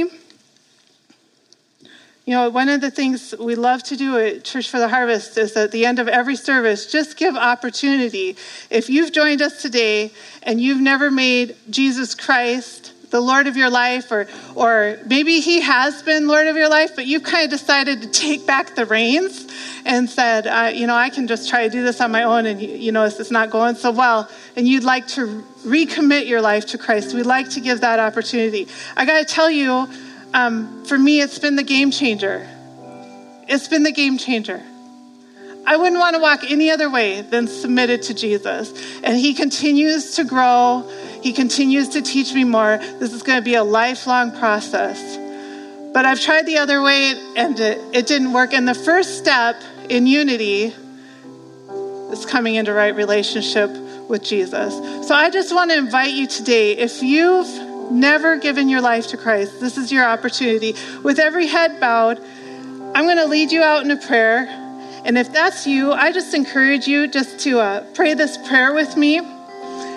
You 2.25 2.33
know, 2.33 2.49
one 2.49 2.67
of 2.67 2.81
the 2.81 2.91
things 2.91 3.33
we 3.39 3.55
love 3.55 3.81
to 3.83 3.95
do 3.95 4.17
at 4.17 4.43
Church 4.43 4.69
for 4.69 4.79
the 4.79 4.89
Harvest 4.89 5.37
is 5.37 5.55
at 5.55 5.71
the 5.71 5.85
end 5.85 5.99
of 5.99 6.09
every 6.09 6.35
service, 6.35 6.91
just 6.91 7.15
give 7.15 7.37
opportunity. 7.37 8.35
If 8.69 8.89
you've 8.89 9.13
joined 9.13 9.41
us 9.41 9.61
today 9.61 10.11
and 10.43 10.59
you've 10.59 10.81
never 10.81 11.09
made 11.09 11.55
Jesus 11.69 12.13
Christ 12.13 12.91
the 13.11 13.21
Lord 13.21 13.47
of 13.47 13.57
your 13.57 13.69
life, 13.69 14.11
or, 14.11 14.27
or 14.55 14.97
maybe 15.05 15.39
He 15.39 15.61
has 15.61 16.01
been 16.03 16.27
Lord 16.27 16.47
of 16.47 16.55
your 16.55 16.69
life, 16.69 16.95
but 16.95 17.05
you've 17.05 17.23
kind 17.23 17.45
of 17.45 17.49
decided 17.49 18.01
to 18.01 18.09
take 18.09 18.45
back 18.45 18.75
the 18.75 18.85
reins 18.85 19.47
and 19.85 20.09
said, 20.09 20.47
uh, 20.47 20.71
you 20.73 20.87
know, 20.87 20.95
I 20.95 21.09
can 21.09 21.27
just 21.27 21.49
try 21.49 21.63
to 21.63 21.69
do 21.69 21.83
this 21.83 22.01
on 22.01 22.11
my 22.11 22.23
own, 22.23 22.45
and 22.45 22.61
you 22.61 22.91
know, 22.91 23.03
it's 23.03 23.31
not 23.31 23.49
going 23.49 23.75
so 23.75 23.91
well, 23.91 24.29
and 24.55 24.67
you'd 24.67 24.83
like 24.83 25.07
to 25.09 25.43
recommit 25.65 26.27
your 26.27 26.41
life 26.41 26.67
to 26.67 26.77
Christ. 26.77 27.13
We'd 27.13 27.25
like 27.25 27.49
to 27.51 27.59
give 27.59 27.81
that 27.81 27.99
opportunity. 27.99 28.67
I 28.97 29.05
got 29.05 29.19
to 29.19 29.25
tell 29.25 29.49
you, 29.49 29.87
um, 30.33 30.83
for 30.85 30.97
me, 30.97 31.21
it's 31.21 31.39
been 31.39 31.55
the 31.55 31.63
game 31.63 31.91
changer. 31.91 32.47
It's 33.47 33.67
been 33.67 33.83
the 33.83 33.91
game 33.91 34.17
changer. 34.17 34.61
I 35.67 35.77
wouldn't 35.77 35.99
want 35.99 36.15
to 36.15 36.21
walk 36.21 36.49
any 36.49 36.69
other 36.69 36.89
way 36.89 37.21
than 37.21 37.47
submitted 37.47 38.03
to 38.03 38.13
Jesus. 38.13 38.71
And 39.03 39.17
He 39.17 39.33
continues 39.33 40.15
to 40.15 40.23
grow 40.23 40.89
he 41.25 41.33
continues 41.33 41.89
to 41.89 42.03
teach 42.03 42.35
me 42.35 42.43
more. 42.43 42.77
This 42.77 43.11
is 43.11 43.23
going 43.23 43.39
to 43.39 43.43
be 43.43 43.55
a 43.55 43.63
lifelong 43.63 44.31
process. 44.37 45.17
But 45.91 46.05
I've 46.05 46.21
tried 46.21 46.45
the 46.45 46.59
other 46.59 46.83
way 46.83 47.15
and 47.35 47.59
it, 47.59 47.81
it 47.95 48.05
didn't 48.05 48.31
work. 48.31 48.53
And 48.53 48.67
the 48.67 48.75
first 48.75 49.17
step 49.17 49.55
in 49.89 50.05
unity 50.05 50.71
is 52.11 52.27
coming 52.27 52.53
into 52.53 52.73
right 52.73 52.95
relationship 52.95 53.71
with 54.07 54.23
Jesus. 54.23 54.75
So 55.07 55.15
I 55.15 55.31
just 55.31 55.51
want 55.51 55.71
to 55.71 55.77
invite 55.77 56.13
you 56.13 56.27
today, 56.27 56.73
if 56.73 57.01
you've 57.01 57.91
never 57.91 58.37
given 58.37 58.69
your 58.69 58.81
life 58.81 59.07
to 59.07 59.17
Christ, 59.17 59.59
this 59.59 59.79
is 59.79 59.91
your 59.91 60.05
opportunity. 60.05 60.75
With 61.01 61.17
every 61.17 61.47
head 61.47 61.79
bowed, 61.79 62.19
I'm 62.93 63.05
going 63.05 63.17
to 63.17 63.25
lead 63.25 63.51
you 63.51 63.63
out 63.63 63.83
in 63.83 63.89
a 63.89 63.97
prayer. 63.97 64.45
And 65.03 65.17
if 65.17 65.33
that's 65.33 65.65
you, 65.65 65.91
I 65.91 66.11
just 66.11 66.35
encourage 66.35 66.87
you 66.87 67.07
just 67.07 67.39
to 67.39 67.61
uh, 67.61 67.83
pray 67.95 68.13
this 68.13 68.37
prayer 68.37 68.75
with 68.75 68.95
me. 68.95 69.21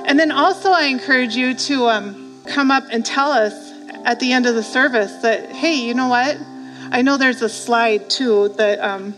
And 0.09 0.19
then 0.19 0.33
also, 0.33 0.71
I 0.71 0.85
encourage 0.85 1.37
you 1.37 1.53
to 1.53 1.87
um, 1.89 2.43
come 2.47 2.71
up 2.71 2.85
and 2.91 3.05
tell 3.05 3.31
us 3.31 3.53
at 4.07 4.21
the 4.21 4.33
end 4.33 4.47
of 4.47 4.55
the 4.55 4.63
service 4.63 5.13
that, 5.17 5.51
hey, 5.51 5.75
you 5.75 5.93
know 5.93 6.09
what? 6.09 6.39
I 6.91 7.03
know 7.03 7.19
there's 7.19 7.43
a 7.43 7.49
slide 7.51 8.09
too 8.09 8.49
that 8.57 8.81
um, 8.81 9.15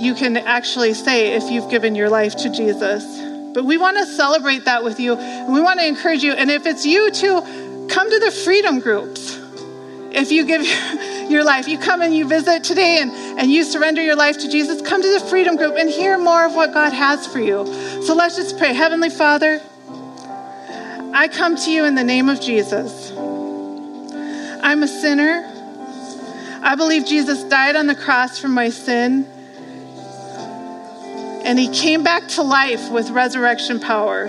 you 0.00 0.14
can 0.14 0.38
actually 0.38 0.94
say 0.94 1.34
if 1.34 1.50
you've 1.50 1.70
given 1.70 1.94
your 1.94 2.08
life 2.08 2.34
to 2.36 2.48
Jesus. 2.48 3.04
But 3.52 3.66
we 3.66 3.76
want 3.76 3.98
to 3.98 4.06
celebrate 4.06 4.64
that 4.64 4.84
with 4.84 4.98
you. 4.98 5.16
And 5.16 5.52
we 5.52 5.60
want 5.60 5.80
to 5.80 5.86
encourage 5.86 6.22
you. 6.22 6.32
And 6.32 6.50
if 6.50 6.64
it's 6.64 6.86
you 6.86 7.10
too, 7.10 7.42
come 7.90 8.10
to 8.10 8.18
the 8.18 8.30
freedom 8.30 8.80
groups. 8.80 9.38
If 10.12 10.32
you 10.32 10.46
give 10.46 10.62
your 11.30 11.44
life, 11.44 11.68
you 11.68 11.78
come 11.78 12.00
and 12.00 12.16
you 12.16 12.26
visit 12.26 12.64
today 12.64 13.00
and, 13.02 13.10
and 13.38 13.52
you 13.52 13.64
surrender 13.64 14.02
your 14.02 14.16
life 14.16 14.38
to 14.38 14.48
Jesus, 14.48 14.80
come 14.80 15.02
to 15.02 15.20
the 15.20 15.26
freedom 15.26 15.56
group 15.56 15.74
and 15.76 15.90
hear 15.90 16.16
more 16.16 16.46
of 16.46 16.54
what 16.54 16.72
God 16.72 16.94
has 16.94 17.26
for 17.26 17.38
you. 17.38 17.66
So 18.02 18.14
let's 18.14 18.36
just 18.36 18.56
pray. 18.56 18.72
Heavenly 18.72 19.10
Father, 19.10 19.60
I 21.16 21.28
come 21.28 21.54
to 21.54 21.70
you 21.70 21.84
in 21.84 21.94
the 21.94 22.02
name 22.02 22.28
of 22.28 22.40
Jesus. 22.40 23.12
I'm 23.16 24.82
a 24.82 24.88
sinner. 24.88 25.48
I 26.60 26.74
believe 26.74 27.06
Jesus 27.06 27.44
died 27.44 27.76
on 27.76 27.86
the 27.86 27.94
cross 27.94 28.40
for 28.40 28.48
my 28.48 28.70
sin. 28.70 29.24
And 31.44 31.56
he 31.56 31.68
came 31.68 32.02
back 32.02 32.26
to 32.30 32.42
life 32.42 32.90
with 32.90 33.10
resurrection 33.10 33.78
power. 33.78 34.26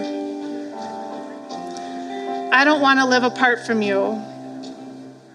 I 2.54 2.64
don't 2.64 2.82
want 2.82 3.00
to 3.00 3.06
live 3.08 3.24
apart 3.24 3.66
from 3.66 3.82
you. 3.82 4.22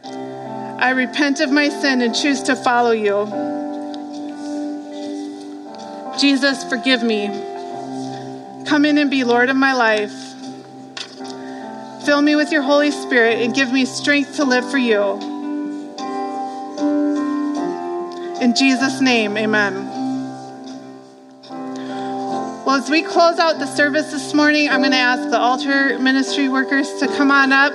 I 0.05 0.91
repent 0.91 1.41
of 1.41 1.51
my 1.51 1.69
sin 1.69 2.01
and 2.01 2.15
choose 2.15 2.45
to 2.45 2.55
follow 2.55 2.93
you. 2.93 3.27
Jesus, 6.17 6.63
forgive 6.63 7.03
me. 7.03 7.27
Come 8.67 8.85
in 8.85 8.99
and 8.99 9.11
be 9.11 9.25
Lord 9.25 9.49
of 9.49 9.57
my 9.57 9.73
life. 9.73 10.30
Fill 12.11 12.23
me 12.23 12.35
with 12.35 12.51
your 12.51 12.63
Holy 12.63 12.91
Spirit 12.91 13.41
and 13.41 13.55
give 13.55 13.73
me 13.73 13.85
strength 13.85 14.35
to 14.35 14.45
live 14.45 14.69
for 14.69 14.79
you. 14.79 15.01
In 18.41 18.53
Jesus' 18.57 19.01
name, 19.01 19.37
amen. 19.37 19.87
Well, 22.67 22.71
as 22.71 22.91
we 22.91 23.03
close 23.03 23.39
out 23.39 23.61
the 23.61 23.67
service 23.67 24.11
this 24.11 24.35
morning, 24.35 24.69
I'm 24.69 24.81
going 24.81 24.91
to 24.91 24.97
ask 24.97 25.31
the 25.31 25.39
altar 25.39 26.01
ministry 26.01 26.49
workers 26.49 26.93
to 26.95 27.07
come 27.07 27.31
on 27.31 27.53
up 27.53 27.75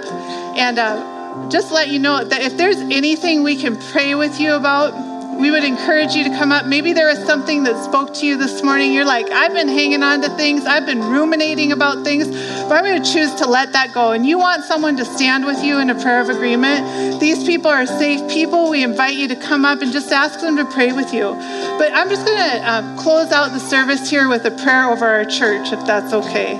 and 0.57 0.79
uh, 0.79 1.49
just 1.49 1.71
let 1.71 1.87
you 1.87 1.99
know 1.99 2.21
that 2.21 2.41
if 2.41 2.57
there's 2.57 2.79
anything 2.79 3.41
we 3.41 3.55
can 3.55 3.77
pray 3.77 4.15
with 4.15 4.41
you 4.41 4.51
about, 4.51 4.91
we 5.39 5.51
would 5.51 5.63
encourage 5.63 6.13
you 6.13 6.23
to 6.23 6.29
come 6.31 6.51
up. 6.51 6.65
Maybe 6.65 6.93
there 6.93 7.07
was 7.07 7.19
something 7.25 7.63
that 7.63 7.83
spoke 7.83 8.13
to 8.15 8.25
you 8.25 8.37
this 8.37 8.63
morning. 8.63 8.93
You're 8.93 9.05
like, 9.05 9.29
I've 9.31 9.53
been 9.53 9.67
hanging 9.67 10.01
on 10.01 10.21
to 10.21 10.29
things, 10.29 10.65
I've 10.65 10.85
been 10.85 11.01
ruminating 11.01 11.71
about 11.71 12.03
things, 12.03 12.27
but 12.27 12.71
I'm 12.71 12.83
going 12.83 13.03
to 13.03 13.13
choose 13.13 13.33
to 13.35 13.47
let 13.47 13.73
that 13.73 13.93
go. 13.93 14.11
And 14.11 14.25
you 14.25 14.37
want 14.37 14.63
someone 14.63 14.97
to 14.97 15.05
stand 15.05 15.45
with 15.45 15.63
you 15.63 15.79
in 15.79 15.89
a 15.89 15.95
prayer 15.95 16.21
of 16.21 16.29
agreement. 16.29 17.19
These 17.19 17.43
people 17.43 17.69
are 17.69 17.85
safe 17.85 18.29
people. 18.29 18.69
We 18.69 18.83
invite 18.83 19.15
you 19.15 19.27
to 19.27 19.35
come 19.35 19.65
up 19.65 19.81
and 19.81 19.91
just 19.91 20.11
ask 20.11 20.39
them 20.39 20.57
to 20.57 20.65
pray 20.65 20.91
with 20.93 21.13
you. 21.13 21.33
But 21.77 21.93
I'm 21.93 22.09
just 22.09 22.25
going 22.25 22.37
to 22.37 22.71
um, 22.71 22.97
close 22.97 23.31
out 23.31 23.51
the 23.51 23.59
service 23.59 24.09
here 24.09 24.29
with 24.29 24.45
a 24.45 24.51
prayer 24.51 24.89
over 24.89 25.05
our 25.05 25.25
church, 25.25 25.71
if 25.71 25.85
that's 25.85 26.13
okay. 26.13 26.55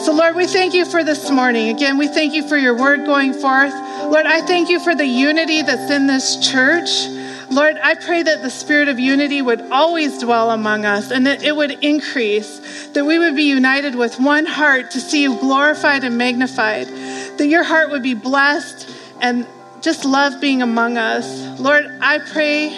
So, 0.00 0.12
Lord, 0.12 0.36
we 0.36 0.46
thank 0.46 0.74
you 0.74 0.84
for 0.84 1.02
this 1.02 1.28
morning. 1.28 1.68
Again, 1.68 1.98
we 1.98 2.06
thank 2.06 2.32
you 2.32 2.46
for 2.48 2.56
your 2.56 2.74
word 2.74 3.04
going 3.04 3.34
forth. 3.34 3.74
Lord, 4.04 4.26
I 4.26 4.40
thank 4.42 4.68
you 4.68 4.78
for 4.78 4.94
the 4.94 5.04
unity 5.04 5.62
that's 5.62 5.90
in 5.90 6.06
this 6.06 6.36
church. 6.36 7.17
Lord, 7.50 7.78
I 7.82 7.94
pray 7.94 8.22
that 8.22 8.42
the 8.42 8.50
spirit 8.50 8.88
of 8.88 8.98
unity 8.98 9.40
would 9.40 9.60
always 9.70 10.18
dwell 10.18 10.50
among 10.50 10.84
us 10.84 11.10
and 11.10 11.26
that 11.26 11.42
it 11.42 11.56
would 11.56 11.82
increase, 11.82 12.88
that 12.88 13.04
we 13.04 13.18
would 13.18 13.34
be 13.34 13.44
united 13.44 13.94
with 13.94 14.20
one 14.20 14.44
heart 14.44 14.90
to 14.92 15.00
see 15.00 15.22
you 15.22 15.38
glorified 15.38 16.04
and 16.04 16.18
magnified, 16.18 16.88
that 17.38 17.46
your 17.46 17.64
heart 17.64 17.90
would 17.90 18.02
be 18.02 18.14
blessed 18.14 18.88
and 19.20 19.46
just 19.80 20.04
love 20.04 20.40
being 20.40 20.60
among 20.60 20.98
us. 20.98 21.58
Lord, 21.58 21.86
I 22.00 22.18
pray 22.18 22.68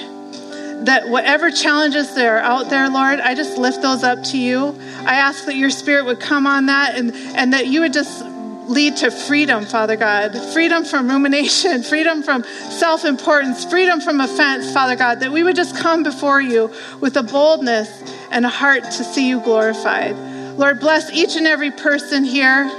that 0.84 1.08
whatever 1.08 1.50
challenges 1.50 2.14
there 2.14 2.38
are 2.38 2.42
out 2.42 2.70
there, 2.70 2.88
Lord, 2.88 3.20
I 3.20 3.34
just 3.34 3.58
lift 3.58 3.82
those 3.82 4.02
up 4.04 4.22
to 4.24 4.38
you. 4.38 4.78
I 5.00 5.16
ask 5.16 5.46
that 5.46 5.56
your 5.56 5.70
spirit 5.70 6.04
would 6.04 6.20
come 6.20 6.46
on 6.46 6.66
that 6.66 6.96
and, 6.96 7.12
and 7.36 7.52
that 7.52 7.66
you 7.66 7.80
would 7.80 7.92
just 7.92 8.24
lead 8.70 8.96
to 8.98 9.10
freedom, 9.10 9.66
Father 9.66 9.96
God. 9.96 10.34
Freedom 10.52 10.84
from 10.84 11.08
rumination, 11.08 11.82
freedom 11.92 12.22
from 12.22 12.44
self 12.44 13.04
importance, 13.04 13.64
freedom 13.64 14.00
from 14.00 14.20
offense, 14.20 14.72
Father 14.72 14.96
God. 14.96 15.20
That 15.20 15.32
we 15.32 15.42
would 15.42 15.56
just 15.56 15.76
come 15.76 16.02
before 16.02 16.40
you 16.40 16.72
with 17.00 17.16
a 17.16 17.22
boldness 17.22 17.90
and 18.30 18.46
a 18.46 18.48
heart 18.48 18.84
to 18.84 19.04
see 19.04 19.28
you 19.28 19.40
glorified. 19.40 20.16
Lord, 20.56 20.80
bless 20.80 21.10
each 21.12 21.36
and 21.36 21.46
every 21.46 21.70
person 21.70 22.24
here. 22.24 22.70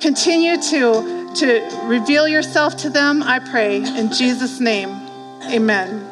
Continue 0.00 0.60
to, 0.60 1.32
to 1.36 1.80
reveal 1.84 2.26
yourself 2.26 2.76
to 2.78 2.90
them, 2.90 3.22
I 3.22 3.38
pray. 3.38 3.76
In 3.76 4.12
Jesus' 4.12 4.60
name, 4.60 4.90
amen. 5.44 6.08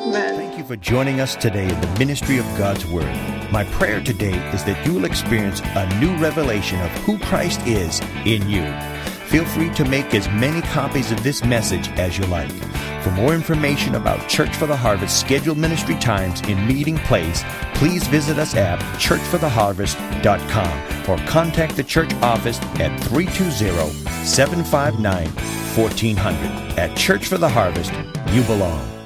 Amen. 0.00 0.34
Thank 0.34 0.58
you 0.58 0.64
for 0.64 0.76
joining 0.76 1.20
us 1.20 1.36
today 1.36 1.68
in 1.68 1.80
the 1.80 1.98
ministry 1.98 2.38
of 2.38 2.46
God's 2.56 2.86
Word. 2.86 3.39
My 3.50 3.64
prayer 3.64 4.00
today 4.00 4.38
is 4.52 4.62
that 4.64 4.86
you 4.86 4.94
will 4.94 5.04
experience 5.04 5.60
a 5.60 5.86
new 5.98 6.16
revelation 6.18 6.80
of 6.80 6.90
who 6.98 7.18
Christ 7.18 7.66
is 7.66 8.00
in 8.24 8.48
you. 8.48 8.72
Feel 9.26 9.44
free 9.44 9.70
to 9.70 9.84
make 9.84 10.14
as 10.14 10.28
many 10.28 10.62
copies 10.62 11.10
of 11.10 11.24
this 11.24 11.44
message 11.44 11.88
as 11.90 12.16
you 12.16 12.24
like. 12.26 12.52
For 13.02 13.10
more 13.10 13.34
information 13.34 13.96
about 13.96 14.28
Church 14.28 14.54
for 14.54 14.66
the 14.66 14.76
Harvest 14.76 15.18
scheduled 15.18 15.58
ministry 15.58 15.96
times 15.96 16.40
and 16.44 16.68
meeting 16.68 16.98
place, 16.98 17.42
please 17.74 18.06
visit 18.06 18.38
us 18.38 18.54
at 18.54 18.78
churchfortheharvest.com 18.98 21.10
or 21.10 21.16
contact 21.26 21.74
the 21.76 21.84
church 21.84 22.14
office 22.22 22.60
at 22.78 22.96
320 23.04 23.90
759 24.24 25.26
1400. 25.26 26.78
At 26.78 26.96
Church 26.96 27.26
for 27.26 27.38
the 27.38 27.48
Harvest, 27.48 27.92
you 28.32 28.42
belong. 28.42 28.99